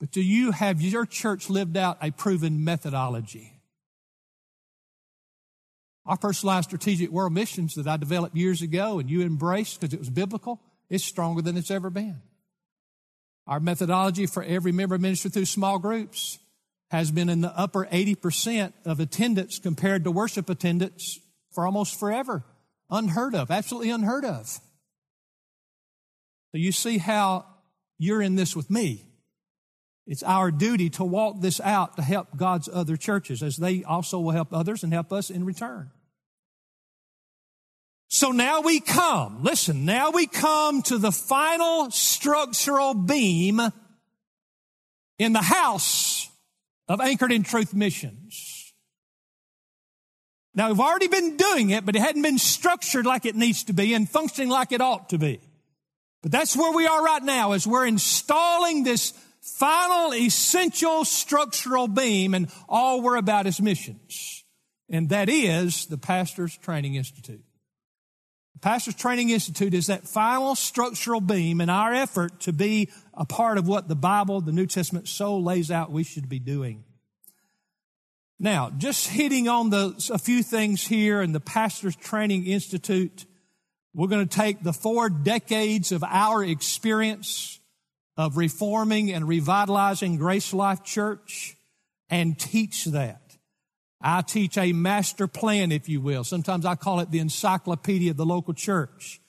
But 0.00 0.12
do 0.12 0.22
you 0.22 0.52
have 0.52 0.80
your 0.80 1.06
church 1.06 1.50
lived 1.50 1.76
out 1.76 1.98
a 2.00 2.10
proven 2.12 2.64
methodology? 2.64 3.57
Our 6.08 6.16
personalized 6.16 6.70
strategic 6.70 7.10
world 7.10 7.34
missions 7.34 7.74
that 7.74 7.86
I 7.86 7.98
developed 7.98 8.34
years 8.34 8.62
ago 8.62 8.98
and 8.98 9.10
you 9.10 9.20
embraced 9.20 9.78
because 9.78 9.92
it 9.92 9.98
was 9.98 10.08
biblical, 10.08 10.58
it's 10.88 11.04
stronger 11.04 11.42
than 11.42 11.58
it's 11.58 11.70
ever 11.70 11.90
been. 11.90 12.22
Our 13.46 13.60
methodology 13.60 14.24
for 14.24 14.42
every 14.42 14.72
member 14.72 14.96
ministry 14.96 15.30
through 15.30 15.44
small 15.44 15.78
groups 15.78 16.38
has 16.90 17.10
been 17.10 17.28
in 17.28 17.42
the 17.42 17.52
upper 17.54 17.84
80% 17.84 18.72
of 18.86 19.00
attendance 19.00 19.58
compared 19.58 20.04
to 20.04 20.10
worship 20.10 20.48
attendance 20.48 21.18
for 21.52 21.66
almost 21.66 22.00
forever. 22.00 22.42
Unheard 22.90 23.34
of, 23.34 23.50
absolutely 23.50 23.90
unheard 23.90 24.24
of. 24.24 24.48
So 24.48 24.60
you 26.54 26.72
see 26.72 26.96
how 26.96 27.44
you're 27.98 28.22
in 28.22 28.34
this 28.34 28.56
with 28.56 28.70
me. 28.70 29.04
It's 30.06 30.22
our 30.22 30.50
duty 30.50 30.88
to 30.90 31.04
walk 31.04 31.42
this 31.42 31.60
out 31.60 31.96
to 31.96 32.02
help 32.02 32.34
God's 32.34 32.66
other 32.72 32.96
churches 32.96 33.42
as 33.42 33.58
they 33.58 33.84
also 33.84 34.18
will 34.18 34.30
help 34.30 34.54
others 34.54 34.82
and 34.82 34.90
help 34.90 35.12
us 35.12 35.28
in 35.28 35.44
return. 35.44 35.90
So 38.08 38.30
now 38.30 38.62
we 38.62 38.80
come, 38.80 39.42
listen, 39.42 39.84
now 39.84 40.10
we 40.10 40.26
come 40.26 40.80
to 40.84 40.96
the 40.96 41.12
final 41.12 41.90
structural 41.90 42.94
beam 42.94 43.60
in 45.18 45.34
the 45.34 45.42
house 45.42 46.30
of 46.88 47.02
Anchored 47.02 47.32
in 47.32 47.42
Truth 47.42 47.74
missions. 47.74 48.72
Now 50.54 50.68
we've 50.68 50.80
already 50.80 51.08
been 51.08 51.36
doing 51.36 51.68
it, 51.68 51.84
but 51.84 51.96
it 51.96 52.00
hadn't 52.00 52.22
been 52.22 52.38
structured 52.38 53.04
like 53.04 53.26
it 53.26 53.36
needs 53.36 53.64
to 53.64 53.74
be 53.74 53.92
and 53.92 54.08
functioning 54.08 54.48
like 54.48 54.72
it 54.72 54.80
ought 54.80 55.10
to 55.10 55.18
be. 55.18 55.40
But 56.22 56.32
that's 56.32 56.56
where 56.56 56.72
we 56.72 56.86
are 56.86 57.04
right 57.04 57.22
now 57.22 57.52
as 57.52 57.66
we're 57.66 57.86
installing 57.86 58.84
this 58.84 59.12
final 59.42 60.14
essential 60.14 61.04
structural 61.04 61.88
beam 61.88 62.34
and 62.34 62.50
all 62.70 63.02
we're 63.02 63.16
about 63.16 63.46
is 63.46 63.60
missions. 63.60 64.44
And 64.88 65.10
that 65.10 65.28
is 65.28 65.86
the 65.86 65.98
Pastor's 65.98 66.56
Training 66.56 66.94
Institute. 66.94 67.44
Pastor's 68.58 68.94
Training 68.94 69.30
Institute 69.30 69.74
is 69.74 69.86
that 69.86 70.08
final 70.08 70.54
structural 70.54 71.20
beam 71.20 71.60
in 71.60 71.70
our 71.70 71.92
effort 71.92 72.40
to 72.40 72.52
be 72.52 72.90
a 73.14 73.24
part 73.24 73.58
of 73.58 73.68
what 73.68 73.88
the 73.88 73.96
Bible, 73.96 74.40
the 74.40 74.52
New 74.52 74.66
Testament 74.66 75.08
so 75.08 75.38
lays 75.38 75.70
out 75.70 75.90
we 75.90 76.04
should 76.04 76.28
be 76.28 76.38
doing. 76.38 76.84
Now, 78.40 78.70
just 78.70 79.08
hitting 79.08 79.48
on 79.48 79.70
the, 79.70 80.10
a 80.12 80.18
few 80.18 80.42
things 80.42 80.86
here 80.86 81.20
in 81.20 81.32
the 81.32 81.40
Pastor's 81.40 81.96
Training 81.96 82.46
Institute, 82.46 83.26
we're 83.94 84.06
going 84.06 84.26
to 84.26 84.36
take 84.36 84.62
the 84.62 84.72
four 84.72 85.08
decades 85.08 85.90
of 85.90 86.04
our 86.04 86.44
experience 86.44 87.58
of 88.16 88.36
reforming 88.36 89.12
and 89.12 89.26
revitalizing 89.26 90.16
Grace 90.16 90.52
Life 90.52 90.84
Church 90.84 91.56
and 92.08 92.38
teach 92.38 92.84
that. 92.86 93.27
I 94.00 94.22
teach 94.22 94.56
a 94.56 94.72
master 94.72 95.26
plan, 95.26 95.72
if 95.72 95.88
you 95.88 96.00
will. 96.00 96.22
Sometimes 96.22 96.64
I 96.64 96.76
call 96.76 97.00
it 97.00 97.10
the 97.10 97.18
encyclopedia 97.18 98.12
of 98.12 98.16
the 98.16 98.26
local 98.26 98.54
church. 98.54 99.20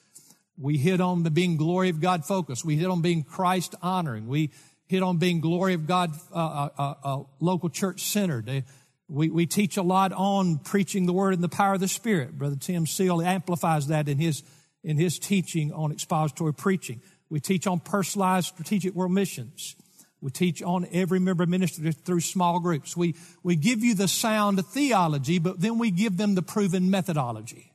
We 0.58 0.78
hit 0.78 1.02
on 1.02 1.24
the 1.24 1.32
being 1.32 1.58
glory 1.58 1.90
of 1.90 2.02
God 2.02 2.26
focused. 2.26 2.64
We 2.66 2.76
hit 2.76 2.88
on 2.88 3.02
being 3.02 3.24
Christ 3.24 3.76
honoring. 3.82 4.28
We 4.28 4.52
hit 4.88 5.02
on 5.02 5.18
being 5.18 5.40
glory 5.40 5.74
of 5.74 5.88
God 5.88 6.12
uh, 6.34 6.36
uh, 6.36 6.70
uh, 6.78 6.94
uh 7.04 7.24
local 7.40 7.70
church 7.70 8.02
centered. 8.04 8.64
We, 9.08 9.30
we 9.30 9.48
teach 9.48 9.78
a 9.78 9.82
lot 9.82 10.12
on 10.12 10.60
preaching 10.60 11.08
the 11.08 11.14
word 11.14 11.34
and 11.34 11.44
the 11.44 11.50
power 11.50 11.74
of 11.74 11.80
the 11.80 11.88
Spirit. 11.88 12.38
Brother 12.38 12.58
Tim 12.60 12.86
Seal 12.86 13.22
amplifies 13.22 13.88
that 13.88 14.08
in 14.08 14.20
his, 14.20 14.44
in 14.84 14.98
his 14.98 15.18
teaching 15.18 15.72
on 15.72 15.92
expository 15.92 16.54
preaching. 16.54 17.02
We 17.30 17.40
teach 17.40 17.66
on 17.66 17.80
personalized 17.80 18.48
strategic 18.48 18.94
world 18.94 19.14
missions. 19.14 19.76
We 20.22 20.32
teach 20.32 20.62
on 20.62 20.86
every 20.92 21.20
member 21.20 21.46
ministry 21.46 21.92
through 21.92 22.22
small 22.22 22.60
groups. 22.60 22.98
We, 22.98 23.16
we 23.42 23.56
give 23.56 23.84
you 23.84 23.96
the 23.96 24.08
sound 24.08 24.66
theology, 24.66 25.40
but 25.40 25.62
then 25.62 25.80
we 25.80 25.92
give 25.92 26.18
them 26.18 26.36
the 26.36 26.42
proven 26.42 26.90
methodology. 26.90 27.72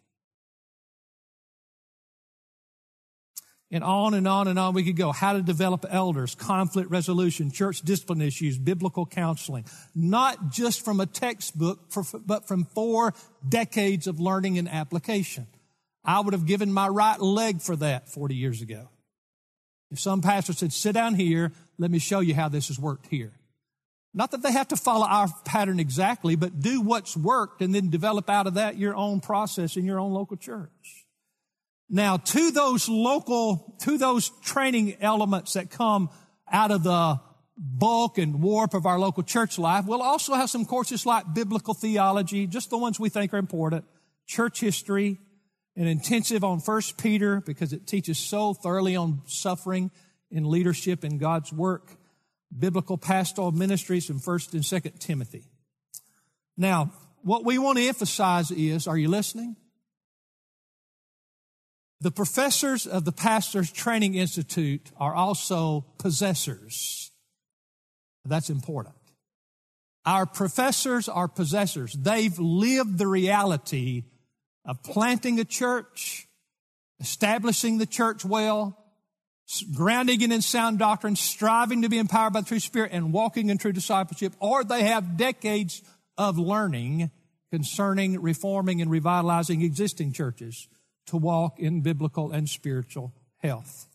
And 3.71 3.83
on 3.83 4.15
and 4.15 4.29
on 4.29 4.47
and 4.47 4.57
on 4.57 4.75
we 4.75 4.85
could 4.85 4.97
go. 4.97 5.11
How 5.11 5.33
to 5.33 5.43
develop 5.43 5.85
elders, 5.89 6.37
conflict 6.37 6.91
resolution, 6.91 7.51
church 7.51 7.81
discipline 7.81 8.21
issues, 8.21 8.57
biblical 8.57 9.05
counseling. 9.05 9.65
Not 9.97 10.53
just 10.53 10.85
from 10.85 11.01
a 11.01 11.07
textbook, 11.07 11.93
but 12.25 12.47
from 12.47 12.67
four 12.67 13.15
decades 13.47 14.07
of 14.07 14.21
learning 14.21 14.59
and 14.59 14.69
application. 14.69 15.49
I 16.05 16.21
would 16.21 16.35
have 16.35 16.47
given 16.47 16.73
my 16.73 16.87
right 16.87 17.19
leg 17.19 17.63
for 17.63 17.75
that 17.77 18.09
40 18.11 18.37
years 18.37 18.63
ago. 18.63 18.91
If 19.91 19.99
some 19.99 20.23
pastor 20.23 20.53
said, 20.53 20.73
sit 20.73 20.93
down 20.93 21.15
here, 21.15 21.53
let 21.79 21.91
me 21.91 21.99
show 21.99 22.21
you 22.21 22.35
how 22.35 22.49
this 22.49 22.69
has 22.69 22.79
worked 22.79 23.07
here. 23.07 23.33
Not 24.13 24.31
that 24.31 24.43
they 24.43 24.53
have 24.53 24.69
to 24.69 24.77
follow 24.77 25.07
our 25.07 25.29
pattern 25.45 25.81
exactly, 25.81 26.37
but 26.37 26.61
do 26.61 26.81
what's 26.81 27.17
worked 27.17 27.61
and 27.63 27.75
then 27.75 27.91
develop 27.91 28.31
out 28.31 28.47
of 28.47 28.55
that 28.55 28.79
your 28.79 28.95
own 28.95 29.21
process 29.21 29.77
in 29.77 29.85
your 29.85 29.99
own 29.99 30.13
local 30.13 30.37
church. 30.37 31.05
Now, 31.91 32.17
to 32.17 32.51
those 32.53 32.89
local, 32.89 33.77
to 33.81 33.99
those 33.99 34.31
training 34.43 34.97
elements 35.01 35.55
that 35.55 35.71
come 35.71 36.11
out 36.51 36.71
of 36.71 36.85
the 36.85 37.21
bulk 37.57 38.19
and 38.19 38.41
warp 38.41 38.75
of 38.75 38.87
our 38.87 38.99
local 38.99 39.23
church 39.25 39.59
life, 39.59 39.85
we'll 39.85 40.03
also 40.03 40.35
have 40.35 40.49
some 40.49 40.65
courses 40.65 41.05
like 41.05 41.35
biblical 41.35 41.75
theology, 41.75 42.47
just 42.47 42.71
the 42.71 42.79
ones 42.79 43.01
we 43.01 43.09
think 43.09 43.35
are 43.35 43.39
important, 43.39 43.85
church 44.27 44.61
history, 44.61 45.19
an 45.77 45.89
intensive 45.89 46.45
on 46.45 46.61
First 46.61 46.99
Peter 46.99 47.41
because 47.41 47.73
it 47.73 47.87
teaches 47.87 48.19
so 48.19 48.55
thoroughly 48.55 48.95
on 48.95 49.23
suffering 49.27 49.91
in 50.31 50.51
leadership 50.51 51.05
in 51.05 51.19
God's 51.19 51.53
work, 51.53 51.97
biblical 52.57 52.99
pastoral 52.99 53.53
ministries 53.53 54.11
in 54.11 54.19
First 54.19 54.55
and 54.55 54.65
Second 54.65 55.01
Timothy. 55.01 55.45
Now, 56.57 56.93
what 57.23 57.45
we 57.45 57.59
want 57.59 57.79
to 57.79 57.87
emphasize 57.87 58.51
is, 58.51 58.87
are 58.87 58.99
you 58.99 59.09
listening? 59.09 59.57
The 62.01 62.11
professors 62.11 62.87
of 62.87 63.05
the 63.05 63.13
Pastors 63.13 63.73
Training 63.73 64.15
Institute 64.15 64.91
are 64.99 65.15
also 65.15 65.87
possessors. 65.99 67.11
That's 68.27 68.51
important. 68.51 68.95
Our 70.05 70.27
professors 70.27 71.09
are 71.09 71.29
possessors. 71.29 71.95
They've 71.95 72.39
lived 72.39 72.99
the 72.99 73.07
reality 73.07 74.05
of 74.67 74.83
planting 74.83 75.41
a 75.41 75.45
church, 75.45 76.29
establishing 77.01 77.79
the 77.79 77.87
church 77.87 78.25
well, 78.25 78.84
grounding 79.75 80.21
it 80.23 80.33
in 80.33 80.43
sound 80.43 80.79
doctrine, 80.79 81.17
striving 81.17 81.83
to 81.83 81.89
be 81.89 81.99
empowered 81.99 82.33
by 82.33 82.41
the 82.41 82.47
true 82.47 82.61
spirit, 82.61 82.93
and 82.93 83.13
walking 83.13 83.51
in 83.51 83.59
true 83.59 83.73
discipleship, 83.73 84.33
or 84.39 84.65
they 84.65 84.85
have 84.85 85.17
decades 85.17 85.83
of 86.17 86.39
learning 86.39 87.11
concerning 87.51 88.21
reforming 88.21 88.81
and 88.81 88.91
revitalizing 88.91 89.63
existing 89.63 90.13
churches 90.13 90.69
to 91.07 91.17
walk 91.17 91.61
in 91.61 91.83
biblical 91.83 92.33
and 92.33 92.49
spiritual 92.49 93.13
health. 93.39 93.87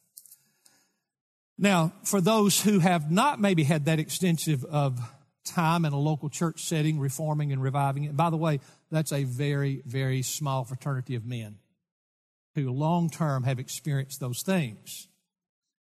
Now, 1.57 1.91
for 2.03 2.21
those 2.21 2.61
who 2.61 2.79
have 2.79 3.11
not 3.11 3.41
maybe 3.41 3.63
had 3.63 3.85
that 3.85 3.99
extensive 3.99 4.63
of 4.63 4.97
time 5.43 5.83
in 5.83 5.91
a 5.91 5.99
local 5.99 6.29
church 6.29 6.63
setting, 6.63 6.99
reforming 6.99 7.51
and 7.51 7.61
reviving 7.61 8.05
it, 8.05 8.15
by 8.15 8.29
the 8.29 8.37
way, 8.37 8.59
that's 8.91 9.11
a 9.11 9.25
very, 9.25 9.81
very 9.85 10.21
small 10.21 10.63
fraternity 10.63 11.15
of 11.15 11.25
men 11.25 11.57
who 12.55 12.71
long 12.71 13.09
term 13.09 13.43
have 13.43 13.59
experienced 13.59 14.19
those 14.19 14.41
things. 14.41 15.07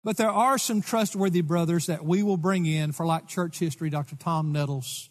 But 0.02 0.16
there 0.16 0.30
are 0.30 0.56
some 0.56 0.80
trustworthy 0.80 1.42
brothers 1.42 1.86
that 1.86 2.04
we 2.04 2.22
will 2.22 2.38
bring 2.38 2.64
in 2.64 2.92
for 2.92 3.04
like 3.04 3.28
church 3.28 3.58
history, 3.58 3.90
Dr. 3.90 4.16
Tom 4.16 4.50
Nettles, 4.52 5.10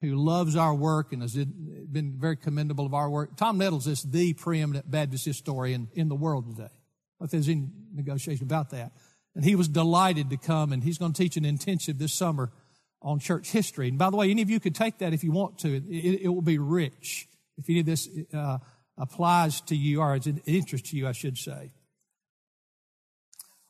who 0.00 0.14
loves 0.14 0.54
our 0.54 0.74
work 0.74 1.12
and 1.12 1.22
has 1.22 1.34
been 1.34 2.14
very 2.16 2.36
commendable 2.36 2.86
of 2.86 2.94
our 2.94 3.10
work. 3.10 3.36
Tom 3.36 3.58
Nettles 3.58 3.88
is 3.88 4.02
the 4.02 4.34
preeminent 4.34 4.88
Baptist 4.88 5.24
historian 5.24 5.88
in 5.92 6.08
the 6.08 6.14
world 6.14 6.46
today. 6.46 6.70
If 7.20 7.30
there's 7.30 7.48
any 7.48 7.66
negotiation 7.92 8.44
about 8.44 8.70
that. 8.70 8.92
And 9.34 9.44
he 9.44 9.56
was 9.56 9.66
delighted 9.68 10.30
to 10.30 10.36
come 10.36 10.72
and 10.72 10.84
he's 10.84 10.98
going 10.98 11.12
to 11.12 11.22
teach 11.22 11.36
an 11.36 11.44
intensive 11.44 11.98
this 11.98 12.14
summer 12.14 12.52
on 13.02 13.18
church 13.18 13.50
history. 13.50 13.88
And 13.88 13.98
by 13.98 14.10
the 14.10 14.16
way, 14.16 14.30
any 14.30 14.42
of 14.42 14.50
you 14.50 14.60
could 14.60 14.74
take 14.74 14.98
that 14.98 15.12
if 15.12 15.24
you 15.24 15.32
want 15.32 15.58
to. 15.58 15.76
It, 15.76 16.22
it 16.22 16.28
will 16.28 16.42
be 16.42 16.58
rich 16.58 17.28
if 17.56 17.68
any 17.68 17.80
of 17.80 17.86
this 17.86 18.08
uh, 18.32 18.58
applies 18.96 19.60
to 19.62 19.76
you 19.76 20.00
or 20.00 20.14
is 20.16 20.26
an 20.26 20.40
interest 20.46 20.86
to 20.86 20.96
you, 20.96 21.08
I 21.08 21.12
should 21.12 21.36
say. 21.36 21.72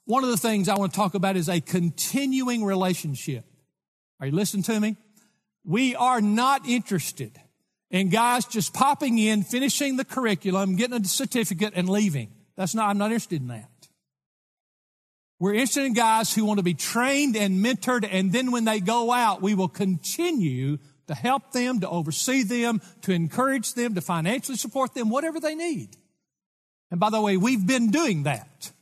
One 0.09 0.25
of 0.25 0.31
the 0.31 0.39
things 0.39 0.71
I 0.71 0.75
want 0.75 0.95
to 0.95 0.97
talk 0.97 1.13
about 1.13 1.37
is 1.37 1.51
a 1.51 1.61
continuing 1.61 2.65
relationship. 2.65 3.45
Are 4.21 4.27
you 4.27 4.33
listening 4.33 4.63
to 4.63 4.81
me? 4.81 4.97
We 5.67 5.95
are 5.97 6.23
not 6.23 6.67
interested 6.67 7.39
in 7.91 8.09
guys 8.09 8.47
just 8.47 8.73
popping 8.73 9.19
in, 9.19 9.43
finishing 9.43 9.99
the 9.99 10.07
curriculum, 10.07 10.77
getting 10.77 10.99
a 10.99 11.05
certificate, 11.05 11.75
and 11.77 11.91
leaving. 11.91 12.33
That's 12.57 12.75
not, 12.75 12.89
I'm 12.89 12.97
not 12.97 13.11
interested 13.11 13.43
in 13.43 13.49
that. 13.49 13.69
We're 15.39 15.53
interested 15.53 15.85
in 15.85 15.93
guys 15.93 16.33
who 16.33 16.47
want 16.47 16.57
to 16.57 16.65
be 16.65 16.73
trained 16.73 17.37
and 17.37 17.63
mentored, 17.63 18.09
and 18.11 18.33
then 18.33 18.51
when 18.51 18.65
they 18.65 18.81
go 18.81 19.13
out, 19.13 19.43
we 19.43 19.53
will 19.53 19.69
continue 19.69 20.79
to 21.09 21.15
help 21.15 21.53
them, 21.53 21.81
to 21.81 21.89
oversee 21.91 22.45
them, 22.45 22.81
to 23.03 23.13
encourage 23.13 23.75
them, 23.75 23.95
to 23.95 24.01
financially 24.01 24.57
support 24.57 24.95
them, 24.95 25.11
whatever 25.11 25.39
they 25.39 25.55
need. 25.55 25.91
And 26.91 26.99
by 26.99 27.11
the 27.11 27.21
way, 27.21 27.37
we've 27.37 27.67
been 27.67 27.91
doing 27.91 28.23
that. 28.23 28.73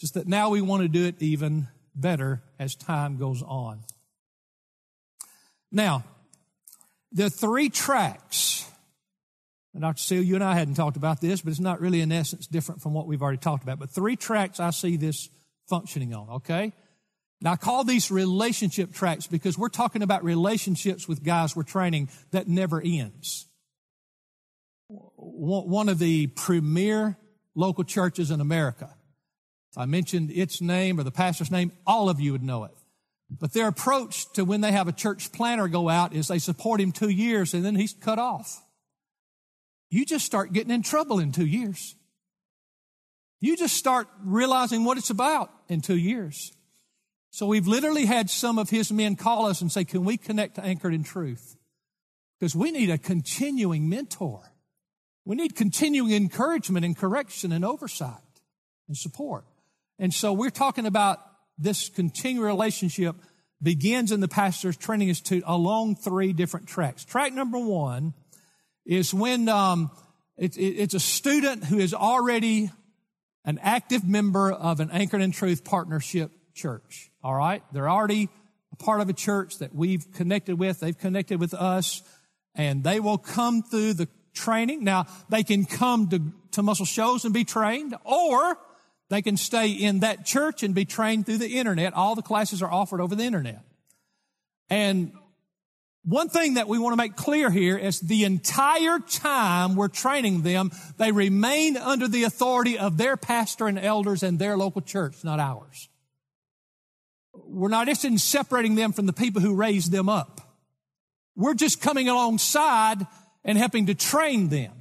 Just 0.00 0.14
that 0.14 0.26
now 0.26 0.50
we 0.50 0.60
want 0.60 0.82
to 0.82 0.88
do 0.88 1.06
it 1.06 1.22
even 1.22 1.68
better 1.94 2.42
as 2.58 2.74
time 2.74 3.16
goes 3.16 3.42
on. 3.42 3.80
Now, 5.70 6.04
the 7.12 7.30
three 7.30 7.68
tracks, 7.68 8.68
and 9.72 9.82
Dr. 9.82 10.00
Seal, 10.00 10.22
you 10.22 10.34
and 10.34 10.44
I 10.44 10.54
hadn't 10.54 10.74
talked 10.74 10.96
about 10.96 11.20
this, 11.20 11.40
but 11.40 11.50
it's 11.50 11.60
not 11.60 11.80
really 11.80 12.00
in 12.00 12.12
essence 12.12 12.46
different 12.46 12.82
from 12.82 12.92
what 12.92 13.06
we've 13.06 13.22
already 13.22 13.38
talked 13.38 13.62
about. 13.62 13.78
But 13.78 13.90
three 13.90 14.16
tracks 14.16 14.60
I 14.60 14.70
see 14.70 14.96
this 14.96 15.28
functioning 15.68 16.14
on, 16.14 16.28
okay? 16.30 16.72
Now 17.40 17.52
I 17.52 17.56
call 17.56 17.84
these 17.84 18.10
relationship 18.10 18.92
tracks 18.92 19.26
because 19.26 19.58
we're 19.58 19.68
talking 19.68 20.02
about 20.02 20.24
relationships 20.24 21.06
with 21.06 21.22
guys 21.22 21.54
we're 21.54 21.62
training 21.62 22.08
that 22.30 22.48
never 22.48 22.80
ends. 22.84 23.46
One 24.88 25.88
of 25.88 25.98
the 25.98 26.28
premier 26.28 27.16
local 27.54 27.84
churches 27.84 28.30
in 28.30 28.40
America. 28.40 28.94
If 29.74 29.78
I 29.78 29.86
mentioned 29.86 30.30
its 30.30 30.60
name 30.60 31.00
or 31.00 31.02
the 31.02 31.10
pastor's 31.10 31.50
name, 31.50 31.72
all 31.84 32.08
of 32.08 32.20
you 32.20 32.30
would 32.30 32.44
know 32.44 32.62
it. 32.62 32.70
But 33.28 33.52
their 33.52 33.66
approach 33.66 34.32
to 34.34 34.44
when 34.44 34.60
they 34.60 34.70
have 34.70 34.86
a 34.86 34.92
church 34.92 35.32
planner 35.32 35.66
go 35.66 35.88
out 35.88 36.14
is 36.14 36.28
they 36.28 36.38
support 36.38 36.80
him 36.80 36.92
two 36.92 37.08
years 37.08 37.54
and 37.54 37.64
then 37.64 37.74
he's 37.74 37.92
cut 37.92 38.20
off. 38.20 38.62
You 39.90 40.06
just 40.06 40.24
start 40.24 40.52
getting 40.52 40.72
in 40.72 40.84
trouble 40.84 41.18
in 41.18 41.32
two 41.32 41.44
years. 41.44 41.96
You 43.40 43.56
just 43.56 43.76
start 43.76 44.06
realizing 44.22 44.84
what 44.84 44.96
it's 44.96 45.10
about 45.10 45.50
in 45.68 45.80
two 45.80 45.98
years. 45.98 46.52
So 47.32 47.46
we've 47.46 47.66
literally 47.66 48.06
had 48.06 48.30
some 48.30 48.60
of 48.60 48.70
his 48.70 48.92
men 48.92 49.16
call 49.16 49.46
us 49.46 49.60
and 49.60 49.72
say, 49.72 49.84
Can 49.84 50.04
we 50.04 50.16
connect 50.16 50.54
to 50.54 50.64
Anchored 50.64 50.94
in 50.94 51.02
Truth? 51.02 51.56
Because 52.38 52.54
we 52.54 52.70
need 52.70 52.90
a 52.90 52.98
continuing 52.98 53.88
mentor. 53.88 54.52
We 55.24 55.34
need 55.34 55.56
continuing 55.56 56.12
encouragement 56.12 56.84
and 56.84 56.96
correction 56.96 57.50
and 57.50 57.64
oversight 57.64 58.20
and 58.86 58.96
support. 58.96 59.44
And 59.98 60.12
so 60.12 60.32
we're 60.32 60.50
talking 60.50 60.86
about 60.86 61.18
this 61.58 61.88
continuing 61.88 62.46
relationship 62.46 63.16
begins 63.62 64.12
in 64.12 64.20
the 64.20 64.28
pastor's 64.28 64.76
training 64.76 65.08
institute 65.08 65.42
along 65.46 65.96
three 65.96 66.32
different 66.32 66.66
tracks. 66.66 67.04
Track 67.04 67.32
number 67.32 67.58
one 67.58 68.12
is 68.84 69.14
when 69.14 69.48
um, 69.48 69.90
it, 70.36 70.56
it, 70.56 70.60
it's 70.60 70.94
a 70.94 71.00
student 71.00 71.64
who 71.64 71.78
is 71.78 71.94
already 71.94 72.70
an 73.44 73.58
active 73.62 74.04
member 74.04 74.50
of 74.52 74.80
an 74.80 74.90
Anchored 74.90 75.22
in 75.22 75.32
Truth 75.32 75.64
partnership 75.64 76.30
church. 76.54 77.10
All 77.22 77.34
right, 77.34 77.62
they're 77.72 77.88
already 77.88 78.28
a 78.72 78.76
part 78.76 79.00
of 79.00 79.08
a 79.08 79.12
church 79.12 79.58
that 79.58 79.74
we've 79.74 80.12
connected 80.12 80.58
with. 80.58 80.80
They've 80.80 80.98
connected 80.98 81.40
with 81.40 81.54
us, 81.54 82.02
and 82.54 82.82
they 82.82 83.00
will 83.00 83.18
come 83.18 83.62
through 83.62 83.94
the 83.94 84.08
training. 84.34 84.82
Now 84.82 85.06
they 85.28 85.44
can 85.44 85.64
come 85.64 86.08
to, 86.08 86.20
to 86.52 86.62
Muscle 86.62 86.86
Shoals 86.86 87.24
and 87.24 87.32
be 87.32 87.44
trained, 87.44 87.94
or 88.04 88.58
they 89.10 89.22
can 89.22 89.36
stay 89.36 89.70
in 89.70 90.00
that 90.00 90.24
church 90.24 90.62
and 90.62 90.74
be 90.74 90.84
trained 90.84 91.26
through 91.26 91.38
the 91.38 91.58
internet. 91.58 91.92
All 91.92 92.14
the 92.14 92.22
classes 92.22 92.62
are 92.62 92.70
offered 92.70 93.00
over 93.00 93.14
the 93.14 93.24
internet. 93.24 93.60
And 94.70 95.12
one 96.04 96.28
thing 96.28 96.54
that 96.54 96.68
we 96.68 96.78
want 96.78 96.92
to 96.92 96.96
make 96.96 97.16
clear 97.16 97.50
here 97.50 97.78
is 97.78 98.00
the 98.00 98.24
entire 98.24 98.98
time 98.98 99.74
we're 99.74 99.88
training 99.88 100.42
them, 100.42 100.70
they 100.98 101.12
remain 101.12 101.76
under 101.76 102.08
the 102.08 102.24
authority 102.24 102.78
of 102.78 102.98
their 102.98 103.16
pastor 103.16 103.66
and 103.66 103.78
elders 103.78 104.22
and 104.22 104.38
their 104.38 104.56
local 104.56 104.82
church, 104.82 105.24
not 105.24 105.40
ours. 105.40 105.88
We're 107.32 107.68
not 107.68 107.88
interested 107.88 108.12
in 108.12 108.18
separating 108.18 108.74
them 108.74 108.92
from 108.92 109.06
the 109.06 109.12
people 109.12 109.40
who 109.40 109.54
raised 109.54 109.92
them 109.92 110.08
up. 110.08 110.40
We're 111.36 111.54
just 111.54 111.80
coming 111.80 112.08
alongside 112.08 113.06
and 113.44 113.58
helping 113.58 113.86
to 113.86 113.94
train 113.94 114.48
them. 114.48 114.72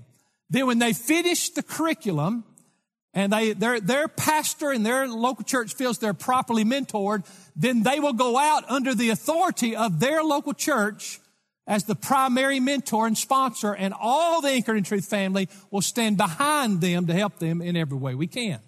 Then 0.49 0.67
when 0.67 0.79
they 0.79 0.93
finish 0.93 1.49
the 1.49 1.63
curriculum, 1.63 2.43
and 3.13 3.31
they, 3.31 3.53
their, 3.53 3.79
their 3.79 4.07
pastor 4.07 4.71
and 4.71 4.85
their 4.85 5.07
local 5.07 5.43
church 5.43 5.75
feels 5.75 5.99
they're 5.99 6.13
properly 6.13 6.65
mentored, 6.65 7.25
then 7.55 7.83
they 7.83 7.99
will 7.99 8.13
go 8.13 8.37
out 8.37 8.69
under 8.69 8.95
the 8.95 9.09
authority 9.09 9.75
of 9.75 9.99
their 9.99 10.23
local 10.23 10.53
church 10.53 11.19
as 11.65 11.85
the 11.85 11.95
primary 11.95 12.59
mentor 12.59 13.07
and 13.07 13.17
sponsor, 13.17 13.73
and 13.73 13.93
all 13.97 14.41
the 14.41 14.49
Anchored 14.49 14.75
in 14.75 14.83
Truth 14.83 15.05
family 15.05 15.47
will 15.71 15.81
stand 15.81 16.17
behind 16.17 16.81
them 16.81 17.07
to 17.07 17.13
help 17.13 17.39
them 17.39 17.61
in 17.61 17.77
every 17.77 17.97
way 17.97 18.15
we 18.15 18.27
can. 18.27 18.59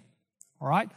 All 0.60 0.68
right? 0.68 0.88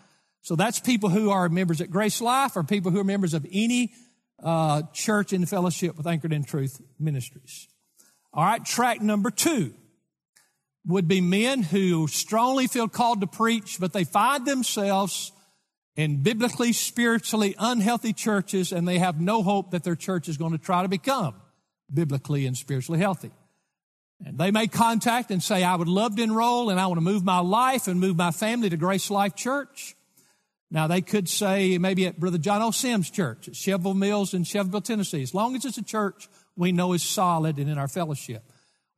So 0.42 0.56
that's 0.56 0.80
people 0.80 1.10
who 1.10 1.30
are 1.30 1.50
members 1.50 1.82
at 1.82 1.92
Grace 1.92 2.22
Life 2.22 2.56
or 2.56 2.64
people 2.64 2.92
who 2.92 3.00
are 3.00 3.04
members 3.04 3.34
of 3.34 3.46
any 3.52 3.94
uh, 4.42 4.84
church 4.94 5.34
in 5.34 5.46
fellowship 5.46 5.98
with 5.98 6.08
Anchored 6.08 6.32
in 6.32 6.46
Truth 6.46 6.82
ministries. 6.98 7.68
All 8.34 8.46
right, 8.46 8.64
track 8.64 9.02
number 9.02 9.32
two 9.32 9.74
would 10.90 11.08
be 11.08 11.22
men 11.22 11.62
who 11.62 12.08
strongly 12.08 12.66
feel 12.68 12.88
called 12.88 13.22
to 13.22 13.28
preach, 13.28 13.78
but 13.80 13.94
they 13.94 14.04
find 14.04 14.46
themselves 14.46 15.32
in 15.96 16.24
biblically, 16.24 16.74
spiritually 16.74 17.54
unhealthy 17.60 18.12
churches 18.12 18.72
and 18.72 18.88
they 18.88 18.98
have 18.98 19.22
no 19.22 19.44
hope 19.44 19.72
that 19.72 19.84
their 19.84 19.96
church 19.96 20.28
is 20.28 20.38
going 20.38 20.52
to 20.52 20.58
try 20.58 20.82
to 20.82 20.88
become 20.88 21.36
biblically 21.94 22.46
and 22.46 22.58
spiritually 22.58 23.00
healthy. 23.00 23.32
And 24.26 24.38
they 24.38 24.50
may 24.50 24.68
contact 24.68 25.30
and 25.30 25.44
say, 25.44 25.64
I 25.64 25.76
would 25.76 25.88
love 25.88 26.16
to 26.16 26.24
enroll 26.24 26.70
and 26.70 26.80
I 26.80 26.88
want 26.88 26.98
to 26.98 27.04
move 27.04 27.24
my 27.24 27.40
life 27.40 27.88
and 27.88 28.00
move 28.00 28.18
my 28.18 28.32
family 28.32 28.70
to 28.70 28.78
Grace 28.78 29.12
Life 29.12 29.36
Church. 29.36 29.96
Now 30.72 30.88
they 30.88 31.02
could 31.02 31.30
say 31.30 31.78
maybe 31.78 32.08
at 32.08 32.20
Brother 32.20 32.40
John 32.40 32.62
O. 32.64 32.72
Sims 32.72 33.12
Church 33.12 33.48
at 33.48 33.56
Shelbyville 33.56 33.94
Mills 33.94 34.34
in 34.34 34.44
Shelbyville, 34.44 34.82
Tennessee. 34.82 35.22
As 35.22 35.36
long 35.36 35.56
as 35.56 35.66
it's 35.66 35.78
a 35.78 35.84
church 35.84 36.28
we 36.56 36.72
know 36.72 36.94
is 36.94 37.04
solid 37.04 37.60
and 37.60 37.70
in 37.70 37.78
our 37.78 37.88
fellowship. 37.88 38.44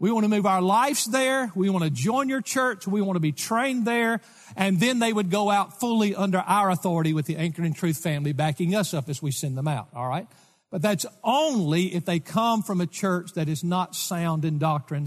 We 0.02 0.12
want 0.12 0.24
to 0.24 0.30
move 0.30 0.48
our 0.48 0.64
lives 0.64 1.06
there. 1.06 1.52
We 1.54 1.70
want 1.70 1.84
to 1.84 1.92
join 1.92 2.28
your 2.28 2.42
church. 2.42 2.88
We 2.88 3.04
want 3.04 3.18
to 3.18 3.20
be 3.20 3.32
trained 3.32 3.86
there. 3.86 4.20
And 4.56 4.80
then 4.80 4.98
they 4.98 5.14
would 5.14 5.30
go 5.30 5.52
out 5.52 5.80
fully 5.80 6.16
under 6.16 6.40
our 6.40 6.72
authority 6.72 7.14
with 7.14 7.28
the 7.28 7.38
Anchored 7.38 7.66
in 7.66 7.76
Truth 7.76 8.00
family 8.00 8.34
backing 8.34 8.74
us 8.74 8.96
up 8.96 9.10
as 9.10 9.22
we 9.22 9.30
send 9.30 9.56
them 9.56 9.68
out. 9.68 9.90
All 9.94 10.10
right. 10.10 10.26
But 10.72 10.82
that's 10.82 11.06
only 11.24 11.94
if 11.94 12.06
they 12.06 12.20
come 12.20 12.64
from 12.64 12.82
a 12.82 12.88
church 12.88 13.34
that 13.36 13.48
is 13.48 13.64
not 13.64 13.96
sound 13.96 14.44
in 14.44 14.58
doctrine, 14.58 15.06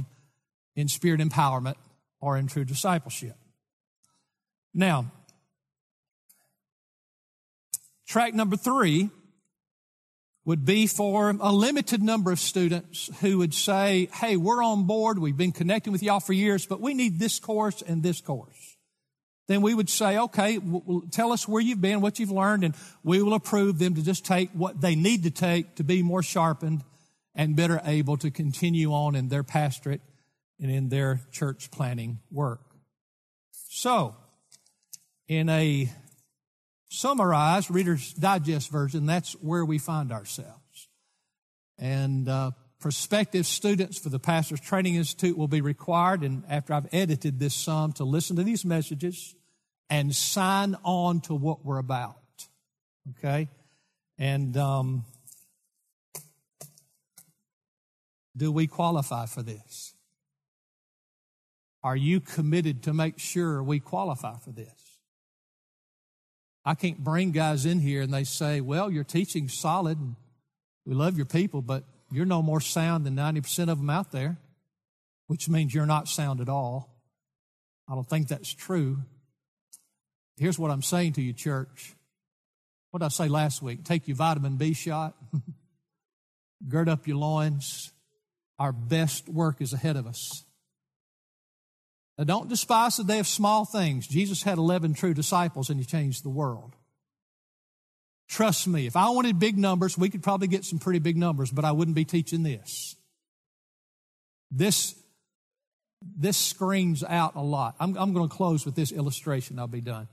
in 0.76 0.86
spirit 0.86 1.20
empowerment, 1.20 1.74
or 2.20 2.36
in 2.36 2.46
true 2.46 2.64
discipleship. 2.64 3.34
Now, 4.72 5.10
track 8.06 8.32
number 8.32 8.56
three 8.56 9.10
would 10.44 10.64
be 10.64 10.86
for 10.86 11.30
a 11.30 11.52
limited 11.52 12.02
number 12.02 12.30
of 12.30 12.38
students 12.38 13.08
who 13.20 13.38
would 13.38 13.54
say, 13.54 14.08
Hey, 14.12 14.36
we're 14.36 14.62
on 14.62 14.84
board. 14.84 15.18
We've 15.18 15.36
been 15.36 15.52
connecting 15.52 15.92
with 15.92 16.02
y'all 16.02 16.20
for 16.20 16.32
years, 16.32 16.66
but 16.66 16.80
we 16.80 16.94
need 16.94 17.18
this 17.18 17.38
course 17.38 17.82
and 17.82 18.02
this 18.02 18.20
course. 18.20 18.76
Then 19.46 19.60
we 19.60 19.74
would 19.74 19.90
say, 19.90 20.16
okay, 20.16 20.58
tell 21.10 21.30
us 21.32 21.46
where 21.46 21.60
you've 21.60 21.80
been, 21.80 22.00
what 22.00 22.18
you've 22.18 22.30
learned, 22.30 22.64
and 22.64 22.74
we 23.02 23.22
will 23.22 23.34
approve 23.34 23.78
them 23.78 23.94
to 23.94 24.02
just 24.02 24.24
take 24.24 24.50
what 24.52 24.80
they 24.80 24.94
need 24.94 25.24
to 25.24 25.30
take 25.30 25.74
to 25.76 25.84
be 25.84 26.02
more 26.02 26.22
sharpened 26.22 26.82
and 27.34 27.54
better 27.54 27.80
able 27.84 28.16
to 28.18 28.30
continue 28.30 28.92
on 28.92 29.14
in 29.14 29.28
their 29.28 29.42
pastorate 29.42 30.00
and 30.58 30.70
in 30.70 30.88
their 30.88 31.20
church 31.30 31.70
planning 31.70 32.20
work. 32.30 32.60
So, 33.68 34.16
in 35.28 35.48
a 35.48 35.90
summarized 36.94 37.70
Reader's 37.70 38.12
Digest 38.14 38.70
version, 38.70 39.06
that's 39.06 39.32
where 39.34 39.64
we 39.64 39.78
find 39.78 40.12
ourselves. 40.12 40.88
And 41.78 42.28
uh, 42.28 42.52
prospective 42.80 43.46
students 43.46 43.98
for 43.98 44.08
the 44.08 44.18
Pastor's 44.18 44.60
Training 44.60 44.94
Institute 44.94 45.36
will 45.36 45.48
be 45.48 45.60
required, 45.60 46.22
and 46.22 46.44
after 46.48 46.72
I've 46.72 46.88
edited 46.92 47.38
this 47.38 47.54
some, 47.54 47.92
to 47.94 48.04
listen 48.04 48.36
to 48.36 48.44
these 48.44 48.64
messages 48.64 49.34
and 49.90 50.14
sign 50.14 50.76
on 50.84 51.20
to 51.22 51.34
what 51.34 51.64
we're 51.64 51.78
about. 51.78 52.16
Okay? 53.18 53.48
And 54.18 54.56
um, 54.56 55.04
do 58.36 58.52
we 58.52 58.66
qualify 58.66 59.26
for 59.26 59.42
this? 59.42 59.94
Are 61.82 61.96
you 61.96 62.20
committed 62.20 62.84
to 62.84 62.94
make 62.94 63.18
sure 63.18 63.62
we 63.62 63.80
qualify 63.80 64.38
for 64.38 64.52
this? 64.52 64.83
I 66.64 66.74
can't 66.74 66.98
bring 66.98 67.30
guys 67.30 67.66
in 67.66 67.80
here 67.80 68.02
and 68.02 68.12
they 68.12 68.24
say, 68.24 68.60
well, 68.60 68.90
your 68.90 69.04
teaching's 69.04 69.58
solid 69.58 69.98
and 69.98 70.16
we 70.86 70.94
love 70.94 71.16
your 71.16 71.26
people, 71.26 71.62
but 71.62 71.84
you're 72.10 72.24
no 72.26 72.42
more 72.42 72.60
sound 72.60 73.04
than 73.04 73.16
90% 73.16 73.68
of 73.68 73.78
them 73.78 73.90
out 73.90 74.12
there, 74.12 74.38
which 75.26 75.48
means 75.48 75.74
you're 75.74 75.86
not 75.86 76.08
sound 76.08 76.40
at 76.40 76.48
all. 76.48 76.90
I 77.88 77.94
don't 77.94 78.08
think 78.08 78.28
that's 78.28 78.52
true. 78.52 78.98
Here's 80.36 80.58
what 80.58 80.70
I'm 80.70 80.82
saying 80.82 81.14
to 81.14 81.22
you, 81.22 81.32
church. 81.32 81.94
What 82.90 83.00
did 83.00 83.06
I 83.06 83.08
say 83.08 83.28
last 83.28 83.60
week? 83.60 83.84
Take 83.84 84.08
your 84.08 84.16
vitamin 84.16 84.56
B 84.56 84.72
shot, 84.72 85.14
gird 86.68 86.88
up 86.88 87.06
your 87.06 87.16
loins. 87.16 87.92
Our 88.58 88.72
best 88.72 89.28
work 89.28 89.60
is 89.60 89.72
ahead 89.72 89.96
of 89.96 90.06
us. 90.06 90.43
Now, 92.16 92.24
don't 92.24 92.48
despise 92.48 92.96
the 92.96 93.04
day 93.04 93.18
of 93.18 93.26
small 93.26 93.64
things. 93.64 94.06
Jesus 94.06 94.42
had 94.42 94.58
11 94.58 94.94
true 94.94 95.14
disciples 95.14 95.68
and 95.68 95.80
he 95.80 95.86
changed 95.86 96.24
the 96.24 96.30
world. 96.30 96.76
Trust 98.28 98.66
me, 98.68 98.86
if 98.86 98.96
I 98.96 99.10
wanted 99.10 99.38
big 99.38 99.58
numbers, 99.58 99.98
we 99.98 100.08
could 100.08 100.22
probably 100.22 100.48
get 100.48 100.64
some 100.64 100.78
pretty 100.78 100.98
big 100.98 101.16
numbers, 101.16 101.50
but 101.50 101.64
I 101.64 101.72
wouldn't 101.72 101.94
be 101.94 102.04
teaching 102.04 102.42
this. 102.42 102.96
This, 104.50 104.94
this 106.16 106.36
screams 106.36 107.02
out 107.02 107.34
a 107.34 107.42
lot. 107.42 107.74
I'm, 107.80 107.96
I'm 107.96 108.12
going 108.12 108.28
to 108.28 108.34
close 108.34 108.64
with 108.64 108.76
this 108.76 108.92
illustration. 108.92 109.58
I'll 109.58 109.66
be 109.66 109.80
done. 109.80 110.08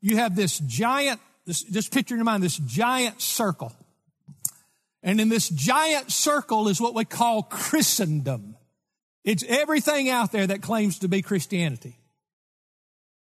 You 0.00 0.16
have 0.18 0.36
this 0.36 0.60
giant, 0.60 1.20
this, 1.46 1.62
just 1.62 1.92
picture 1.92 2.14
in 2.14 2.18
your 2.18 2.24
mind 2.24 2.42
this 2.42 2.56
giant 2.58 3.20
circle. 3.20 3.72
And 5.06 5.20
in 5.20 5.28
this 5.28 5.48
giant 5.48 6.10
circle 6.10 6.66
is 6.66 6.80
what 6.80 6.92
we 6.92 7.04
call 7.04 7.44
Christendom. 7.44 8.56
It's 9.24 9.44
everything 9.48 10.10
out 10.10 10.32
there 10.32 10.48
that 10.48 10.62
claims 10.62 10.98
to 10.98 11.08
be 11.08 11.22
Christianity. 11.22 11.96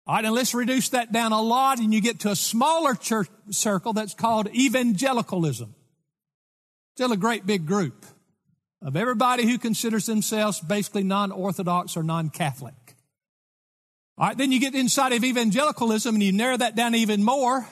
All 0.06 0.16
right, 0.16 0.24
and 0.24 0.34
let's 0.34 0.52
reduce 0.52 0.90
that 0.90 1.12
down 1.12 1.32
a 1.32 1.40
lot 1.40 1.78
and 1.78 1.94
you 1.94 2.02
get 2.02 2.20
to 2.20 2.30
a 2.30 2.36
smaller 2.36 2.94
church 2.94 3.28
circle 3.50 3.94
that's 3.94 4.12
called 4.12 4.54
evangelicalism. 4.54 5.74
Still 6.96 7.12
a 7.12 7.16
great 7.16 7.46
big 7.46 7.66
group 7.66 8.04
of 8.82 8.94
everybody 8.94 9.44
who 9.44 9.56
considers 9.56 10.04
themselves 10.04 10.60
basically 10.60 11.04
non-orthodox 11.04 11.96
or 11.96 12.02
non-Catholic. 12.02 12.74
All 14.18 14.26
right, 14.26 14.36
then 14.36 14.52
you 14.52 14.60
get 14.60 14.74
inside 14.74 15.12
of 15.12 15.24
evangelicalism 15.24 16.16
and 16.16 16.22
you 16.22 16.32
narrow 16.32 16.58
that 16.58 16.76
down 16.76 16.94
even 16.94 17.24
more 17.24 17.66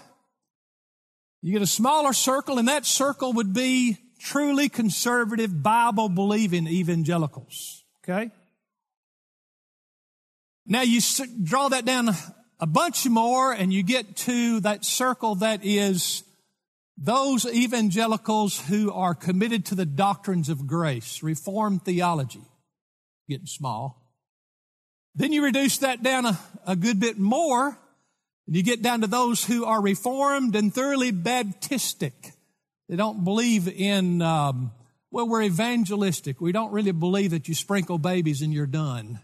you 1.42 1.52
get 1.52 1.62
a 1.62 1.66
smaller 1.66 2.12
circle, 2.12 2.58
and 2.58 2.68
that 2.68 2.84
circle 2.84 3.32
would 3.32 3.52
be 3.52 3.98
truly 4.18 4.68
conservative, 4.68 5.62
Bible 5.62 6.08
believing 6.08 6.66
evangelicals. 6.66 7.84
Okay? 8.04 8.30
Now 10.66 10.82
you 10.82 11.00
draw 11.42 11.68
that 11.68 11.84
down 11.84 12.10
a 12.60 12.66
bunch 12.66 13.06
more, 13.06 13.52
and 13.52 13.72
you 13.72 13.82
get 13.82 14.16
to 14.16 14.60
that 14.60 14.84
circle 14.84 15.36
that 15.36 15.64
is 15.64 16.22
those 16.98 17.46
evangelicals 17.46 18.60
who 18.60 18.92
are 18.92 19.14
committed 19.14 19.64
to 19.66 19.74
the 19.74 19.86
doctrines 19.86 20.50
of 20.50 20.66
grace, 20.66 21.22
Reformed 21.22 21.82
theology, 21.82 22.42
getting 23.28 23.46
small. 23.46 23.96
Then 25.14 25.32
you 25.32 25.42
reduce 25.42 25.78
that 25.78 26.02
down 26.02 26.26
a, 26.26 26.38
a 26.66 26.76
good 26.76 27.00
bit 27.00 27.18
more, 27.18 27.78
and 28.50 28.56
you 28.56 28.64
get 28.64 28.82
down 28.82 29.02
to 29.02 29.06
those 29.06 29.44
who 29.44 29.64
are 29.64 29.80
Reformed 29.80 30.56
and 30.56 30.74
thoroughly 30.74 31.12
Baptistic. 31.12 32.32
They 32.88 32.96
don't 32.96 33.22
believe 33.22 33.68
in, 33.68 34.20
um, 34.22 34.72
well, 35.12 35.28
we're 35.28 35.42
evangelistic. 35.42 36.40
We 36.40 36.50
don't 36.50 36.72
really 36.72 36.90
believe 36.90 37.30
that 37.30 37.46
you 37.46 37.54
sprinkle 37.54 37.96
babies 37.96 38.42
and 38.42 38.52
you're 38.52 38.66
done. 38.66 39.20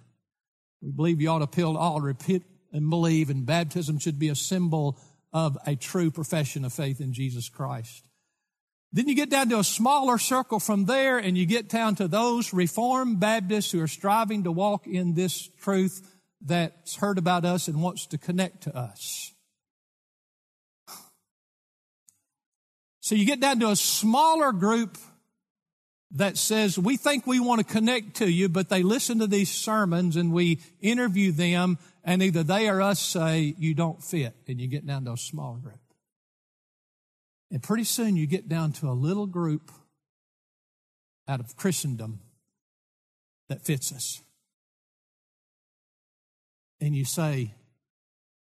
We 0.80 0.92
believe 0.92 1.20
you 1.20 1.28
ought 1.28 1.40
to 1.40 1.48
peel 1.48 1.76
all 1.76 2.00
repent 2.00 2.44
and 2.70 2.88
believe, 2.88 3.28
and 3.28 3.44
baptism 3.44 3.98
should 3.98 4.20
be 4.20 4.28
a 4.28 4.36
symbol 4.36 4.96
of 5.32 5.58
a 5.66 5.74
true 5.74 6.12
profession 6.12 6.64
of 6.64 6.72
faith 6.72 7.00
in 7.00 7.12
Jesus 7.12 7.48
Christ. 7.48 8.06
Then 8.92 9.08
you 9.08 9.16
get 9.16 9.28
down 9.28 9.48
to 9.48 9.58
a 9.58 9.64
smaller 9.64 10.18
circle 10.18 10.60
from 10.60 10.84
there, 10.84 11.18
and 11.18 11.36
you 11.36 11.46
get 11.46 11.68
down 11.68 11.96
to 11.96 12.06
those 12.06 12.52
Reformed 12.52 13.18
Baptists 13.18 13.72
who 13.72 13.82
are 13.82 13.88
striving 13.88 14.44
to 14.44 14.52
walk 14.52 14.86
in 14.86 15.14
this 15.14 15.48
truth 15.60 16.15
that's 16.46 16.96
heard 16.96 17.18
about 17.18 17.44
us 17.44 17.68
and 17.68 17.82
wants 17.82 18.06
to 18.06 18.18
connect 18.18 18.62
to 18.62 18.76
us. 18.76 19.32
So 23.00 23.14
you 23.14 23.24
get 23.24 23.40
down 23.40 23.60
to 23.60 23.68
a 23.68 23.76
smaller 23.76 24.52
group 24.52 24.98
that 26.12 26.36
says, 26.36 26.78
we 26.78 26.96
think 26.96 27.26
we 27.26 27.40
want 27.40 27.66
to 27.66 27.72
connect 27.72 28.16
to 28.16 28.30
you, 28.30 28.48
but 28.48 28.68
they 28.68 28.82
listen 28.82 29.18
to 29.18 29.26
these 29.26 29.50
sermons 29.50 30.16
and 30.16 30.32
we 30.32 30.60
interview 30.80 31.32
them 31.32 31.78
and 32.04 32.22
either 32.22 32.42
they 32.42 32.68
or 32.68 32.80
us 32.80 33.00
say 33.00 33.54
you 33.58 33.74
don't 33.74 34.02
fit 34.02 34.34
and 34.48 34.60
you 34.60 34.66
get 34.66 34.86
down 34.86 35.04
to 35.04 35.12
a 35.12 35.16
smaller 35.16 35.58
group. 35.58 35.80
And 37.50 37.62
pretty 37.62 37.84
soon 37.84 38.16
you 38.16 38.26
get 38.26 38.48
down 38.48 38.72
to 38.74 38.88
a 38.88 38.92
little 38.92 39.26
group 39.26 39.70
out 41.28 41.40
of 41.40 41.56
Christendom 41.56 42.20
that 43.48 43.64
fits 43.64 43.92
us. 43.92 44.20
And 46.80 46.94
you 46.94 47.04
say, 47.04 47.54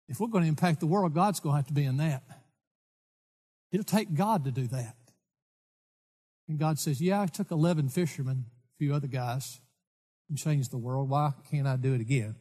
if 0.08 0.20
we're 0.20 0.28
going 0.28 0.44
to 0.44 0.48
impact 0.48 0.80
the 0.80 0.86
world, 0.86 1.14
God's 1.14 1.40
going 1.40 1.54
to 1.54 1.56
have 1.56 1.66
to 1.66 1.72
be 1.72 1.84
in 1.84 1.96
that. 1.98 2.22
It'll 3.72 3.84
take 3.84 4.14
God 4.14 4.44
to 4.44 4.50
do 4.50 4.66
that. 4.68 4.96
And 6.48 6.58
God 6.58 6.78
says, 6.78 7.00
Yeah, 7.00 7.20
I 7.22 7.26
took 7.26 7.50
11 7.50 7.88
fishermen, 7.88 8.44
a 8.48 8.76
few 8.78 8.94
other 8.94 9.06
guys, 9.06 9.60
and 10.28 10.38
changed 10.38 10.70
the 10.70 10.78
world. 10.78 11.08
Why 11.08 11.32
can't 11.50 11.66
I 11.66 11.76
do 11.76 11.94
it 11.94 12.00
again? 12.00 12.36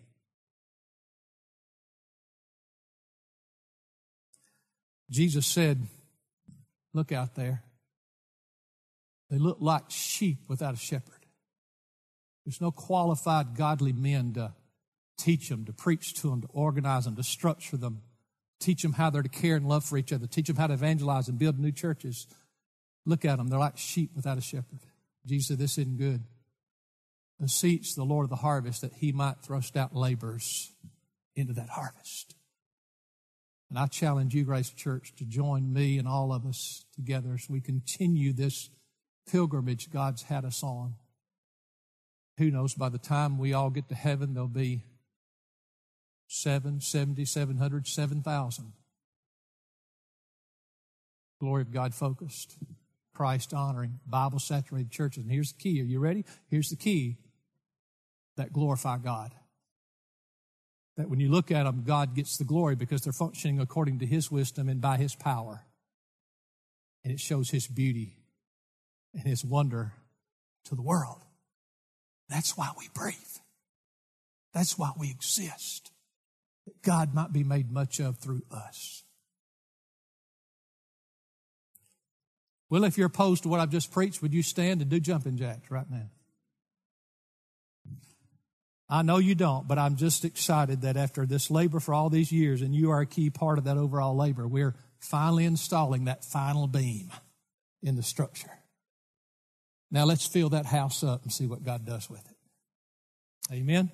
Jesus 5.10 5.46
said, 5.46 5.88
Look 6.94 7.12
out 7.12 7.36
there. 7.36 7.64
They 9.30 9.38
look 9.38 9.58
like 9.60 9.90
sheep 9.90 10.40
without 10.48 10.76
a 10.76 10.78
shepherd. 10.78 11.26
There's 12.46 12.62
no 12.62 12.72
qualified 12.72 13.56
godly 13.56 13.94
men 13.94 14.34
to 14.34 14.54
teach 15.18 15.50
them, 15.50 15.66
to 15.66 15.74
preach 15.74 16.14
to 16.22 16.30
them, 16.30 16.42
to 16.42 16.48
organize 16.52 17.06
them, 17.06 17.16
to 17.16 17.24
structure 17.24 17.78
them, 17.78 18.02
teach 18.60 18.82
them 18.82 18.94
how 18.94 19.10
they're 19.10 19.24
to 19.24 19.30
care 19.30 19.56
and 19.56 19.68
love 19.68 19.84
for 19.84 19.98
each 19.98 20.14
other, 20.14 20.28
teach 20.28 20.48
them 20.48 20.56
how 20.56 20.68
to 20.68 20.74
evangelize 20.74 21.28
and 21.28 21.40
build 21.40 21.60
new 21.60 21.72
churches. 21.72 22.28
Look 23.06 23.26
at 23.26 23.38
them. 23.38 23.48
They're 23.48 23.60
like 23.60 23.78
sheep 23.78 24.12
without 24.16 24.38
a 24.38 24.42
shepherd. 24.42 24.80
Jesus 25.26 25.50
said, 25.50 25.58
This 25.60 25.78
isn't 25.78 25.98
good. 25.98 26.22
Beseech 27.40 27.96
the 27.96 28.06
Lord 28.06 28.24
of 28.24 28.30
the 28.30 28.38
harvest 28.38 28.82
that 28.82 28.94
he 28.94 29.12
might 29.12 29.42
thrust 29.42 29.76
out 29.76 29.96
laborers 29.96 30.72
into 31.36 31.54
that 31.54 31.70
harvest. 31.70 32.36
And 33.70 33.80
I 33.80 33.88
challenge 33.88 34.36
you, 34.36 34.44
Grace 34.44 34.70
Church, 34.70 35.14
to 35.18 35.26
join 35.26 35.74
me 35.74 35.98
and 35.98 36.08
all 36.08 36.32
of 36.32 36.46
us 36.46 36.86
together 36.96 37.34
as 37.34 37.50
we 37.50 37.60
continue 37.60 38.32
this 38.32 38.70
pilgrimage 39.30 39.92
God's 39.92 40.24
had 40.24 40.46
us 40.46 40.62
on. 40.64 40.94
Who 42.38 42.52
knows, 42.52 42.76
by 42.76 42.90
the 42.90 42.98
time 42.98 43.38
we 43.38 43.54
all 43.54 43.70
get 43.70 43.90
to 43.90 43.96
heaven, 43.96 44.34
there'll 44.34 44.48
be 44.48 44.84
seven, 46.34 46.82
seventy, 46.82 47.26
seven 47.26 47.58
hundred, 47.58 47.88
seven 47.88 48.24
thousand. 48.24 48.74
Glory 51.40 51.62
of 51.62 51.72
God 51.72 51.94
focused, 51.94 52.58
Christ 53.14 53.54
honoring, 53.54 54.00
Bible 54.08 54.40
saturated 54.40 54.92
churches. 54.92 55.24
And 55.24 55.32
here's 55.32 55.52
the 55.52 55.62
key. 55.62 55.80
Are 55.82 55.86
you 55.86 56.00
ready? 56.00 56.26
Here's 56.50 56.70
the 56.70 56.76
key 56.76 57.18
that 58.36 58.52
glorify 58.52 58.98
God 58.98 59.32
that 60.98 61.10
when 61.10 61.20
you 61.20 61.30
look 61.30 61.52
at 61.52 61.64
them, 61.64 61.84
God 61.86 62.16
gets 62.16 62.38
the 62.38 62.44
glory 62.44 62.76
because 62.76 63.02
they're 63.02 63.14
functioning 63.14 63.60
according 63.60 64.00
to 64.00 64.06
His 64.06 64.32
wisdom 64.32 64.70
and 64.70 64.82
by 64.82 64.98
His 64.98 65.16
power. 65.16 65.66
And 67.04 67.14
it 67.14 67.20
shows 67.20 67.50
His 67.50 67.68
beauty 67.68 68.18
and 69.14 69.24
His 69.24 69.44
wonder 69.44 69.94
to 70.66 70.76
the 70.76 70.82
world. 70.82 71.22
That's 72.30 72.58
why 72.58 72.70
we 72.78 72.90
breathe. 72.94 73.16
That's 74.54 74.78
why 74.78 74.92
we 74.98 75.10
exist. 75.10 75.93
That 76.66 76.82
God 76.82 77.14
might 77.14 77.34
be 77.34 77.44
made 77.44 77.72
much 77.72 78.00
of 78.00 78.18
through 78.18 78.44
us. 78.52 79.04
Well, 82.70 82.86
if 82.86 82.98
you're 82.98 83.08
opposed 83.08 83.44
to 83.44 83.50
what 83.50 83.60
I've 83.60 83.70
just 83.70 83.92
preached, 83.92 84.22
would 84.22 84.34
you 84.34 84.42
stand 84.42 84.82
and 84.82 84.90
do 84.90 85.00
jumping 85.00 85.38
jacks 85.38 85.70
right 85.70 85.90
now? 85.90 86.10
I 88.90 89.02
know 89.02 89.18
you 89.18 89.36
don't, 89.36 89.68
but 89.68 89.78
I'm 89.78 89.96
just 89.96 90.26
excited 90.26 90.82
that 90.82 90.98
after 90.98 91.26
this 91.26 91.50
labor 91.50 91.80
for 91.80 91.94
all 91.94 92.10
these 92.10 92.32
years, 92.32 92.62
and 92.62 92.76
you 92.76 92.92
are 92.92 93.02
a 93.02 93.06
key 93.06 93.30
part 93.30 93.58
of 93.58 93.64
that 93.66 93.78
overall 93.78 94.16
labor, 94.16 94.48
we're 94.48 94.76
finally 95.00 95.46
installing 95.46 96.06
that 96.06 96.24
final 96.24 96.68
beam 96.68 97.12
in 97.82 97.96
the 97.96 98.04
structure. 98.04 98.52
Now 99.92 100.06
let's 100.06 100.26
fill 100.26 100.50
that 100.50 100.66
house 100.66 101.04
up 101.04 101.24
and 101.24 101.32
see 101.32 101.46
what 101.46 101.64
God 101.64 101.86
does 101.86 102.10
with 102.10 102.26
it. 102.26 103.54
Amen. 103.54 103.92